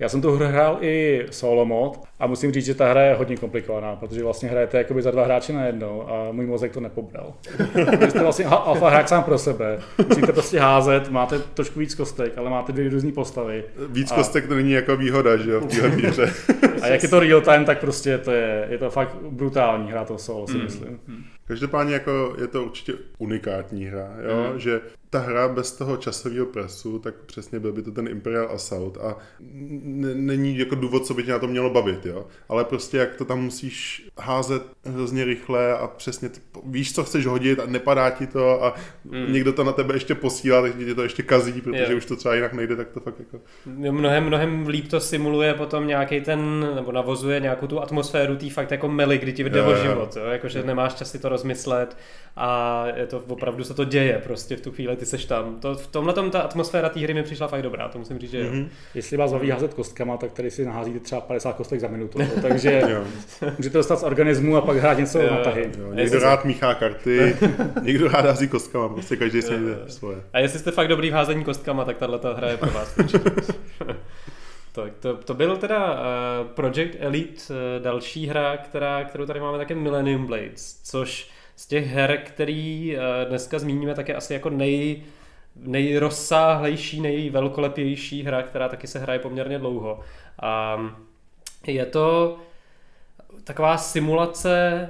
Já 0.00 0.08
jsem 0.08 0.22
tu 0.22 0.32
hru 0.32 0.46
hrál 0.46 0.78
i 0.80 1.26
solo 1.30 1.64
mod 1.64 2.00
a 2.18 2.26
musím 2.26 2.52
říct, 2.52 2.64
že 2.64 2.74
ta 2.74 2.90
hra 2.90 3.00
je 3.00 3.14
hodně 3.14 3.36
komplikovaná, 3.36 3.96
protože 3.96 4.24
vlastně 4.24 4.48
hrajete 4.48 4.78
jakoby 4.78 5.02
za 5.02 5.10
dva 5.10 5.24
hráče 5.24 5.52
na 5.52 5.66
jednou 5.66 6.10
a 6.10 6.32
můj 6.32 6.46
mozek 6.46 6.72
to 6.72 6.80
nepobral. 6.80 7.34
Vy 8.00 8.10
jste 8.10 8.22
vlastně 8.22 8.44
alfa 8.44 8.90
hráč 8.90 9.08
sám 9.08 9.24
pro 9.24 9.38
sebe. 9.38 9.78
Musíte 10.08 10.32
prostě 10.32 10.60
házet, 10.60 11.10
máte 11.10 11.38
trošku 11.38 11.80
víc 11.80 11.94
kostek, 11.94 12.38
ale 12.38 12.50
máte 12.50 12.72
dvě 12.72 12.88
různé 12.88 13.12
postavy. 13.12 13.64
Víc 13.88 14.12
a... 14.12 14.14
kostek 14.14 14.48
to 14.48 14.54
není 14.54 14.72
jako 14.72 14.96
výhoda, 14.96 15.36
že 15.36 15.50
jo, 15.50 15.60
v 15.60 15.66
téhle 15.66 16.08
hře. 16.08 16.32
a 16.82 16.86
jak 16.86 17.02
je 17.02 17.08
to 17.08 17.20
real 17.20 17.40
time, 17.40 17.64
tak 17.64 17.80
prostě 17.80 18.18
to 18.18 18.32
je, 18.32 18.66
je 18.70 18.78
to 18.78 18.90
fakt 18.90 19.14
brutální 19.30 19.90
hra 19.90 20.04
to 20.04 20.18
solo, 20.18 20.46
si 20.46 20.56
mm. 20.56 20.64
myslím. 20.64 21.00
Každopádně 21.44 21.94
jako 21.94 22.36
je 22.40 22.46
to 22.46 22.64
určitě 22.64 22.92
unikátní 23.18 23.84
hra, 23.84 24.08
jo? 24.28 24.50
Mm. 24.52 24.58
že 24.58 24.80
ta 25.10 25.18
hra 25.18 25.48
bez 25.48 25.72
toho 25.72 25.96
časového 25.96 26.46
presu, 26.46 26.98
tak 26.98 27.14
přesně 27.26 27.60
byl 27.60 27.72
by 27.72 27.82
to 27.82 27.90
ten 27.90 28.08
Imperial 28.08 28.48
Assault 28.50 28.98
a 28.98 29.16
n- 29.40 30.26
není 30.26 30.58
jako 30.58 30.74
důvod, 30.74 31.06
co 31.06 31.14
by 31.14 31.22
tě 31.22 31.30
na 31.30 31.38
to 31.38 31.48
mělo 31.48 31.70
bavit, 31.70 32.06
jo. 32.06 32.26
Ale 32.48 32.64
prostě 32.64 32.96
jak 32.96 33.14
to 33.14 33.24
tam 33.24 33.40
musíš 33.40 34.08
házet 34.18 34.62
hrozně 34.84 35.24
rychle 35.24 35.78
a 35.78 35.86
přesně 35.86 36.28
t- 36.28 36.40
víš, 36.64 36.94
co 36.94 37.04
chceš 37.04 37.26
hodit 37.26 37.60
a 37.60 37.66
nepadá 37.66 38.10
ti 38.10 38.26
to 38.26 38.64
a 38.64 38.74
mm. 39.04 39.32
někdo 39.32 39.52
to 39.52 39.64
na 39.64 39.72
tebe 39.72 39.94
ještě 39.94 40.14
posílá, 40.14 40.62
tak 40.62 40.76
ti 40.76 40.94
to 40.94 41.02
ještě 41.02 41.22
kazí, 41.22 41.60
protože 41.60 41.92
jo. 41.92 41.96
už 41.96 42.04
to 42.04 42.16
třeba 42.16 42.34
jinak 42.34 42.52
nejde, 42.52 42.76
tak 42.76 42.88
to 42.88 43.00
fakt 43.00 43.18
jako... 43.18 43.40
Mnohem, 43.66 44.24
mnohem 44.24 44.68
líp 44.68 44.88
to 44.88 45.00
simuluje 45.00 45.54
potom 45.54 45.86
nějaký 45.86 46.20
ten, 46.20 46.70
nebo 46.74 46.92
navozuje 46.92 47.40
nějakou 47.40 47.66
tu 47.66 47.80
atmosféru 47.80 48.36
tý 48.36 48.50
fakt 48.50 48.70
jako 48.70 48.88
mely, 48.88 49.18
kdy 49.18 49.32
ti 49.32 49.44
jde 49.44 49.62
o 49.62 49.76
život, 49.76 50.16
jo? 50.16 50.24
Jakože 50.24 50.62
nemáš 50.62 50.94
čas 50.94 51.10
si 51.10 51.18
to 51.18 51.28
rozmyslet 51.28 51.96
a 52.36 52.86
je 52.96 53.06
to 53.06 53.22
opravdu 53.28 53.64
se 53.64 53.74
to 53.74 53.84
děje 53.84 54.20
prostě 54.24 54.56
v 54.56 54.60
tu 54.60 54.70
chvíli 54.70 54.97
ty 54.98 55.06
seš 55.06 55.24
tam. 55.24 55.60
To, 55.60 55.74
v 55.74 55.86
tomhle 55.86 56.12
tom 56.12 56.30
ta 56.30 56.40
atmosféra 56.40 56.88
té 56.88 57.00
hry 57.00 57.14
mi 57.14 57.22
přišla 57.22 57.48
fakt 57.48 57.62
dobrá, 57.62 57.88
to 57.88 57.98
musím 57.98 58.18
říct, 58.18 58.30
že 58.30 58.44
mm-hmm. 58.44 58.68
Jestli 58.94 59.16
vás 59.16 59.32
baví 59.32 59.50
házet 59.50 59.74
kostkama, 59.74 60.16
tak 60.16 60.32
tady 60.32 60.50
si 60.50 60.64
naházíte 60.64 61.00
třeba 61.00 61.20
50 61.20 61.56
kostek 61.56 61.80
za 61.80 61.88
minutu. 61.88 62.18
takže 62.42 62.82
můžete 63.58 63.78
dostat 63.78 63.98
z 63.98 64.02
organismu 64.02 64.56
a 64.56 64.60
pak 64.60 64.76
hrát 64.76 64.98
něco 64.98 65.20
jo, 65.20 65.30
na 65.30 65.40
tahy. 65.40 65.70
Jo, 65.78 65.92
někdo 65.92 66.18
rád 66.18 66.44
míchá 66.44 66.74
karty, 66.74 67.36
někdo 67.82 68.08
rád 68.08 68.24
hází 68.24 68.48
kostkama, 68.48 68.88
prostě 68.88 69.16
každý 69.16 69.42
si 69.42 69.58
jde 69.58 69.78
svoje. 69.86 70.18
A 70.32 70.38
jestli 70.38 70.58
jste 70.58 70.70
fakt 70.70 70.88
dobrý 70.88 71.10
v 71.10 71.12
házení 71.12 71.44
kostkama, 71.44 71.84
tak 71.84 71.96
tahle 71.96 72.18
ta 72.18 72.34
hra 72.34 72.48
je 72.48 72.56
pro 72.56 72.70
vás. 72.70 72.98
Tak 74.72 74.92
to, 75.00 75.16
to 75.16 75.34
byl 75.34 75.56
teda 75.56 75.92
uh, 75.92 76.46
Project 76.46 76.96
Elite, 76.98 77.42
uh, 77.50 77.82
další 77.82 78.26
hra, 78.26 78.56
která, 78.56 79.04
kterou 79.04 79.26
tady 79.26 79.40
máme 79.40 79.58
také 79.58 79.74
Millennium 79.74 80.26
Blades, 80.26 80.80
což 80.84 81.30
z 81.58 81.66
těch 81.66 81.86
her, 81.86 82.20
který 82.24 82.96
eh, 82.96 83.24
dneska 83.28 83.58
zmíníme, 83.58 83.94
tak 83.94 84.08
je 84.08 84.14
asi 84.14 84.32
jako 84.32 84.50
nej, 84.50 85.02
nejrozsáhlejší, 85.56 87.00
nejvelkolepější 87.00 88.22
hra, 88.22 88.42
která 88.42 88.68
taky 88.68 88.86
se 88.86 88.98
hraje 88.98 89.18
poměrně 89.18 89.58
dlouho. 89.58 90.00
A 90.42 90.80
je 91.66 91.86
to 91.86 92.38
taková 93.44 93.78
simulace 93.78 94.88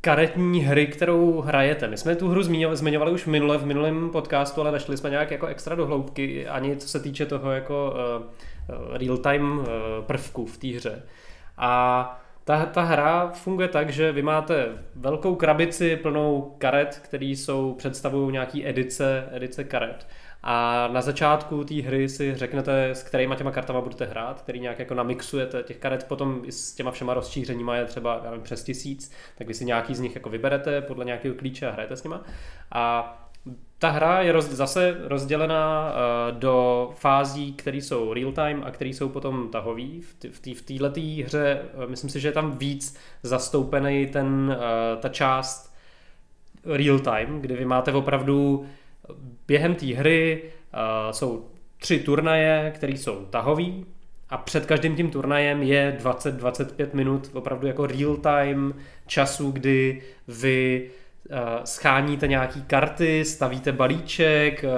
karetní 0.00 0.60
hry, 0.60 0.86
kterou 0.86 1.40
hrajete. 1.40 1.88
My 1.88 1.96
jsme 1.96 2.16
tu 2.16 2.28
hru 2.28 2.42
zmiňovali 2.72 3.12
už 3.12 3.26
minule 3.26 3.58
v 3.58 3.66
minulém 3.66 4.10
podcastu, 4.10 4.60
ale 4.60 4.72
nešli 4.72 4.96
jsme 4.96 5.10
nějak 5.10 5.30
jako 5.30 5.46
extra 5.46 5.74
do 5.74 5.86
hloubky, 5.86 6.46
ani 6.48 6.76
co 6.76 6.88
se 6.88 7.00
týče 7.00 7.26
toho 7.26 7.50
jako 7.50 7.94
uh, 7.94 8.96
real-time 8.96 9.58
uh, 9.58 9.66
prvku 10.06 10.46
v 10.46 10.58
té 10.58 10.68
hře. 10.68 11.02
A 11.56 12.23
ta, 12.44 12.66
ta 12.66 12.82
hra 12.82 13.30
funguje 13.30 13.68
tak, 13.68 13.90
že 13.90 14.12
vy 14.12 14.22
máte 14.22 14.68
velkou 14.94 15.34
krabici 15.34 15.96
plnou 15.96 16.54
karet, 16.58 17.00
které 17.04 17.26
jsou, 17.26 17.74
představují 17.74 18.32
nějaký 18.32 18.66
edice, 18.66 19.28
edice 19.32 19.64
karet. 19.64 20.06
A 20.46 20.88
na 20.92 21.02
začátku 21.02 21.64
té 21.64 21.74
hry 21.74 22.08
si 22.08 22.34
řeknete, 22.34 22.90
s 22.90 23.02
kterýma 23.02 23.34
těma 23.34 23.50
kartama 23.50 23.80
budete 23.80 24.04
hrát, 24.04 24.42
který 24.42 24.60
nějak 24.60 24.78
jako 24.78 24.94
namixujete. 24.94 25.62
Těch 25.62 25.76
karet 25.76 26.04
potom 26.04 26.42
s 26.50 26.74
těma 26.74 26.90
všema 26.90 27.14
rozšířeníma 27.14 27.76
je 27.76 27.84
třeba 27.84 28.20
nevím, 28.24 28.42
přes 28.42 28.64
tisíc, 28.64 29.12
tak 29.38 29.46
vy 29.46 29.54
si 29.54 29.64
nějaký 29.64 29.94
z 29.94 30.00
nich 30.00 30.14
jako 30.14 30.30
vyberete 30.30 30.80
podle 30.80 31.04
nějakého 31.04 31.34
klíče 31.34 31.68
a 31.68 31.70
hrajete 31.70 31.96
s 31.96 32.04
nima. 32.04 32.20
A 32.72 33.23
ta 33.78 33.90
hra 33.90 34.22
je 34.22 34.32
roz, 34.32 34.44
zase 34.44 34.96
rozdělená 35.04 35.92
uh, 35.92 36.38
do 36.38 36.90
fází, 36.94 37.52
které 37.52 37.76
jsou 37.76 38.12
real 38.12 38.32
time 38.32 38.62
a 38.64 38.70
které 38.70 38.90
jsou 38.90 39.08
potom 39.08 39.48
tahový. 39.48 40.00
V 40.32 40.62
této 40.62 41.00
hře 41.24 41.62
uh, 41.74 41.90
myslím 41.90 42.10
si, 42.10 42.20
že 42.20 42.28
je 42.28 42.32
tam 42.32 42.58
víc 42.58 42.96
zastoupený 43.22 44.06
ten, 44.06 44.56
uh, 44.56 45.00
ta 45.00 45.08
část 45.08 45.74
real 46.64 46.98
time, 46.98 47.40
kdy 47.40 47.56
vy 47.56 47.64
máte 47.64 47.92
opravdu 47.92 48.66
během 49.46 49.74
té 49.74 49.86
hry 49.86 50.42
uh, 50.42 51.12
jsou 51.12 51.48
tři 51.78 51.98
turnaje, 51.98 52.72
které 52.74 52.92
jsou 52.92 53.24
tahový 53.24 53.86
a 54.30 54.36
před 54.36 54.66
každým 54.66 54.96
tím 54.96 55.10
turnajem 55.10 55.62
je 55.62 55.98
20-25 56.00 56.88
minut 56.92 57.30
opravdu 57.32 57.66
jako 57.66 57.86
real 57.86 58.16
time 58.16 58.74
času, 59.06 59.50
kdy 59.50 60.02
vy 60.28 60.90
Eh, 60.90 61.03
scháníte 61.64 62.28
nějaký 62.28 62.62
karty, 62.62 63.24
stavíte 63.24 63.72
balíček, 63.72 64.64
eh, 64.64 64.68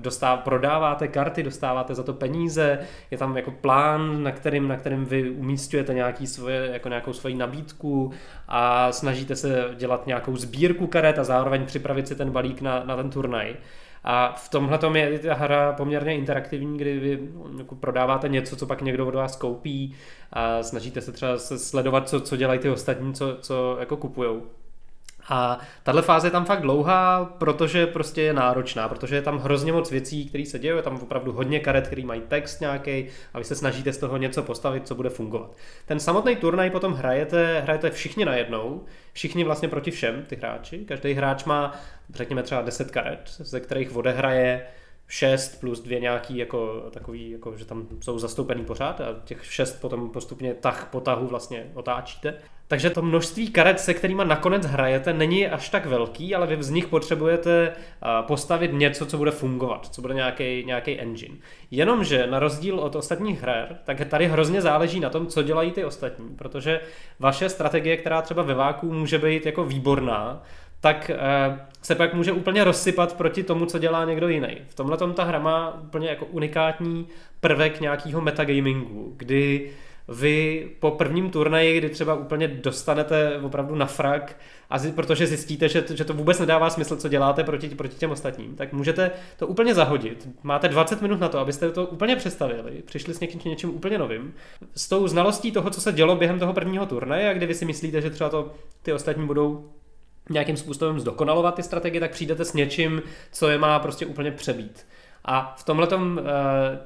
dostáv, 0.00 0.40
prodáváte 0.40 1.08
karty, 1.08 1.42
dostáváte 1.42 1.94
za 1.94 2.02
to 2.02 2.12
peníze, 2.12 2.78
je 3.10 3.18
tam 3.18 3.36
jako 3.36 3.50
plán, 3.50 4.22
na 4.22 4.32
kterým, 4.32 4.68
na 4.68 4.76
kterým 4.76 5.04
vy 5.04 5.30
umístujete 5.30 5.94
nějaký 5.94 6.26
svoje, 6.26 6.70
jako 6.72 6.88
nějakou 6.88 7.12
svoji 7.12 7.34
nabídku 7.34 8.12
a 8.48 8.92
snažíte 8.92 9.36
se 9.36 9.68
dělat 9.76 10.06
nějakou 10.06 10.36
sbírku 10.36 10.86
karet 10.86 11.18
a 11.18 11.24
zároveň 11.24 11.66
připravit 11.66 12.08
si 12.08 12.14
ten 12.14 12.30
balík 12.30 12.60
na, 12.60 12.84
na 12.84 12.96
ten 12.96 13.10
turnaj. 13.10 13.56
A 14.04 14.34
v 14.36 14.48
tomhle 14.48 14.78
je 14.98 15.18
ta 15.18 15.34
hra 15.34 15.72
poměrně 15.72 16.14
interaktivní, 16.14 16.78
kdy 16.78 16.98
vy 16.98 17.18
jako 17.58 17.74
prodáváte 17.74 18.28
něco, 18.28 18.56
co 18.56 18.66
pak 18.66 18.82
někdo 18.82 19.06
od 19.06 19.14
vás 19.14 19.36
koupí 19.36 19.94
a 20.32 20.62
snažíte 20.62 21.00
se 21.00 21.12
třeba 21.12 21.38
sledovat, 21.38 22.08
co, 22.08 22.20
co 22.20 22.36
dělají 22.36 22.60
ty 22.60 22.70
ostatní, 22.70 23.14
co, 23.14 23.36
co 23.40 23.76
jako 23.80 23.96
kupujou. 23.96 24.42
A 25.30 25.58
tahle 25.82 26.02
fáze 26.02 26.26
je 26.26 26.30
tam 26.30 26.44
fakt 26.44 26.62
dlouhá, 26.62 27.24
protože 27.24 27.86
prostě 27.86 28.22
je 28.22 28.32
náročná, 28.32 28.88
protože 28.88 29.16
je 29.16 29.22
tam 29.22 29.38
hrozně 29.38 29.72
moc 29.72 29.90
věcí, 29.90 30.26
které 30.26 30.46
se 30.46 30.58
dějí, 30.58 30.76
je 30.76 30.82
tam 30.82 30.98
opravdu 31.02 31.32
hodně 31.32 31.60
karet, 31.60 31.86
který 31.86 32.04
mají 32.04 32.20
text 32.20 32.60
nějaký 32.60 33.06
a 33.34 33.38
vy 33.38 33.44
se 33.44 33.54
snažíte 33.54 33.92
z 33.92 33.98
toho 33.98 34.16
něco 34.16 34.42
postavit, 34.42 34.86
co 34.86 34.94
bude 34.94 35.08
fungovat. 35.10 35.56
Ten 35.86 36.00
samotný 36.00 36.36
turnaj 36.36 36.70
potom 36.70 36.92
hrajete, 36.92 37.60
hrajete 37.60 37.90
všichni 37.90 38.24
najednou, 38.24 38.84
všichni 39.12 39.44
vlastně 39.44 39.68
proti 39.68 39.90
všem, 39.90 40.24
ty 40.26 40.36
hráči. 40.36 40.78
Každý 40.78 41.12
hráč 41.12 41.44
má, 41.44 41.72
řekněme 42.14 42.42
třeba 42.42 42.62
10 42.62 42.90
karet, 42.90 43.20
ze 43.38 43.60
kterých 43.60 43.96
odehraje 43.96 44.66
6 45.10 45.60
plus 45.60 45.80
dvě 45.80 46.00
nějaký 46.00 46.36
jako 46.36 46.88
takový, 46.90 47.30
jako, 47.30 47.56
že 47.56 47.64
tam 47.64 47.86
jsou 48.00 48.18
zastoupený 48.18 48.64
pořád 48.64 49.00
a 49.00 49.04
těch 49.24 49.52
6 49.52 49.80
potom 49.80 50.10
postupně 50.10 50.54
tah 50.54 50.88
po 50.92 51.00
tahu 51.00 51.26
vlastně 51.26 51.66
otáčíte. 51.74 52.34
Takže 52.68 52.90
to 52.90 53.02
množství 53.02 53.50
karet, 53.50 53.80
se 53.80 53.94
kterými 53.94 54.24
nakonec 54.24 54.66
hrajete, 54.66 55.12
není 55.12 55.46
až 55.46 55.68
tak 55.68 55.86
velký, 55.86 56.34
ale 56.34 56.46
vy 56.46 56.62
z 56.62 56.70
nich 56.70 56.86
potřebujete 56.86 57.72
postavit 58.20 58.72
něco, 58.72 59.06
co 59.06 59.18
bude 59.18 59.30
fungovat, 59.30 59.86
co 59.86 60.02
bude 60.02 60.14
nějaký, 60.14 60.64
nějaký 60.64 61.00
engine. 61.00 61.36
Jenomže 61.70 62.26
na 62.26 62.38
rozdíl 62.38 62.80
od 62.80 62.96
ostatních 62.96 63.42
her, 63.42 63.78
tak 63.84 64.08
tady 64.08 64.26
hrozně 64.26 64.62
záleží 64.62 65.00
na 65.00 65.10
tom, 65.10 65.26
co 65.26 65.42
dělají 65.42 65.70
ty 65.70 65.84
ostatní, 65.84 66.28
protože 66.28 66.80
vaše 67.18 67.48
strategie, 67.48 67.96
která 67.96 68.22
třeba 68.22 68.42
ve 68.42 68.54
váku 68.54 68.92
může 68.92 69.18
být 69.18 69.46
jako 69.46 69.64
výborná, 69.64 70.42
tak 70.80 71.10
eh, 71.10 71.60
se 71.82 71.94
pak 71.94 72.14
může 72.14 72.32
úplně 72.32 72.64
rozsypat 72.64 73.16
proti 73.16 73.42
tomu, 73.42 73.66
co 73.66 73.78
dělá 73.78 74.04
někdo 74.04 74.28
jiný. 74.28 74.58
V 74.68 74.74
tomhle 74.74 74.96
ta 75.14 75.24
hra 75.24 75.38
má 75.38 75.80
úplně 75.80 76.08
jako 76.08 76.26
unikátní 76.26 77.06
prvek 77.40 77.80
nějakého 77.80 78.20
metagamingu, 78.20 79.12
kdy 79.16 79.70
vy 80.08 80.68
po 80.80 80.90
prvním 80.90 81.30
turnaji, 81.30 81.78
kdy 81.78 81.88
třeba 81.88 82.14
úplně 82.14 82.48
dostanete 82.48 83.40
opravdu 83.42 83.74
na 83.74 83.86
frak, 83.86 84.36
a 84.70 84.78
zi, 84.78 84.92
protože 84.92 85.26
zjistíte, 85.26 85.68
že, 85.68 85.84
že 85.94 86.04
to 86.04 86.14
vůbec 86.14 86.38
nedává 86.38 86.70
smysl, 86.70 86.96
co 86.96 87.08
děláte 87.08 87.44
proti, 87.44 87.68
proti 87.68 87.96
těm 87.96 88.10
ostatním, 88.10 88.56
tak 88.56 88.72
můžete 88.72 89.10
to 89.36 89.46
úplně 89.46 89.74
zahodit. 89.74 90.28
Máte 90.42 90.68
20 90.68 91.02
minut 91.02 91.20
na 91.20 91.28
to, 91.28 91.38
abyste 91.38 91.70
to 91.70 91.86
úplně 91.86 92.16
přestavili, 92.16 92.82
přišli 92.84 93.14
s 93.14 93.20
někým, 93.20 93.40
něčím 93.44 93.70
úplně 93.70 93.98
novým, 93.98 94.34
s 94.74 94.88
tou 94.88 95.08
znalostí 95.08 95.52
toho, 95.52 95.70
co 95.70 95.80
se 95.80 95.92
dělo 95.92 96.16
během 96.16 96.38
toho 96.38 96.52
prvního 96.52 96.86
turnaje 96.86 97.30
a 97.30 97.32
kdy 97.32 97.46
vy 97.46 97.54
si 97.54 97.64
myslíte, 97.64 98.00
že 98.00 98.10
třeba 98.10 98.30
to 98.30 98.52
ty 98.82 98.92
ostatní 98.92 99.26
budou 99.26 99.70
nějakým 100.30 100.56
způsobem 100.56 101.00
zdokonalovat 101.00 101.54
ty 101.54 101.62
strategie, 101.62 102.00
tak 102.00 102.10
přijdete 102.10 102.44
s 102.44 102.52
něčím, 102.52 103.02
co 103.32 103.48
je 103.48 103.58
má 103.58 103.78
prostě 103.78 104.06
úplně 104.06 104.30
přebít. 104.30 104.86
A 105.24 105.54
v 105.58 105.64
tomhle 105.64 105.88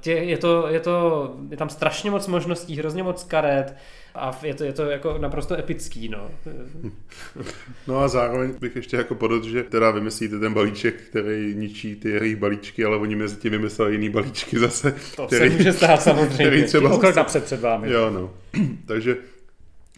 eh, 0.05 0.11
je, 0.11 0.39
to, 0.39 0.69
je, 0.69 0.81
to, 0.81 1.35
je 1.51 1.57
tam 1.57 1.69
strašně 1.69 2.11
moc 2.11 2.27
možností, 2.27 2.77
hrozně 2.77 3.03
moc 3.03 3.25
karet 3.25 3.77
a 4.15 4.39
je 4.43 4.55
to, 4.55 4.65
je 4.65 4.73
to 4.73 4.83
jako 4.83 5.19
naprosto 5.19 5.55
epický. 5.55 6.09
No. 6.09 6.31
no 7.87 7.99
a 7.99 8.09
zároveň 8.09 8.55
bych 8.61 8.77
ještě 8.77 8.97
jako 8.97 9.15
podotl, 9.15 9.49
že 9.49 9.63
teda 9.63 9.91
vymyslíte 9.91 10.39
ten 10.39 10.55
balíček, 10.55 10.95
který 10.95 11.55
ničí 11.55 11.97
ty 11.97 12.11
jejich 12.11 12.37
balíčky, 12.37 12.85
ale 12.85 12.97
oni 12.97 13.17
mezi 13.17 13.37
tím 13.37 13.51
vymysleli 13.51 13.93
jiný 13.93 14.11
balíčky 14.11 14.59
zase. 14.59 14.95
To 15.17 15.27
který, 15.27 15.51
se 15.51 15.57
může 15.57 15.73
stát 15.73 16.03
samozřejmě. 16.03 16.37
Který 16.47 16.65
třeba... 16.65 16.91
Okrok 16.91 17.15
napřed 17.15 17.45
před 17.45 17.61
vámi. 17.61 17.91
Jo, 17.91 18.11
no. 18.11 18.31
Takže 18.87 19.17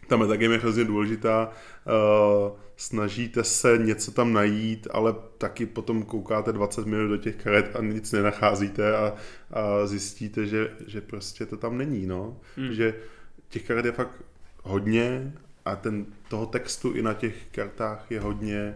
tam 0.09 0.21
je 0.21 0.27
taky 0.27 0.49
hrozně 0.49 0.85
důležitá. 0.85 1.51
Uh, 1.87 2.66
snažíte 2.77 3.45
se 3.45 3.79
něco 3.79 4.13
tam 4.13 4.33
najít, 4.33 4.89
ale 4.91 5.15
taky 5.39 5.67
potom 5.67 6.03
koukáte 6.03 6.53
20 6.53 6.87
minut 6.87 7.09
do 7.09 7.17
těch 7.17 7.37
karet 7.37 7.77
a 7.77 7.83
nic 7.83 8.13
nenacházíte 8.13 8.97
a, 8.97 9.15
a 9.51 9.87
zjistíte, 9.87 10.47
že, 10.47 10.71
že 10.87 11.01
prostě 11.01 11.47
to 11.47 11.57
tam 11.57 11.79
není, 11.79 12.07
no. 12.07 12.37
Hmm. 12.57 12.75
Že 12.75 12.95
těch 13.49 13.63
karet 13.63 13.85
je 13.85 13.93
fakt 13.93 14.25
hodně 14.63 15.33
a 15.65 15.77
ten, 15.77 16.07
toho 16.29 16.47
textu 16.47 16.93
i 16.93 17.03
na 17.03 17.15
těch 17.15 17.35
kartách 17.51 18.07
je 18.11 18.21
hodně, 18.21 18.75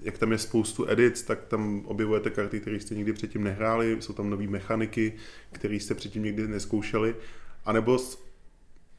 jak 0.00 0.18
tam 0.18 0.32
je 0.32 0.38
spoustu 0.38 0.90
edits, 0.90 1.22
tak 1.22 1.44
tam 1.44 1.82
objevujete 1.86 2.30
karty, 2.30 2.60
které 2.60 2.80
jste 2.80 2.94
nikdy 2.94 3.12
předtím 3.12 3.44
nehráli, 3.44 3.96
jsou 4.00 4.12
tam 4.12 4.30
nové 4.30 4.46
mechaniky, 4.46 5.12
které 5.52 5.74
jste 5.74 5.94
předtím 5.94 6.22
nikdy 6.22 6.48
neskoušeli, 6.48 7.16
anebo 7.64 7.98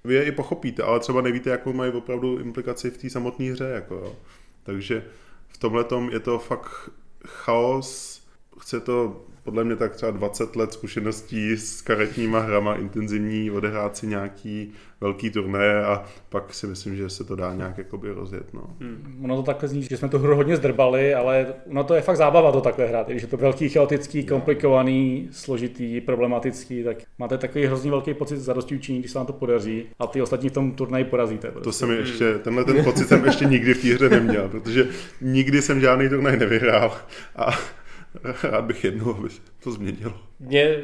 vy 0.03 0.13
je 0.13 0.23
i 0.23 0.31
pochopíte, 0.31 0.83
ale 0.83 0.99
třeba 0.99 1.21
nevíte, 1.21 1.49
jakou 1.49 1.73
mají 1.73 1.91
opravdu 1.91 2.39
implikaci 2.39 2.89
v 2.91 2.97
té 2.97 3.09
samotné 3.09 3.45
hře. 3.45 3.69
Jako 3.69 3.95
jo. 3.95 4.15
Takže 4.63 5.05
v 5.47 5.57
tomhle 5.57 5.85
je 6.11 6.19
to 6.19 6.39
fakt 6.39 6.89
chaos, 7.25 8.21
chce 8.59 8.79
to 8.79 9.25
podle 9.43 9.63
mě 9.63 9.75
tak 9.75 9.95
třeba 9.95 10.11
20 10.11 10.55
let 10.55 10.73
zkušeností 10.73 11.57
s 11.57 11.81
karetníma 11.81 12.39
hrama, 12.39 12.75
intenzivní, 12.75 13.51
odehrát 13.51 13.97
si 13.97 14.07
nějaký 14.07 14.73
velký 15.01 15.29
turné 15.29 15.85
a 15.85 16.03
pak 16.29 16.53
si 16.53 16.67
myslím, 16.67 16.95
že 16.95 17.09
se 17.09 17.23
to 17.23 17.35
dá 17.35 17.53
nějak 17.53 17.77
jakoby 17.77 18.11
rozjet. 18.11 18.53
No. 18.53 18.61
Hmm. 18.79 19.21
Ono 19.23 19.35
to 19.35 19.43
takhle 19.43 19.69
zní, 19.69 19.81
že 19.81 19.97
jsme 19.97 20.09
tu 20.09 20.17
hru 20.17 20.35
hodně 20.35 20.55
zdrbali, 20.55 21.13
ale 21.13 21.53
ono 21.69 21.83
to 21.83 21.95
je 21.95 22.01
fakt 22.01 22.17
zábava 22.17 22.51
to 22.51 22.61
takhle 22.61 22.85
hrát. 22.85 23.07
Když 23.07 23.21
je 23.21 23.27
to 23.27 23.37
velký, 23.37 23.69
chaotický, 23.69 24.25
komplikovaný, 24.25 25.27
složitý, 25.31 26.01
problematický, 26.01 26.83
tak 26.83 26.97
máte 27.19 27.37
takový 27.37 27.65
hrozný 27.65 27.89
velký 27.89 28.13
pocit 28.13 28.37
zadosti 28.37 28.75
učení, 28.75 28.99
když 28.99 29.11
se 29.11 29.19
vám 29.19 29.27
to 29.27 29.33
podaří 29.33 29.85
a 29.99 30.07
ty 30.07 30.21
ostatní 30.21 30.49
v 30.49 30.53
tom 30.53 30.71
turnaji 30.71 31.05
porazíte. 31.05 31.47
Prostě. 31.47 31.63
To 31.63 31.71
jsem 31.71 31.91
ještě, 31.91 32.33
tenhle 32.37 32.65
ten 32.65 32.83
pocit 32.83 33.07
jsem 33.07 33.25
ještě 33.25 33.45
nikdy 33.45 33.73
v 33.73 33.81
té 33.81 33.93
hře 33.93 34.09
neměl, 34.09 34.49
protože 34.49 34.87
nikdy 35.21 35.61
jsem 35.61 35.81
žádný 35.81 36.09
turnaj 36.09 36.37
nevyhrál 36.37 36.97
a 37.35 37.51
Rád 38.43 38.65
bych 38.65 38.83
jednou, 38.83 39.15
aby 39.15 39.29
to 39.63 39.71
změnilo. 39.71 40.13
Mě, 40.39 40.61
eh, 40.61 40.81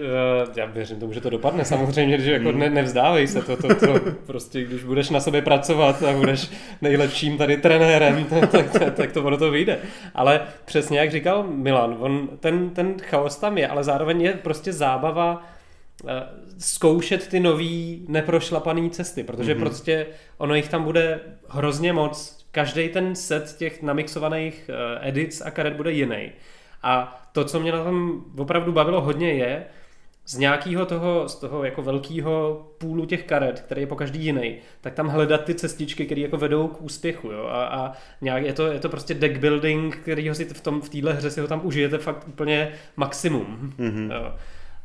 já 0.55 0.65
věřím 0.65 0.99
tomu, 0.99 1.13
že 1.13 1.21
to 1.21 1.29
dopadne 1.29 1.65
samozřejmě, 1.65 2.19
že 2.19 2.31
jako 2.31 2.51
ne, 2.51 2.69
nevzdávej 2.69 3.27
se 3.27 3.41
to, 3.41 3.57
to, 3.57 3.75
to, 3.75 3.99
prostě 4.25 4.63
když 4.63 4.83
budeš 4.83 5.09
na 5.09 5.19
sobě 5.19 5.41
pracovat 5.41 6.03
a 6.03 6.13
budeš 6.13 6.51
nejlepším 6.81 7.37
tady 7.37 7.57
trenérem, 7.57 8.25
tak, 8.51 8.71
tak, 8.71 8.93
tak, 8.93 9.11
to 9.11 9.23
ono 9.23 9.37
to 9.37 9.51
vyjde. 9.51 9.79
Ale 10.13 10.41
přesně 10.65 10.99
jak 10.99 11.11
říkal 11.11 11.43
Milan, 11.43 11.97
on, 11.99 12.29
ten, 12.39 12.69
ten 12.69 12.95
chaos 13.01 13.37
tam 13.37 13.57
je, 13.57 13.67
ale 13.67 13.83
zároveň 13.83 14.21
je 14.21 14.33
prostě 14.33 14.73
zábava 14.73 15.47
eh, 16.07 16.23
zkoušet 16.57 17.27
ty 17.27 17.39
nový 17.39 18.05
neprošlapaný 18.07 18.89
cesty, 18.89 19.23
protože 19.23 19.55
mm-hmm. 19.55 19.59
prostě 19.59 20.07
ono 20.37 20.55
jich 20.55 20.69
tam 20.69 20.83
bude 20.83 21.19
hrozně 21.49 21.93
moc. 21.93 22.39
Každý 22.51 22.89
ten 22.89 23.15
set 23.15 23.55
těch 23.57 23.81
namixovaných 23.81 24.69
eh, 24.69 25.07
edits 25.09 25.41
a 25.41 25.51
karet 25.51 25.73
bude 25.73 25.91
jiný. 25.91 26.31
A 26.83 27.18
to, 27.31 27.45
co 27.45 27.59
mě 27.59 27.71
na 27.71 27.83
tom 27.83 28.23
opravdu 28.37 28.71
bavilo 28.71 29.01
hodně, 29.01 29.33
je 29.33 29.65
z 30.25 30.37
nějakého 30.37 30.85
toho, 30.85 31.29
z 31.29 31.35
toho 31.35 31.63
jako 31.63 31.81
velkého 31.81 32.65
půlu 32.77 33.05
těch 33.05 33.23
karet, 33.23 33.59
který 33.59 33.81
je 33.81 33.87
po 33.87 33.95
každý 33.95 34.25
jiný, 34.25 34.57
tak 34.81 34.93
tam 34.93 35.07
hledat 35.07 35.43
ty 35.43 35.55
cestičky, 35.55 36.05
které 36.05 36.21
jako 36.21 36.37
vedou 36.37 36.67
k 36.67 36.81
úspěchu. 36.81 37.31
Jo? 37.31 37.45
A, 37.45 37.65
a 37.65 37.91
nějak 38.21 38.43
je 38.43 38.53
to, 38.53 38.67
je 38.67 38.79
to 38.79 38.89
prostě 38.89 39.13
deck 39.13 39.37
building, 39.37 39.95
který 39.95 40.35
si 40.35 40.45
v, 40.45 40.61
tom, 40.61 40.81
v 40.81 40.89
téhle 40.89 41.13
hře 41.13 41.31
si 41.31 41.41
ho 41.41 41.47
tam 41.47 41.61
užijete 41.63 41.97
fakt 41.97 42.27
úplně 42.27 42.71
maximum. 42.95 43.73
Mm-hmm. 43.79 44.11
Jo? 44.11 44.33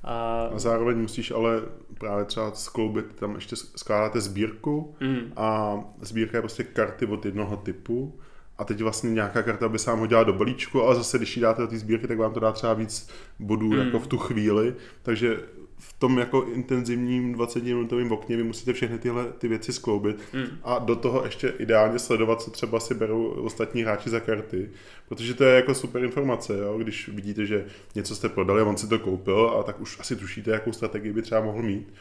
A... 0.04 0.48
a 0.54 0.58
zároveň 0.58 0.98
musíš 0.98 1.30
ale 1.30 1.62
právě 1.98 2.24
třeba 2.24 2.50
skloubit, 2.50 3.06
tam 3.14 3.34
ještě 3.34 3.56
skládáte 3.56 4.20
sbírku 4.20 4.94
mm. 5.00 5.32
a 5.36 5.78
sbírka 6.00 6.38
je 6.38 6.42
prostě 6.42 6.64
karty 6.64 7.06
od 7.06 7.24
jednoho 7.24 7.56
typu 7.56 8.20
a 8.58 8.64
teď 8.64 8.80
vlastně 8.80 9.10
nějaká 9.10 9.42
karta 9.42 9.68
by 9.68 9.78
se 9.78 9.90
vám 9.90 9.98
hodila 9.98 10.24
do 10.24 10.32
balíčku, 10.32 10.82
ale 10.82 10.94
zase 10.94 11.18
když 11.18 11.36
ji 11.36 11.42
dáte 11.42 11.62
do 11.62 11.68
té 11.68 11.78
sbírky, 11.78 12.06
tak 12.06 12.18
vám 12.18 12.32
to 12.32 12.40
dá 12.40 12.52
třeba 12.52 12.74
víc 12.74 13.08
bodů 13.38 13.66
mm. 13.72 13.78
jako 13.78 13.98
v 13.98 14.06
tu 14.06 14.18
chvíli, 14.18 14.74
takže 15.02 15.40
v 15.78 15.92
tom 15.92 16.18
jako 16.18 16.42
intenzivním 16.42 17.32
20 17.32 17.62
minutovém 17.64 18.12
okně 18.12 18.36
vy 18.36 18.42
musíte 18.42 18.72
všechny 18.72 18.98
tyhle 18.98 19.24
ty 19.38 19.48
věci 19.48 19.72
skloubit 19.72 20.18
mm. 20.32 20.46
a 20.64 20.78
do 20.78 20.96
toho 20.96 21.24
ještě 21.24 21.48
ideálně 21.58 21.98
sledovat, 21.98 22.42
co 22.42 22.50
třeba 22.50 22.80
si 22.80 22.94
berou 22.94 23.26
ostatní 23.26 23.82
hráči 23.82 24.10
za 24.10 24.20
karty, 24.20 24.70
protože 25.08 25.34
to 25.34 25.44
je 25.44 25.56
jako 25.56 25.74
super 25.74 26.04
informace, 26.04 26.58
jo? 26.58 26.78
když 26.78 27.08
vidíte, 27.08 27.46
že 27.46 27.66
něco 27.94 28.14
jste 28.14 28.28
prodali 28.28 28.60
a 28.60 28.64
on 28.64 28.76
si 28.76 28.88
to 28.88 28.98
koupil 28.98 29.56
a 29.60 29.62
tak 29.62 29.80
už 29.80 30.00
asi 30.00 30.16
tušíte, 30.16 30.50
jakou 30.50 30.72
strategii 30.72 31.12
by 31.12 31.22
třeba 31.22 31.40
mohl 31.40 31.62
mít. 31.62 31.92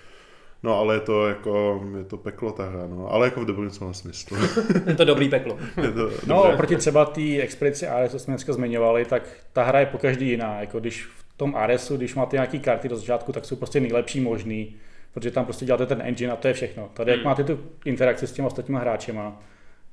No 0.63 0.79
ale 0.79 0.95
je 0.95 0.99
to 0.99 1.27
jako, 1.27 1.83
je 1.97 2.03
to 2.03 2.17
peklo 2.17 2.51
ta 2.51 2.65
hra, 2.65 2.87
no. 2.87 3.11
Ale 3.11 3.27
jako 3.27 3.41
v 3.41 3.45
dobrém 3.45 3.69
slova 3.69 3.93
smyslu. 3.93 4.37
je 4.87 4.95
to 4.95 5.05
dobrý 5.05 5.29
peklo. 5.29 5.57
je 5.81 5.91
to 5.91 6.09
no, 6.27 6.41
dobré. 6.41 6.57
proti 6.57 6.75
třeba 6.75 7.05
té 7.05 7.41
expedici 7.41 7.87
Ares, 7.87 8.11
co 8.11 8.19
jsme 8.19 8.31
dneska 8.31 8.53
zmiňovali, 8.53 9.05
tak 9.05 9.23
ta 9.53 9.63
hra 9.63 9.79
je 9.79 9.85
po 9.85 9.97
každý 9.97 10.29
jiná. 10.29 10.59
Jako 10.59 10.79
když 10.79 11.05
v 11.05 11.37
tom 11.37 11.55
Aresu, 11.55 11.97
když 11.97 12.15
máte 12.15 12.35
nějaký 12.35 12.59
karty 12.59 12.89
do 12.89 12.97
začátku, 12.97 13.31
tak 13.31 13.45
jsou 13.45 13.55
prostě 13.55 13.79
nejlepší 13.79 14.21
možný, 14.21 14.75
protože 15.13 15.31
tam 15.31 15.45
prostě 15.45 15.65
děláte 15.65 15.85
ten 15.85 16.01
engine 16.01 16.33
a 16.33 16.35
to 16.35 16.47
je 16.47 16.53
všechno. 16.53 16.89
Tady, 16.93 17.11
jak 17.11 17.19
hmm. 17.19 17.29
máte 17.29 17.43
tu 17.43 17.59
interakci 17.85 18.27
s 18.27 18.31
těmi 18.31 18.47
ostatními 18.47 18.79
hráčema, 18.79 19.41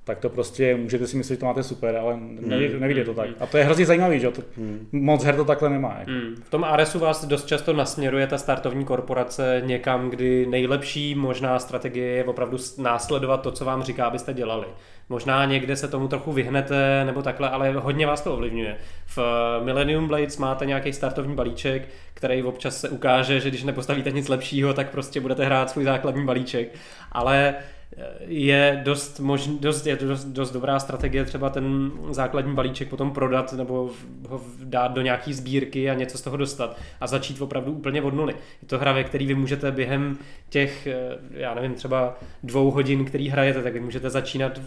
tak 0.05 0.19
to 0.19 0.29
prostě 0.29 0.77
můžete 0.77 1.07
si 1.07 1.17
myslet, 1.17 1.35
že 1.35 1.41
to 1.41 1.47
máte 1.47 1.63
super, 1.63 1.97
ale 1.97 2.17
neví, 2.21 2.69
hmm. 2.69 2.81
nevidí 2.81 3.05
to 3.05 3.15
tak. 3.15 3.29
A 3.41 3.47
to 3.47 3.59
je 3.59 3.65
hrozně 3.65 3.87
zajímavý, 3.87 4.21
že 4.21 4.31
to, 4.31 4.43
hmm. 4.57 4.89
moc 4.93 5.25
her 5.25 5.37
to 5.37 5.45
takhle 5.45 5.71
nemá. 5.71 5.97
Jako. 5.99 6.11
Hmm. 6.11 6.37
V 6.45 6.51
tom 6.51 6.65
Aresu 6.65 6.99
vás 6.99 7.25
dost 7.25 7.47
často 7.47 7.73
nasměruje 7.73 8.27
ta 8.27 8.39
startovní 8.39 8.85
korporace 8.85 9.63
někam, 9.65 10.11
kdy 10.11 10.47
nejlepší 10.47 11.15
možná 11.15 11.59
strategie 11.59 12.07
je 12.07 12.25
opravdu 12.25 12.59
následovat 12.79 13.43
to, 13.43 13.53
co 13.53 13.65
vám 13.65 13.83
říká, 13.83 14.07
abyste 14.07 14.35
dělali. 14.35 14.67
Možná 15.09 15.45
někde 15.45 15.77
se 15.77 15.89
tomu 15.89 16.09
trochu 16.09 16.33
vyhnete 16.33 17.05
nebo 17.05 17.23
takhle, 17.23 17.51
ale 17.51 17.73
hodně 17.73 18.07
vás 18.07 18.21
to 18.21 18.35
ovlivňuje. 18.35 18.77
V 19.07 19.19
Millennium 19.65 20.09
Blades 20.09 20.39
máte 20.39 20.67
nějaký 20.67 20.93
startovní 20.93 21.35
balíček, 21.35 21.89
který 22.15 22.43
občas 22.43 22.81
se 22.81 22.89
ukáže, 22.89 23.41
že 23.41 23.49
když 23.49 23.65
nepostavíte 23.65 24.11
nic 24.11 24.29
lepšího, 24.29 24.75
tak 24.75 24.91
prostě 24.91 25.21
budete 25.21 25.45
hrát 25.45 25.71
svůj 25.71 25.85
základní 25.85 26.25
balíček. 26.25 26.75
Ale 27.13 27.55
je 28.27 28.81
dost, 28.85 29.21
možn, 29.21 29.59
dost, 29.59 29.87
je 29.87 29.97
dost, 29.97 30.25
dost 30.25 30.51
dobrá 30.51 30.81
strategie 30.81 31.25
třeba 31.25 31.51
ten 31.51 31.93
základní 32.11 32.55
balíček 32.55 32.89
potom 32.89 33.11
prodat 33.11 33.53
nebo 33.53 33.91
ho 34.29 34.41
dát 34.65 34.93
do 34.93 35.03
nějaký 35.03 35.35
sbírky 35.35 35.91
a 35.91 35.95
něco 35.95 36.19
z 36.19 36.23
toho 36.23 36.37
dostat 36.37 36.77
a 37.01 37.07
začít 37.07 37.41
opravdu 37.41 37.73
úplně 37.73 38.03
od 38.03 38.15
nuly. 38.15 38.35
Je 38.63 38.69
to 38.69 38.79
hra, 38.79 38.93
ve 38.93 39.05
který 39.05 39.27
vy 39.27 39.35
můžete 39.35 39.73
během 39.73 40.19
těch, 40.49 40.87
eh, 40.87 41.19
já 41.31 41.55
nevím, 41.55 41.75
třeba 41.75 42.19
dvou 42.43 42.71
hodin, 42.71 43.05
který 43.05 43.29
hrajete, 43.29 43.63
tak 43.63 43.73
vy 43.73 43.81
můžete 43.81 44.11
začínat 44.11 44.61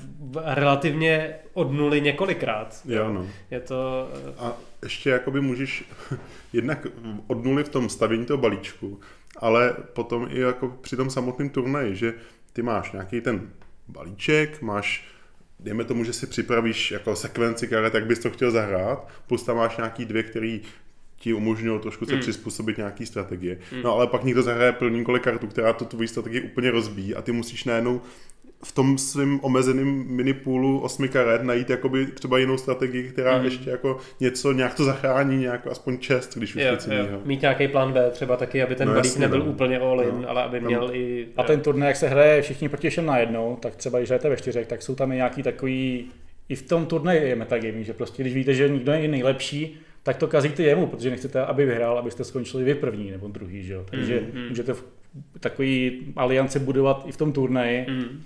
relativně 0.43 1.35
od 1.53 1.71
nuly 1.71 2.01
několikrát. 2.01 2.81
Jo, 2.85 3.13
no. 3.13 3.27
Je 3.51 3.59
to... 3.59 4.09
Eh, 4.29 4.33
a 4.37 4.53
ještě 4.83 5.09
jakoby 5.09 5.41
můžeš 5.41 5.83
jednak 6.53 6.87
od 7.27 7.45
nuly 7.45 7.63
v 7.63 7.69
tom 7.69 7.89
stavění 7.89 8.25
toho 8.25 8.37
balíčku, 8.37 8.99
ale 9.37 9.75
potom 9.93 10.27
i 10.31 10.39
jako 10.39 10.77
při 10.81 10.95
tom 10.95 11.09
samotném 11.09 11.49
turnaji, 11.49 11.95
že 11.95 12.13
ty 12.53 12.61
máš 12.61 12.91
nějaký 12.91 13.21
ten 13.21 13.49
balíček, 13.87 14.61
máš 14.61 15.13
dejme 15.59 15.83
tomu, 15.83 16.03
že 16.03 16.13
si 16.13 16.27
připravíš 16.27 16.91
jako 16.91 17.15
sekvenci 17.15 17.67
karet, 17.67 17.93
jak 17.93 18.05
bys 18.05 18.19
to 18.19 18.29
chtěl 18.29 18.51
zahrát, 18.51 19.09
plus 19.27 19.43
tam 19.43 19.57
máš 19.57 19.77
nějaký 19.77 20.05
dvě, 20.05 20.23
který 20.23 20.61
ti 21.17 21.33
umožňují 21.33 21.79
trošku 21.79 22.05
se 22.05 22.13
mm. 22.13 22.19
přizpůsobit 22.19 22.77
nějaký 22.77 23.05
strategie. 23.05 23.57
Mm. 23.71 23.81
No 23.81 23.93
ale 23.93 24.07
pak 24.07 24.23
někdo 24.23 24.43
zahraje 24.43 24.71
plný 24.71 25.03
kolik 25.03 25.23
kartu, 25.23 25.47
která 25.47 25.73
to 25.73 25.85
tvojí 25.85 26.07
strategii 26.07 26.41
úplně 26.41 26.71
rozbíjí 26.71 27.15
a 27.15 27.21
ty 27.21 27.31
musíš 27.31 27.63
najednou 27.63 28.01
v 28.65 28.71
tom 28.71 28.97
svém 28.97 29.39
omezeném 29.41 30.03
minipůlu 30.07 30.79
osmi 30.79 31.09
karet 31.09 31.43
najít 31.43 31.69
jakoby 31.69 32.05
třeba 32.05 32.37
jinou 32.37 32.57
strategii, 32.57 33.09
která 33.09 33.37
mm. 33.37 33.45
ještě 33.45 33.69
jako 33.69 33.97
něco, 34.19 34.51
nějak 34.51 34.73
to 34.75 34.83
zachrání, 34.83 35.37
nějak 35.37 35.67
aspoň 35.67 35.97
čest, 35.97 36.37
když 36.37 36.55
už 36.55 36.61
Jo, 36.61 36.71
nic 36.71 36.85
jiného. 36.87 37.21
Mít 37.25 37.41
nějaký 37.41 37.67
plán 37.67 37.93
B, 37.93 38.09
třeba 38.11 38.37
taky, 38.37 38.63
aby 38.63 38.75
ten 38.75 38.87
No 38.87 38.93
balík 38.93 39.17
nebyl 39.17 39.39
no. 39.39 39.45
úplně 39.45 39.79
all 39.79 40.01
in, 40.01 40.21
No. 40.21 40.29
ale 40.29 40.43
aby 40.43 40.59
No. 40.59 40.67
měl 40.67 40.89
i... 40.93 41.27
A 41.37 41.43
ten 41.43 41.59
turnaj, 41.61 41.87
jak 41.89 41.95
se 41.97 42.07
hraje 42.07 42.41
všichni 42.41 42.69
proti 42.69 42.89
všem 42.89 43.05
najednou, 43.05 43.57
tak 43.61 43.75
třeba 43.75 43.99
když 43.99 44.09
hrajete 44.09 44.29
ve 44.29 44.37
čtyřech, 44.37 44.67
tak 44.67 44.81
jsou 44.81 44.95
tam 44.95 45.11
i 45.11 45.15
nějaký 45.15 45.43
takový, 45.43 46.05
i 46.49 46.55
v 46.55 46.61
tom 46.67 46.85
turnaji 46.85 47.29
je 47.29 47.35
metagaming, 47.35 47.85
že 47.85 47.93
prostě 47.93 48.23
když 48.23 48.33
víte, 48.33 48.53
že 48.53 48.69
někdo 48.69 48.91
je 48.91 49.07
nejlepší, 49.07 49.77
tak 50.03 50.17
to 50.17 50.27
kazíte 50.27 50.63
jemu, 50.63 50.87
protože 50.87 51.09
nechcete, 51.09 51.41
aby 51.45 51.65
vyhrál, 51.65 51.97
abyste 51.97 52.23
skončili 52.23 52.63
vy 52.63 52.75
první 52.75 53.11
nebo 53.11 53.27
druhý, 53.27 53.63
že 53.63 53.73
jo. 53.73 53.85
Takže 53.91 54.19
Mm, 54.33 54.41
mm. 54.41 54.49
můžete 54.49 54.73
v- 54.73 54.83
takový 55.39 55.99
aliance 56.15 56.59
budovat 56.59 57.03
i 57.07 57.11
v 57.11 57.17
tom 57.17 57.31
turnaji. 57.33 57.85
Mm. 57.89 58.21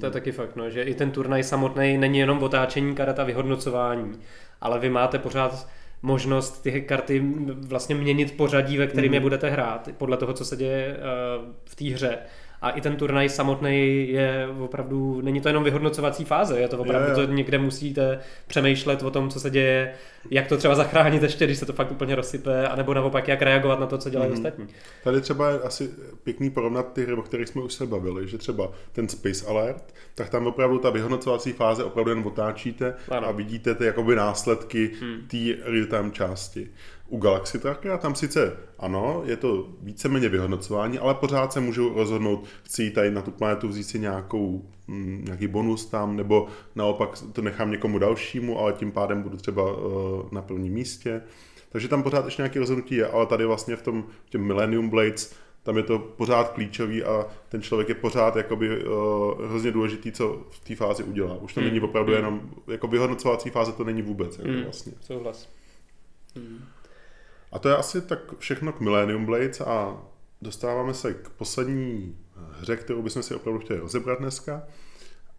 To 0.00 0.06
je 0.06 0.10
taky 0.10 0.32
fakt, 0.32 0.56
no, 0.56 0.70
že 0.70 0.82
i 0.82 0.94
ten 0.94 1.10
turnaj 1.10 1.42
samotný 1.42 1.98
není 1.98 2.18
jenom 2.18 2.42
otáčení 2.42 2.94
karet 2.94 3.18
a 3.18 3.24
vyhodnocování, 3.24 4.12
ale 4.60 4.78
vy 4.78 4.90
máte 4.90 5.18
pořád 5.18 5.68
možnost 6.02 6.62
ty 6.62 6.82
karty 6.82 7.22
vlastně 7.60 7.94
měnit 7.94 8.36
pořadí, 8.36 8.78
ve 8.78 8.86
kterým 8.86 9.10
Mhm. 9.10 9.14
je 9.14 9.20
budete 9.20 9.50
hrát, 9.50 9.88
podle 9.98 10.16
toho, 10.16 10.32
co 10.32 10.44
se 10.44 10.56
děje 10.56 10.96
eh, 10.96 11.00
v 11.64 11.76
té 11.76 11.84
hře. 11.84 12.18
A 12.62 12.70
i 12.70 12.80
ten 12.80 12.96
turnaj 12.96 13.28
samotný 13.28 14.08
je 14.08 14.48
opravdu, 14.60 15.20
není 15.20 15.40
to 15.40 15.48
jenom 15.48 15.64
vyhodnocovací 15.64 16.24
fáze, 16.24 16.60
je 16.60 16.68
to 16.68 16.78
opravdu, 16.78 17.08
Jo, 17.12 17.20
jo. 17.20 17.26
to 17.26 17.32
někde 17.32 17.58
musíte 17.58 18.18
přemýšlet 18.46 19.02
o 19.02 19.10
tom, 19.10 19.28
co 19.30 19.40
se 19.40 19.50
děje, 19.50 19.92
jak 20.30 20.46
to 20.46 20.56
třeba 20.56 20.74
zachránit 20.74 21.22
ještě, 21.22 21.44
když 21.44 21.58
se 21.58 21.66
to 21.66 21.72
fakt 21.72 21.90
úplně 21.90 22.14
rozsype, 22.14 22.68
anebo 22.68 22.94
naopak, 22.94 23.28
jak 23.28 23.42
reagovat 23.42 23.80
na 23.80 23.86
to, 23.86 23.98
co 23.98 24.10
dělají 24.10 24.30
Mhm. 24.30 24.38
ostatní. 24.38 24.66
Tady 25.04 25.20
třeba 25.20 25.50
je 25.50 25.58
asi 25.60 25.90
pěkný 26.24 26.50
porovnat 26.50 26.92
ty 26.92 27.02
hry, 27.04 27.12
o 27.12 27.22
kterých 27.22 27.48
jsme 27.48 27.62
už 27.62 27.72
se 27.74 27.86
bavili, 27.86 28.28
že 28.28 28.38
třeba 28.38 28.70
ten 28.92 29.08
Space 29.08 29.46
Alert, 29.46 29.94
tak 30.14 30.30
tam 30.30 30.46
opravdu 30.46 30.78
ta 30.78 30.90
vyhodnocovací 30.90 31.52
fáze 31.52 31.84
opravdu 31.84 32.10
jen 32.10 32.22
otáčíte 32.26 32.94
Ano. 33.10 33.28
a 33.28 33.32
vidíte 33.32 33.74
ty 33.74 33.84
jakoby 33.84 34.16
následky 34.16 34.90
Hmm. 35.00 35.20
té 35.28 35.36
real-time 35.72 36.12
části. 36.12 36.68
U 37.08 37.18
Galaxy 37.18 37.58
Trackera 37.58 37.98
tam 37.98 38.14
sice 38.14 38.56
ano, 38.78 39.22
je 39.24 39.36
to 39.36 39.68
víceméně 39.82 40.28
vyhodnocování, 40.28 40.98
ale 40.98 41.14
pořád 41.14 41.52
se 41.52 41.60
můžu 41.60 41.94
rozhodnout, 41.94 42.44
chci 42.62 42.82
jít 42.82 42.90
tady 42.90 43.10
na 43.10 43.22
tu 43.22 43.30
planetu, 43.30 43.68
vzít 43.68 43.84
si 43.84 43.98
nějakou, 43.98 44.64
mm, 44.86 45.22
nějaký 45.24 45.48
bonus 45.48 45.86
tam, 45.86 46.16
nebo 46.16 46.46
naopak 46.74 47.18
to 47.32 47.42
nechám 47.42 47.70
někomu 47.70 47.98
dalšímu, 47.98 48.58
ale 48.58 48.72
tím 48.72 48.92
pádem 48.92 49.22
budu 49.22 49.36
třeba 49.36 49.72
uh, 49.72 49.82
na 50.32 50.42
prvním 50.42 50.72
místě. 50.72 51.22
Takže 51.68 51.88
tam 51.88 52.02
pořád 52.02 52.24
ještě 52.24 52.42
nějaké 52.42 52.58
rozhodnutí 52.58 52.94
je, 52.94 53.06
ale 53.06 53.26
tady 53.26 53.44
vlastně 53.44 53.76
v 53.76 53.82
tom 53.82 54.04
v 54.26 54.30
těm 54.30 54.42
Millennium 54.44 54.88
Blades 54.88 55.34
tam 55.62 55.76
je 55.76 55.82
to 55.82 55.98
pořád 55.98 56.48
klíčový 56.48 57.04
a 57.04 57.26
ten 57.48 57.62
člověk 57.62 57.88
je 57.88 57.94
pořád 57.94 58.36
jakoby 58.36 58.84
uh, 58.84 59.44
hrozně 59.48 59.70
důležitý, 59.72 60.12
co 60.12 60.42
v 60.50 60.60
té 60.60 60.74
fázi 60.76 61.02
udělá. 61.02 61.36
Už 61.36 61.54
to 61.54 61.60
Hmm. 61.60 61.68
není 61.68 61.80
opravdu 61.80 62.12
jenom, 62.12 62.40
jako 62.66 62.86
vyhodnocovací 62.88 63.50
fáze 63.50 63.72
to 63.72 63.84
není 63.84 64.02
vůbec. 64.02 64.38
Jako 64.38 64.50
Hmm. 64.50 64.62
vlastně. 64.62 64.92
Souhlas. 65.00 65.48
Hmm. 66.36 66.58
A 67.56 67.58
to 67.58 67.68
je 67.68 67.76
asi 67.76 68.02
tak 68.02 68.38
všechno 68.38 68.72
k 68.72 68.80
Millennium 68.80 69.26
Blades 69.26 69.60
a 69.60 70.02
dostáváme 70.42 70.94
se 70.94 71.14
k 71.14 71.28
poslední 71.28 72.18
hře, 72.52 72.76
kterou 72.76 73.02
bychom 73.02 73.22
si 73.22 73.34
opravdu 73.34 73.60
chtěli 73.60 73.80
rozebrat 73.80 74.18
dneska. 74.18 74.62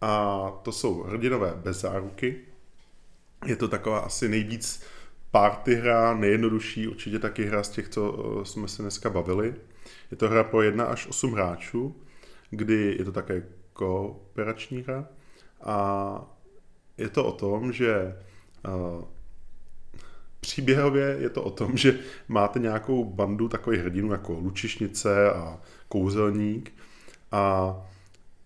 A 0.00 0.50
to 0.62 0.72
jsou 0.72 1.02
hrdinové 1.02 1.54
bez 1.56 1.80
záruky. 1.80 2.36
Je 3.46 3.56
to 3.56 3.68
taková 3.68 3.98
asi 3.98 4.28
nejvíc 4.28 4.82
party 5.30 5.74
hra, 5.74 6.14
nejjednodušší, 6.14 6.88
určitě 6.88 7.18
taky 7.18 7.44
hra 7.44 7.62
z 7.62 7.68
těch, 7.68 7.88
co 7.88 8.24
eh, 8.40 8.44
jsme 8.44 8.68
se 8.68 8.82
dneska 8.82 9.10
bavili. 9.10 9.54
Je 10.10 10.16
to 10.16 10.28
hra 10.28 10.44
pro 10.44 10.62
1 10.62 10.84
až 10.84 11.06
8 11.06 11.32
hráčů, 11.32 11.96
kdy 12.50 12.96
je 12.98 13.04
to 13.04 13.12
také 13.12 13.42
kooperační 13.72 14.82
hra. 14.82 15.08
A 15.62 16.38
je 16.96 17.08
to 17.08 17.24
o 17.24 17.32
tom, 17.32 17.72
že 17.72 17.92
eh, 18.66 19.17
příběhově 20.40 21.16
je 21.20 21.30
to 21.30 21.42
o 21.42 21.50
tom, 21.50 21.76
že 21.76 21.98
máte 22.28 22.58
nějakou 22.58 23.04
bandu 23.04 23.48
takových 23.48 23.80
hrdinů 23.80 24.12
jako 24.12 24.32
Lučišnice 24.32 25.32
a 25.32 25.60
Kouzelník 25.88 26.72
a 27.32 27.74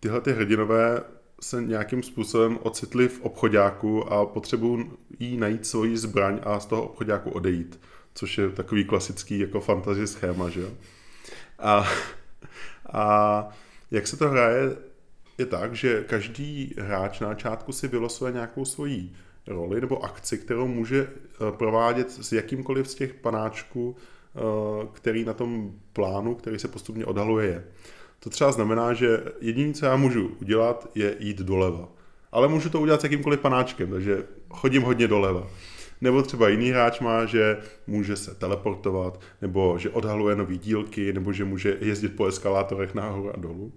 tyhle 0.00 0.20
ty 0.20 0.32
hrdinové 0.32 1.02
se 1.40 1.62
nějakým 1.62 2.02
způsobem 2.02 2.58
ocitli 2.62 3.08
v 3.08 3.20
obchodáku 3.20 4.12
a 4.12 4.26
potřebují 4.26 4.90
jí 5.18 5.36
najít 5.36 5.66
svoji 5.66 5.96
zbraň 5.96 6.40
a 6.42 6.60
z 6.60 6.66
toho 6.66 6.82
obchodáku 6.82 7.30
odejít, 7.30 7.80
což 8.14 8.38
je 8.38 8.50
takový 8.50 8.84
klasický 8.84 9.38
jako 9.38 9.60
fantasy 9.60 10.06
schéma, 10.06 10.48
že 10.48 10.60
jo. 10.60 10.70
A, 11.58 11.88
a 12.92 13.48
jak 13.90 14.06
se 14.06 14.16
to 14.16 14.28
hraje, 14.28 14.76
je 15.38 15.46
tak, 15.46 15.74
že 15.74 16.04
každý 16.04 16.74
hráč 16.78 17.20
na 17.20 17.28
začátku 17.28 17.72
si 17.72 17.88
vylosuje 17.88 18.32
nějakou 18.32 18.64
svoji 18.64 19.12
roli 19.46 19.80
nebo 19.80 20.04
akci, 20.04 20.38
kterou 20.38 20.68
může 20.68 21.06
eh, 21.06 21.52
provádět 21.52 22.10
s 22.10 22.32
jakýmkoliv 22.32 22.88
z 22.88 22.94
těch 22.94 23.14
panáčků, 23.14 23.96
eh, 23.96 24.40
který 24.92 25.24
na 25.24 25.32
tom 25.32 25.72
plánu, 25.92 26.34
který 26.34 26.58
se 26.58 26.68
postupně 26.68 27.04
odhaluje, 27.04 27.46
je. 27.46 27.64
To 28.20 28.30
třeba 28.30 28.52
znamená, 28.52 28.92
že 28.94 29.22
jediné, 29.40 29.74
co 29.74 29.86
já 29.86 29.96
můžu 29.96 30.36
udělat, 30.40 30.88
je 30.94 31.16
jít 31.18 31.38
doleva. 31.38 31.88
Ale 32.32 32.48
můžu 32.48 32.70
to 32.70 32.80
udělat 32.80 33.00
s 33.00 33.04
jakýmkoliv 33.04 33.40
panáčkem, 33.40 33.90
takže 33.90 34.24
chodím 34.50 34.82
hodně 34.82 35.08
doleva. 35.08 35.46
Nebo 36.00 36.22
třeba 36.22 36.48
jiný 36.48 36.70
hráč 36.70 37.00
má, 37.00 37.24
že 37.24 37.56
může 37.86 38.16
se 38.16 38.34
teleportovat, 38.34 39.20
nebo 39.42 39.78
že 39.78 39.90
odhaluje 39.90 40.36
nový 40.36 40.58
dílky, 40.58 41.12
nebo 41.12 41.32
že 41.32 41.44
může 41.44 41.76
jezdit 41.80 42.16
po 42.16 42.26
eskalátorech 42.26 42.94
nahoru 42.94 43.30
a 43.30 43.36
dolů. 43.36 43.72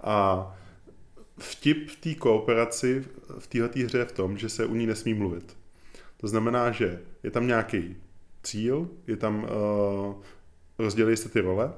A 0.00 0.46
vtip 1.40 1.90
v 1.90 1.96
té 1.96 2.14
kooperaci 2.14 3.04
v 3.38 3.46
této 3.46 3.78
hře 3.78 3.98
je 3.98 4.04
v 4.04 4.12
tom, 4.12 4.38
že 4.38 4.48
se 4.48 4.66
u 4.66 4.74
ní 4.74 4.86
nesmí 4.86 5.14
mluvit. 5.14 5.56
To 6.16 6.28
znamená, 6.28 6.70
že 6.70 7.00
je 7.22 7.30
tam 7.30 7.46
nějaký 7.46 7.96
cíl, 8.42 8.88
je 9.06 9.16
tam, 9.16 9.44
uh, 9.44 10.14
rozdělí 10.78 11.16
se 11.16 11.28
ty 11.28 11.40
role, 11.40 11.72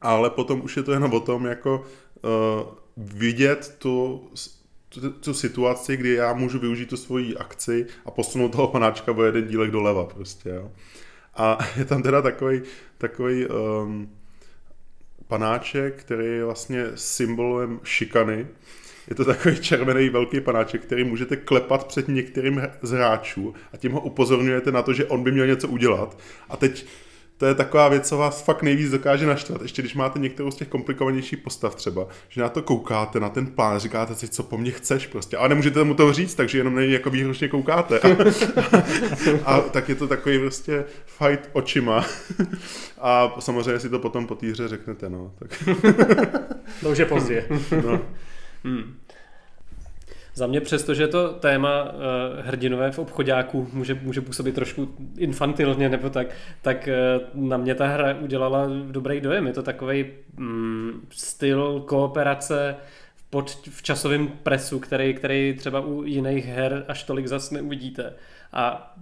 ale 0.00 0.30
potom 0.30 0.60
už 0.60 0.76
je 0.76 0.82
to 0.82 0.92
jenom 0.92 1.12
o 1.12 1.20
tom, 1.20 1.46
jako 1.46 1.84
uh, 2.24 2.74
vidět 2.96 3.76
tu, 3.78 4.28
tu, 4.88 5.10
tu 5.10 5.34
situaci, 5.34 5.96
kdy 5.96 6.14
já 6.14 6.32
můžu 6.32 6.58
využít 6.58 6.88
tu 6.88 6.96
svoji 6.96 7.36
akci 7.36 7.86
a 8.04 8.10
posunout 8.10 8.48
toho 8.48 8.68
panáčka 8.68 9.12
o 9.12 9.22
jeden 9.22 9.46
dílek 9.48 9.70
doleva 9.70 10.04
prostě, 10.04 10.48
jo. 10.48 10.70
A 11.34 11.58
je 11.76 11.84
tam 11.84 12.02
teda 12.02 12.22
takový, 12.22 12.62
takový 12.98 13.46
um, 13.46 14.10
panáček, 15.28 15.94
který 15.94 16.26
je 16.26 16.44
vlastně 16.44 16.86
symbolem 16.94 17.80
šikany. 17.84 18.46
Je 19.08 19.16
to 19.16 19.24
takový 19.24 19.60
červený 19.60 20.08
velký 20.08 20.40
panáček, 20.40 20.82
který 20.82 21.04
můžete 21.04 21.36
klepat 21.36 21.86
před 21.86 22.08
některým 22.08 22.62
z 22.82 22.90
hráčů 22.90 23.54
a 23.72 23.76
tím 23.76 23.92
ho 23.92 24.00
upozorňujete 24.00 24.72
na 24.72 24.82
to, 24.82 24.92
že 24.92 25.04
on 25.04 25.22
by 25.22 25.32
měl 25.32 25.46
něco 25.46 25.68
udělat. 25.68 26.18
A 26.48 26.56
teď 26.56 26.86
to 27.38 27.46
je 27.46 27.54
taková 27.54 27.88
věc, 27.88 28.08
co 28.08 28.18
vás 28.18 28.42
fakt 28.42 28.62
nejvíc 28.62 28.90
dokáže 28.90 29.26
naštvat. 29.26 29.62
Ještě 29.62 29.82
když 29.82 29.94
máte 29.94 30.18
některou 30.18 30.50
z 30.50 30.54
těch 30.56 30.68
komplikovanějších 30.68 31.38
postav 31.38 31.74
třeba, 31.74 32.06
že 32.28 32.40
na 32.42 32.48
to 32.48 32.62
koukáte, 32.62 33.20
na 33.20 33.28
ten 33.28 33.46
plán, 33.46 33.78
říkáte 33.78 34.14
si, 34.14 34.28
co 34.28 34.42
po 34.42 34.58
mně 34.58 34.70
chceš 34.70 35.06
prostě, 35.06 35.36
ale 35.36 35.48
nemůžete 35.48 35.84
mu 35.84 35.94
to 35.94 36.12
říct, 36.12 36.34
takže 36.34 36.58
jenom 36.58 36.74
na 36.74 36.80
něj 36.80 36.92
jako 36.92 37.10
výhrušně 37.10 37.48
koukáte. 37.48 38.00
A, 38.00 38.08
a, 39.44 39.60
tak 39.60 39.88
je 39.88 39.94
to 39.94 40.08
takový 40.08 40.38
prostě 40.38 40.84
fight 41.06 41.50
očima. 41.52 42.04
A 43.00 43.36
samozřejmě 43.38 43.80
si 43.80 43.88
to 43.88 43.98
potom 43.98 44.26
po 44.26 44.34
té 44.34 44.46
hře 44.46 44.68
řeknete, 44.68 45.08
no. 45.08 45.32
Tak, 45.38 45.62
To 46.82 46.90
už 46.90 46.98
je 46.98 47.06
pozdě. 47.06 47.46
no. 47.84 48.00
Hmm. 48.64 48.94
Za 50.38 50.46
mě 50.46 50.60
přesto, 50.60 50.94
že 50.94 51.08
to 51.08 51.32
téma 51.32 51.84
uh, 51.84 51.90
hrdinové 52.40 52.90
v 52.92 52.98
obchodáku 52.98 53.68
může, 53.72 53.94
může 53.94 54.20
působit 54.20 54.54
trošku 54.54 54.88
infantilně 55.18 55.88
nebo 55.88 56.10
tak, 56.10 56.26
tak 56.62 56.88
uh, 57.34 57.48
na 57.48 57.56
mě 57.56 57.74
ta 57.74 57.86
hra 57.86 58.14
udělala 58.20 58.66
dobrý 58.90 59.20
dojem. 59.20 59.46
Je 59.46 59.52
to 59.52 59.62
takový 59.62 60.06
mm, 60.36 61.06
styl 61.10 61.84
kooperace 61.86 62.76
pod, 63.30 63.50
v 63.50 63.82
časovém 63.82 64.28
presu, 64.28 64.78
který, 64.78 65.14
který 65.14 65.54
třeba 65.58 65.80
u 65.80 66.02
jiných 66.02 66.46
her 66.46 66.84
až 66.88 67.02
tolik 67.02 67.26
zas 67.26 67.50
neuvidíte. 67.50 68.12
A 68.52 68.94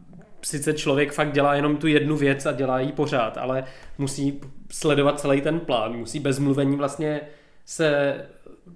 sice 0.42 0.72
člověk 0.72 1.12
fakt 1.12 1.32
dělá 1.32 1.54
jenom 1.54 1.76
tu 1.76 1.86
jednu 1.86 2.16
věc 2.16 2.46
a 2.46 2.52
dělá 2.52 2.80
ji 2.80 2.92
pořád, 2.92 3.38
ale 3.38 3.64
musí 3.98 4.40
sledovat 4.70 5.20
celý 5.20 5.40
ten 5.40 5.60
plán, 5.60 5.96
musí 5.96 6.20
bez 6.20 6.38
mluvení 6.38 6.76
vlastně 6.76 7.20
se 7.64 8.16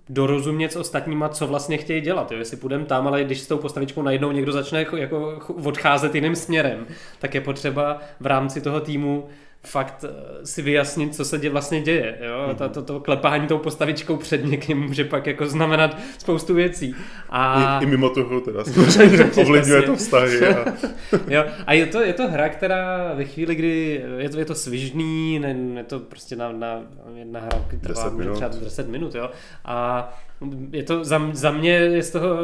dorozumět 0.09 0.73
s 0.73 0.77
ostatníma, 0.77 1.29
co 1.29 1.47
vlastně 1.47 1.77
chtějí 1.77 2.01
dělat. 2.01 2.33
Jo? 2.33 2.39
Jestli 2.39 2.57
půjdeme 2.57 2.85
tam, 2.85 3.07
ale 3.09 3.25
když 3.25 3.41
s 3.41 3.47
tou 3.47 3.59
postavičkou 3.59 4.03
najednou 4.03 4.33
někdo 4.33 4.53
začne 4.53 4.79
jako- 4.79 4.97
jako 4.97 5.41
odcházet 5.65 6.15
jiným 6.15 6.37
směrem, 6.37 6.87
tak 7.19 7.35
je 7.35 7.41
potřeba 7.41 8.01
v 8.21 8.27
rámci 8.27 8.61
toho 8.61 8.81
týmu 8.81 9.29
fakt 9.67 10.05
eh, 10.05 10.47
si 10.47 10.63
vyjasnit, 10.63 11.15
co 11.15 11.25
se 11.25 11.39
dě, 11.39 11.51
vlastně 11.51 11.81
děje. 11.81 12.19
Jo? 12.21 12.55
To, 12.55 12.69
to, 12.69 12.83
to 12.83 13.01
klepání 13.01 13.47
tou 13.47 13.59
postavičkou 13.59 14.17
před 14.17 14.45
někým 14.45 14.81
může 14.81 15.05
pak 15.05 15.27
jako 15.27 15.47
znamenat 15.47 15.99
spoustu 16.19 16.55
věcí. 16.55 16.95
A... 17.31 17.79
I, 17.81 17.85
I 17.85 17.87
mimo 17.87 18.11
tu 18.11 18.25
hru 18.25 18.41
teda 18.41 18.65
samozřejmě 18.91 19.25
ovlivňuje 19.25 19.83
to 19.83 19.97
vztahy. 19.97 20.47
A... 20.47 20.65
jo, 21.29 21.45
a 21.67 21.73
je 21.73 21.87
to, 21.87 22.01
je 22.01 22.13
to 22.13 22.29
hra, 22.29 22.49
která 22.49 23.15
ve 23.15 23.25
chvíli, 23.25 23.55
kdy 23.55 24.05
je 24.19 24.29
to, 24.29 24.39
je 24.39 24.45
to 24.45 24.55
svižný, 24.55 25.39
ne, 25.39 25.57
je 25.77 25.85
to 25.85 26.01
prostě 26.01 26.37
na, 26.37 26.53
na 26.53 26.83
jedna 27.15 27.41
hra, 27.41 27.65
trvá 27.81 28.05
10 28.05 28.13
může 28.13 28.25
minut. 28.25 28.35
třeba 28.35 28.51
10 28.65 28.89
minut, 28.89 29.15
jo, 29.15 29.31
a 29.65 30.09
je 30.73 30.83
to 30.83 31.05
za, 31.05 31.31
za 31.33 31.51
mě 31.51 31.71
je 31.71 32.03
z 32.03 32.11
toho 32.11 32.37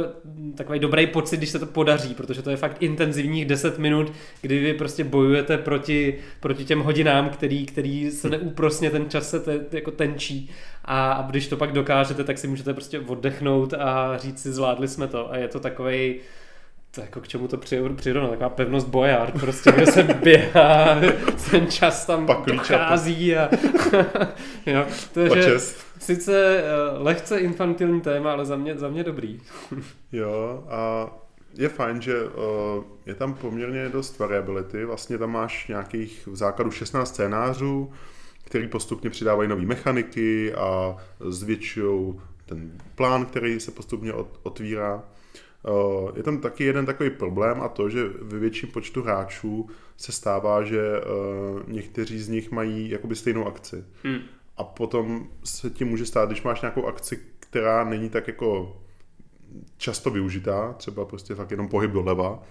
takový 0.54 0.78
dobrý 0.78 1.06
pocit, 1.06 1.36
když 1.36 1.50
se 1.50 1.58
to 1.58 1.66
podaří, 1.66 2.14
protože 2.14 2.42
to 2.42 2.50
je 2.50 2.56
fakt 2.56 2.82
intenzivních 2.82 3.44
10 3.44 3.78
minut, 3.78 4.12
kdy 4.40 4.58
vy 4.58 4.74
prostě 4.74 5.04
bojujete 5.04 5.58
proti, 5.58 6.18
proti 6.40 6.64
těm 6.64 6.80
hodinám, 6.80 7.28
který, 7.28 7.66
který 7.66 8.10
se 8.10 8.30
neúprosně 8.30 8.90
ten 8.90 9.10
čas 9.10 9.30
se 9.30 9.40
te, 9.40 9.60
jako 9.72 9.90
tenčí. 9.90 10.50
A, 10.84 11.12
a 11.12 11.30
když 11.30 11.48
to 11.48 11.56
pak 11.56 11.72
dokážete, 11.72 12.24
tak 12.24 12.38
si 12.38 12.48
můžete 12.48 12.74
prostě 12.74 13.00
oddechnout 13.00 13.74
a 13.74 14.18
říct 14.18 14.42
si, 14.42 14.52
zvládli 14.52 14.88
jsme 14.88 15.06
to. 15.06 15.32
A 15.32 15.36
je 15.36 15.48
to 15.48 15.60
takový 15.60 16.14
to 16.94 17.00
jako 17.00 17.20
k 17.20 17.28
čemu 17.28 17.48
to 17.48 17.56
přirovnat, 17.96 18.30
taková 18.30 18.48
pevnost 18.48 18.88
bojard, 18.88 19.40
prostě, 19.40 19.72
kde 19.72 19.86
se 19.86 20.02
běhá, 20.02 21.00
ten 21.50 21.66
čas 21.66 22.06
tam 22.06 22.26
dochází 22.46 23.36
a 23.36 23.50
jo, 24.66 24.86
takže 25.12 25.58
sice 25.98 26.58
eh, 26.58 26.98
lehce 26.98 27.38
infantilní 27.38 28.00
téma, 28.00 28.32
ale 28.32 28.44
za 28.44 28.56
mě, 28.56 28.78
za 28.78 28.88
mě 28.88 29.04
dobrý. 29.04 29.40
jo 30.12 30.64
a 30.68 31.10
je 31.54 31.68
fajn, 31.68 32.02
že 32.02 32.24
uh, 32.24 32.84
je 33.06 33.14
tam 33.14 33.34
poměrně 33.34 33.88
dost 33.88 34.18
variability, 34.18 34.84
vlastně 34.84 35.18
tam 35.18 35.32
máš 35.32 35.68
nějakých 35.68 36.26
v 36.26 36.36
základu 36.36 36.70
16 36.70 37.08
scénářů, 37.08 37.92
který 38.44 38.68
postupně 38.68 39.10
přidávají 39.10 39.48
nové 39.48 39.62
mechaniky 39.62 40.54
a 40.54 40.96
zvětšují 41.20 42.20
ten 42.46 42.70
plán, 42.94 43.26
který 43.26 43.60
se 43.60 43.70
postupně 43.70 44.12
otvírá. 44.42 45.02
Eh, 45.68 46.12
je 46.16 46.22
tam 46.22 46.40
taky 46.40 46.64
jeden 46.64 46.86
takový 46.86 47.10
problém 47.10 47.60
a 47.60 47.68
to, 47.68 47.88
že 47.88 48.04
ve 48.22 48.38
větším 48.38 48.68
počtu 48.68 49.02
hráčů 49.02 49.68
se 49.96 50.12
stává, 50.12 50.64
že 50.64 50.80
eh, 50.80 51.02
někteří 51.66 52.18
z 52.18 52.28
nich 52.28 52.50
mají 52.50 52.90
jakoby 52.90 53.16
stejnou 53.16 53.46
akci. 53.46 53.84
Hmm. 54.02 54.18
A 54.56 54.64
potom 54.64 55.28
se 55.44 55.70
ti 55.70 55.84
může 55.84 56.06
stát, 56.06 56.28
když 56.28 56.42
máš 56.42 56.60
nějakou 56.60 56.86
akci, 56.86 57.20
která 57.40 57.84
není 57.84 58.10
tak 58.10 58.26
jako 58.26 58.76
často 59.76 60.10
využitá, 60.10 60.72
třeba 60.72 61.04
prostě 61.04 61.34
fakt 61.34 61.50
jenom 61.50 61.68
pohyb 61.68 61.90
doleva, 61.90 62.42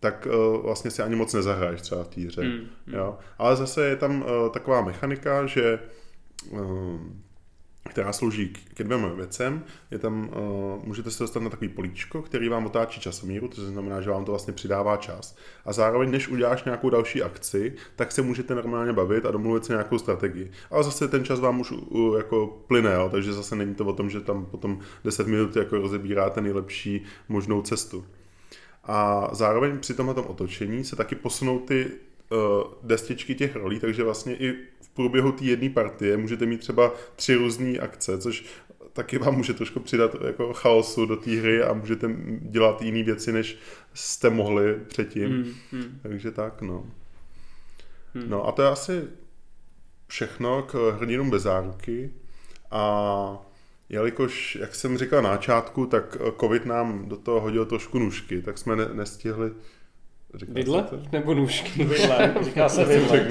tak 0.00 0.26
uh, 0.26 0.62
vlastně 0.62 0.90
si 0.90 1.02
ani 1.02 1.16
moc 1.16 1.34
nezahraješ 1.34 1.80
třeba 1.80 2.04
v 2.04 2.08
té 2.08 2.20
hře. 2.20 2.42
Hmm, 2.42 2.52
hmm. 2.86 2.94
Jo? 2.94 3.18
Ale 3.38 3.56
zase 3.56 3.86
je 3.86 3.96
tam 3.96 4.22
uh, 4.22 4.48
taková 4.52 4.82
mechanika, 4.82 5.46
že 5.46 5.78
uh, 6.50 6.60
která 7.92 8.12
slouží 8.12 8.52
ke 8.74 8.84
dvěma 8.84 9.08
věcem. 9.08 9.64
Je 9.90 9.98
tam, 9.98 10.28
uh, 10.28 10.84
můžete 10.84 11.10
se 11.10 11.24
dostat 11.24 11.42
na 11.42 11.50
takový 11.50 11.68
políčko, 11.68 12.22
který 12.22 12.48
vám 12.48 12.66
otáčí 12.66 13.00
časomíru, 13.00 13.48
to 13.48 13.60
znamená, 13.60 14.00
že 14.00 14.10
vám 14.10 14.24
to 14.24 14.32
vlastně 14.32 14.52
přidává 14.52 14.96
čas. 14.96 15.36
A 15.64 15.72
zároveň, 15.72 16.10
než 16.10 16.28
uděláš 16.28 16.64
nějakou 16.64 16.90
další 16.90 17.22
akci, 17.22 17.74
tak 17.96 18.12
se 18.12 18.22
můžete 18.22 18.54
normálně 18.54 18.92
bavit 18.92 19.26
a 19.26 19.30
domluvit 19.30 19.64
si 19.64 19.72
nějakou 19.72 19.98
strategii. 19.98 20.50
Ale 20.70 20.84
zase 20.84 21.08
ten 21.08 21.24
čas 21.24 21.40
vám 21.40 21.60
už 21.60 21.72
uh, 21.72 22.16
jako 22.16 22.46
plyne, 22.66 22.94
jo? 22.94 23.08
takže 23.12 23.32
zase 23.32 23.56
není 23.56 23.74
to 23.74 23.84
o 23.84 23.92
tom, 23.92 24.10
že 24.10 24.20
tam 24.20 24.46
potom 24.46 24.78
10 25.04 25.26
minut 25.26 25.56
jako 25.56 25.78
rozebíráte 25.78 26.40
nejlepší 26.40 27.04
možnou 27.28 27.62
cestu. 27.62 28.04
A 28.84 29.28
zároveň 29.32 29.78
při 29.78 29.94
tomhle 29.94 30.14
otočení 30.14 30.84
se 30.84 30.96
taky 30.96 31.14
posunou 31.14 31.58
ty 31.58 31.86
uh, 31.86 32.38
destičky 32.82 33.34
těch 33.34 33.56
rolí, 33.56 33.80
takže 33.80 34.04
vlastně 34.04 34.36
i 34.36 34.54
průběhu 34.94 35.32
té 35.32 35.44
jedné 35.44 35.70
partie 35.70 36.16
můžete 36.16 36.46
mít 36.46 36.60
třeba 36.60 36.92
tři 37.16 37.34
různé 37.34 37.78
akce, 37.78 38.18
což 38.18 38.44
taky 38.92 39.18
vám 39.18 39.34
může 39.36 39.54
trošku 39.54 39.80
přidat 39.80 40.16
jako 40.26 40.52
chaosu 40.52 41.06
do 41.06 41.16
té 41.16 41.30
hry 41.30 41.62
a 41.62 41.72
můžete 41.72 42.16
dělat 42.40 42.82
jiné 42.82 43.02
věci, 43.02 43.32
než 43.32 43.58
jste 43.94 44.30
mohli 44.30 44.74
předtím. 44.88 45.28
Hmm, 45.28 45.54
hmm. 45.72 45.98
Takže 46.02 46.30
tak, 46.30 46.62
no. 46.62 46.86
Hmm. 48.14 48.30
No 48.30 48.48
a 48.48 48.52
to 48.52 48.62
je 48.62 48.68
asi 48.68 49.02
všechno 50.06 50.62
k 50.62 50.96
hrdinům 50.98 51.30
bez 51.30 51.42
záruky. 51.42 52.10
A 52.70 53.38
jelikož, 53.88 54.56
jak 54.60 54.74
jsem 54.74 54.98
říkal 54.98 55.22
na 55.22 55.32
začátku, 55.32 55.86
tak 55.86 56.16
covid 56.40 56.66
nám 56.66 57.08
do 57.08 57.16
toho 57.16 57.40
hodil 57.40 57.66
trošku 57.66 57.98
nůžky, 57.98 58.42
tak 58.42 58.58
jsme 58.58 58.76
ne- 58.76 58.88
nestihli 58.92 59.50
Říká 60.34 60.52
vidle? 60.54 60.88
Nebo 61.12 61.34
nůžky? 61.34 61.84
Vidle, 61.84 62.34
říká 62.42 62.68
se 62.68 62.84
vidle. 62.98 63.28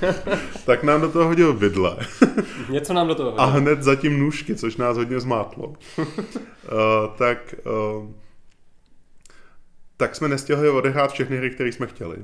tak 0.66 0.82
nám 0.82 1.00
do 1.00 1.12
toho 1.12 1.24
hodil 1.26 1.54
vidle. 1.54 1.96
Něco 2.70 2.92
nám 2.92 3.08
do 3.08 3.14
toho 3.14 3.30
hodil. 3.30 3.44
A 3.44 3.46
hned 3.46 3.82
zatím 3.82 4.18
nůžky, 4.18 4.54
což 4.54 4.76
nás 4.76 4.96
hodně 4.96 5.20
zmátlo. 5.20 5.66
uh, 5.68 6.06
tak, 7.18 7.54
uh, 7.98 8.10
tak 9.96 10.16
jsme 10.16 10.28
nestihli 10.28 10.70
odehrát 10.70 11.12
všechny 11.12 11.36
hry, 11.36 11.50
které 11.50 11.72
jsme 11.72 11.86
chtěli. 11.86 12.16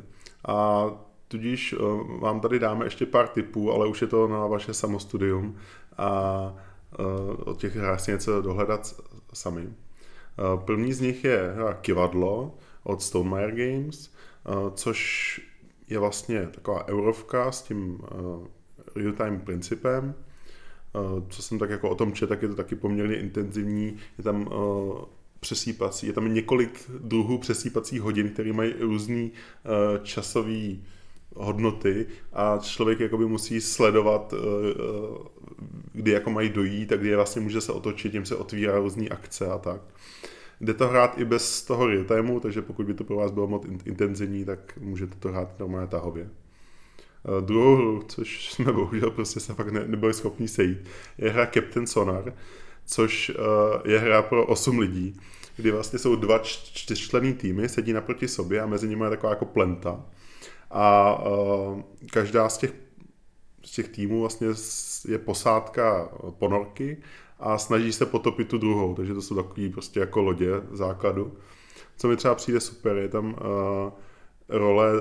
A 0.49 0.85
tudíž 1.29 1.73
uh, 1.73 2.21
vám 2.21 2.41
tady 2.41 2.59
dáme 2.59 2.87
ještě 2.87 3.07
pár 3.07 3.29
tipů, 3.29 3.73
ale 3.73 3.87
už 3.87 4.01
je 4.01 4.07
to 4.07 4.29
na 4.29 4.47
vaše 4.47 4.75
samostudium 4.75 5.57
a 5.99 6.41
uh, 6.99 7.07
od 7.45 7.59
těch 7.59 7.77
hrách 7.77 8.01
si 8.01 8.11
něco 8.11 8.43
dohledat 8.43 8.95
sami. 9.33 9.63
Uh, 9.67 10.61
první 10.65 10.93
z 10.93 11.01
nich 11.01 11.25
je 11.25 11.53
hra 11.57 11.75
Kivadlo, 11.75 12.55
od 12.85 13.03
Stonemaier 13.03 13.51
Games, 13.51 14.11
eh, 14.47 14.51
což 14.75 15.41
je 15.89 15.99
vlastně 15.99 16.49
taková 16.51 16.89
eurovka 16.89 17.53
s 17.53 17.63
tím 17.63 17.99
eh, 18.05 19.01
real-time 19.01 19.41
principem. 19.41 20.15
Eh, 20.95 21.23
co 21.29 21.43
jsem 21.43 21.59
tak 21.59 21.71
jako 21.71 21.91
o 21.91 21.95
tom 21.95 22.13
četl, 22.13 22.29
tak 22.29 22.43
je 22.43 22.49
to 22.49 22.55
taky 22.55 22.77
poměrně 22.77 23.17
intenzivní. 23.17 23.97
Je 24.19 24.25
tam 24.25 24.51
přesýpací, 25.41 26.07
je 26.07 26.13
tam 26.13 26.35
několik 26.35 26.91
druhů 26.99 27.39
přesýpacích 27.39 28.01
hodin, 28.01 28.31
které 28.31 28.53
mají 28.53 28.73
různý 28.81 29.33
časový 30.03 30.85
hodnoty 31.37 32.07
a 32.33 32.59
člověk 32.59 33.01
jakoby 33.01 33.27
musí 33.27 33.61
sledovat, 33.61 34.35
kdy 35.93 36.11
jako 36.11 36.31
mají 36.31 36.49
dojít 36.49 36.93
a 36.93 36.97
kdy 36.97 37.09
je 37.09 37.17
vlastně 37.17 37.43
může 37.43 37.61
se 37.61 37.73
otočit, 37.73 38.13
tím 38.13 38.27
se 38.27 38.37
otvírá 38.37 38.79
různé 38.79 39.09
akce 39.09 39.47
a 39.47 39.59
tak. 39.59 39.81
Jde 40.61 40.75
to 40.75 40.89
hrát 40.89 41.19
i 41.19 41.25
bez 41.25 41.63
toho 41.63 41.87
real 41.87 42.41
takže 42.41 42.63
pokud 42.63 42.87
by 42.87 42.95
to 42.95 43.05
pro 43.05 43.17
vás 43.17 43.31
bylo 43.31 43.47
moc 43.47 43.65
intenzivní, 43.85 44.45
tak 44.45 44.79
můžete 44.81 45.15
to 45.19 45.29
hrát 45.29 45.59
normálně 45.59 45.89
tahově. 45.89 46.23
Uh, 46.23 47.47
druhou 47.47 47.77
hru, 47.77 48.03
což 48.09 48.53
jsme 48.53 48.73
bohužel 48.73 49.11
prostě 49.11 49.41
se 49.41 49.55
fakt 49.55 49.73
ne, 49.73 49.85
nebyli 49.87 50.15
schopni 50.15 50.49
sejít, 50.49 50.79
je 51.19 51.31
hra 51.31 51.47
Captain 51.47 51.87
Sonar, 51.87 52.35
což 52.87 53.31
uh, 53.31 53.93
je 53.93 53.99
hra 53.99 54.23
pro 54.23 54.47
8 54.47 54.79
lidí, 54.79 55.21
kdy 55.57 55.71
vlastně 55.71 55.99
jsou 55.99 56.17
dva 56.17 56.39
čtyřčlenný 56.39 57.33
týmy, 57.33 57.69
sedí 57.69 57.93
naproti 57.93 58.29
sobě 58.29 58.61
a 58.61 58.67
mezi 58.67 58.89
nimi 58.89 59.05
je 59.05 59.11
taková 59.11 59.31
jako 59.31 59.45
plenta. 59.45 60.05
A 60.71 61.17
uh, 61.27 61.83
každá 62.11 62.49
z 62.49 62.59
těch, 62.59 62.73
z 63.65 63.71
těch 63.71 63.89
týmů 63.89 64.21
vlastně 64.21 64.47
je 65.09 65.19
posádka 65.19 66.09
ponorky 66.39 66.97
a 67.45 67.59
snaží 67.59 67.93
se 67.93 68.07
potopit 68.07 68.49
tu 68.49 68.59
druhou, 68.59 68.95
takže 68.95 69.15
to 69.15 69.23
jsou 69.23 69.35
takový 69.35 69.69
prostě 69.69 70.01
jako 70.01 70.23
lodě 70.23 70.49
základu. 70.73 71.33
Co 71.97 72.09
mi 72.09 72.17
třeba 72.17 72.35
přijde 72.35 72.61
super, 72.61 72.97
je 72.97 73.09
tam 73.09 73.27
uh, 73.27 73.93
role 74.49 74.93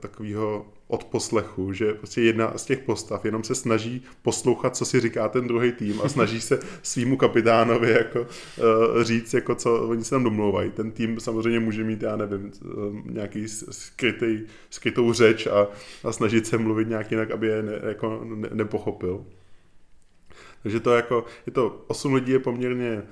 takového 0.00 0.66
odposlechu, 0.86 1.72
že 1.72 1.94
prostě 1.94 2.20
jedna 2.20 2.52
z 2.56 2.64
těch 2.64 2.78
postav 2.78 3.24
jenom 3.24 3.44
se 3.44 3.54
snaží 3.54 4.04
poslouchat, 4.22 4.76
co 4.76 4.84
si 4.84 5.00
říká 5.00 5.28
ten 5.28 5.48
druhý 5.48 5.72
tým 5.72 6.00
a 6.04 6.08
snaží 6.08 6.40
se 6.40 6.60
svýmu 6.82 7.16
kapitánovi 7.16 7.90
jako 7.90 8.20
uh, 8.20 9.02
říct, 9.02 9.34
jako 9.34 9.54
co 9.54 9.88
oni 9.88 10.04
se 10.04 10.10
tam 10.10 10.24
domlouvají. 10.24 10.70
Ten 10.70 10.92
tým 10.92 11.20
samozřejmě 11.20 11.60
může 11.60 11.84
mít, 11.84 12.02
já 12.02 12.16
nevím, 12.16 12.52
uh, 12.64 12.96
nějaký 13.04 13.48
skrytý, 13.48 14.40
skrytou 14.70 15.12
řeč 15.12 15.46
a, 15.46 15.66
a 16.04 16.12
snažit 16.12 16.46
se 16.46 16.58
mluvit 16.58 16.88
nějak 16.88 17.10
jinak, 17.10 17.30
aby 17.30 17.46
je 17.46 17.62
ne, 17.62 17.80
jako 17.82 18.20
ne, 18.24 18.48
nepochopil. 18.52 19.24
Takže 20.62 20.80
to 20.80 20.94
jako, 20.94 21.24
je 21.46 21.52
to, 21.52 21.84
8 21.86 22.14
lidí 22.14 22.32
je 22.32 22.38
poměrně 22.38 23.02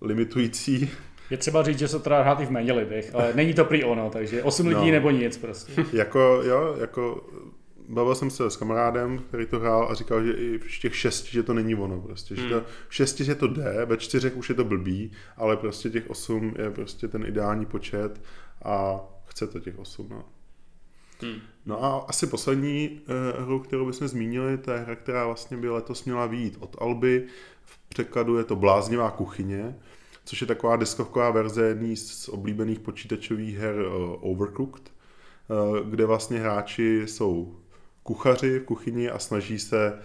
limitující. 0.00 0.90
Je 1.30 1.36
třeba 1.36 1.62
říct, 1.62 1.78
že 1.78 1.88
se 1.88 2.00
to 2.00 2.10
dá 2.10 2.22
hrát 2.22 2.40
i 2.40 2.46
v 2.46 2.50
méně 2.50 2.72
lidech, 2.72 3.14
ale 3.14 3.32
není 3.34 3.54
to 3.54 3.64
prý 3.64 3.84
ono, 3.84 4.10
takže 4.10 4.42
8 4.42 4.66
lidí 4.66 4.86
no. 4.86 4.92
nebo 4.92 5.10
nic 5.10 5.38
prostě. 5.38 5.84
jako, 5.92 6.42
jo, 6.44 6.76
jako 6.80 7.24
bavil 7.88 8.14
jsem 8.14 8.30
se 8.30 8.50
s 8.50 8.56
kamarádem, 8.56 9.18
který 9.18 9.46
to 9.46 9.58
hrál 9.58 9.88
a 9.90 9.94
říkal, 9.94 10.24
že 10.24 10.32
i 10.32 10.58
v 10.58 10.80
těch 10.80 10.96
šesti, 10.96 11.30
že 11.32 11.42
to 11.42 11.54
není 11.54 11.74
ono 11.74 12.00
prostě. 12.00 12.36
Že 12.36 12.48
to, 12.48 12.54
hmm. 12.54 12.64
v 12.88 12.94
šesti, 12.94 13.24
že 13.24 13.34
to 13.34 13.46
jde, 13.46 13.84
ve 13.84 13.96
čtyřech 13.96 14.36
už 14.36 14.48
je 14.48 14.54
to 14.54 14.64
blbý, 14.64 15.12
ale 15.36 15.56
prostě 15.56 15.90
těch 15.90 16.10
osm 16.10 16.54
je 16.58 16.70
prostě 16.70 17.08
ten 17.08 17.24
ideální 17.26 17.66
počet 17.66 18.22
a 18.64 19.00
chce 19.24 19.46
to 19.46 19.60
těch 19.60 19.78
osm, 19.78 20.08
no. 20.10 20.24
Hmm. 21.22 21.40
No 21.66 21.84
a 21.84 21.98
asi 22.08 22.26
poslední 22.26 22.90
uh, 22.90 23.44
hru, 23.44 23.58
kterou 23.58 23.86
bychom 23.86 24.08
zmínili, 24.08 24.58
to 24.58 24.70
je 24.70 24.78
hra, 24.78 24.94
která 24.96 25.26
vlastně 25.26 25.56
by 25.56 25.68
letos 25.68 26.04
měla 26.04 26.26
výjít 26.26 26.56
od 26.60 26.76
Alby. 26.80 27.26
V 27.64 27.88
překladu 27.88 28.38
je 28.38 28.44
to 28.44 28.56
Bláznivá 28.56 29.10
kuchyně, 29.10 29.76
což 30.24 30.40
je 30.40 30.46
taková 30.46 30.76
deskovková 30.76 31.30
verze 31.30 31.66
jedný 31.66 31.96
z 31.96 32.28
oblíbených 32.28 32.80
počítačových 32.80 33.58
her 33.58 33.74
uh, 33.74 34.30
Overcooked, 34.30 34.92
uh, 35.48 35.78
kde 35.90 36.06
vlastně 36.06 36.38
hráči 36.38 37.02
jsou 37.06 37.56
kuchaři 38.02 38.58
v 38.58 38.64
kuchyni 38.64 39.10
a 39.10 39.18
snaží 39.18 39.58
se 39.58 39.98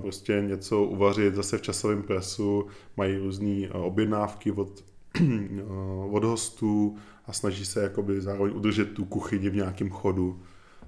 prostě 0.00 0.42
něco 0.46 0.82
uvařit 0.82 1.34
zase 1.34 1.58
v 1.58 1.62
časovém 1.62 2.02
presu, 2.02 2.66
mají 2.96 3.18
různé 3.18 3.70
objednávky 3.72 4.52
od, 4.52 4.84
od 6.10 6.24
hostů, 6.24 6.96
a 7.30 7.32
snaží 7.32 7.66
se 7.66 7.82
jakoby 7.82 8.20
zároveň 8.20 8.56
udržet 8.56 8.94
tu 8.94 9.04
kuchyni 9.04 9.50
v 9.50 9.54
nějakém 9.54 9.90
chodu. 9.90 10.42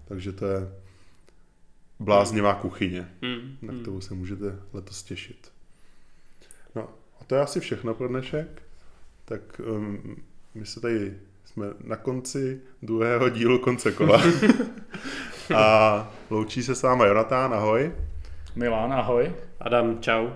Takže 0.05 0.33
to 0.33 0.47
je 0.47 0.69
bláznivá 2.01 2.55
kuchyně, 2.55 3.09
mm, 3.23 3.57
na 3.63 3.81
kterou 3.81 4.01
se 4.01 4.15
můžete 4.15 4.59
letos 4.73 5.03
těšit. 5.03 5.53
No 6.75 6.89
a 7.21 7.25
to 7.25 7.35
je 7.35 7.41
asi 7.41 7.61
všechno 7.61 7.95
pro 7.95 8.09
dnešek. 8.09 8.63
Tak 9.25 9.61
um, 9.77 10.17
my 10.55 10.67
se 10.67 10.81
tady 10.81 11.15
jsme 11.45 11.67
na 11.85 11.97
konci 11.97 12.61
druhého 12.83 13.29
dílu 13.29 13.59
konce 13.59 13.93
kola. 13.93 14.23
a 15.57 16.11
loučí 16.31 16.63
se 16.63 16.75
s 16.75 16.83
váma 16.83 17.07
Jonatán, 17.07 17.55
ahoj. 17.55 17.93
Milan, 18.57 18.93
ahoj. 18.93 19.33
Adam, 19.61 20.01
čau. 20.01 20.31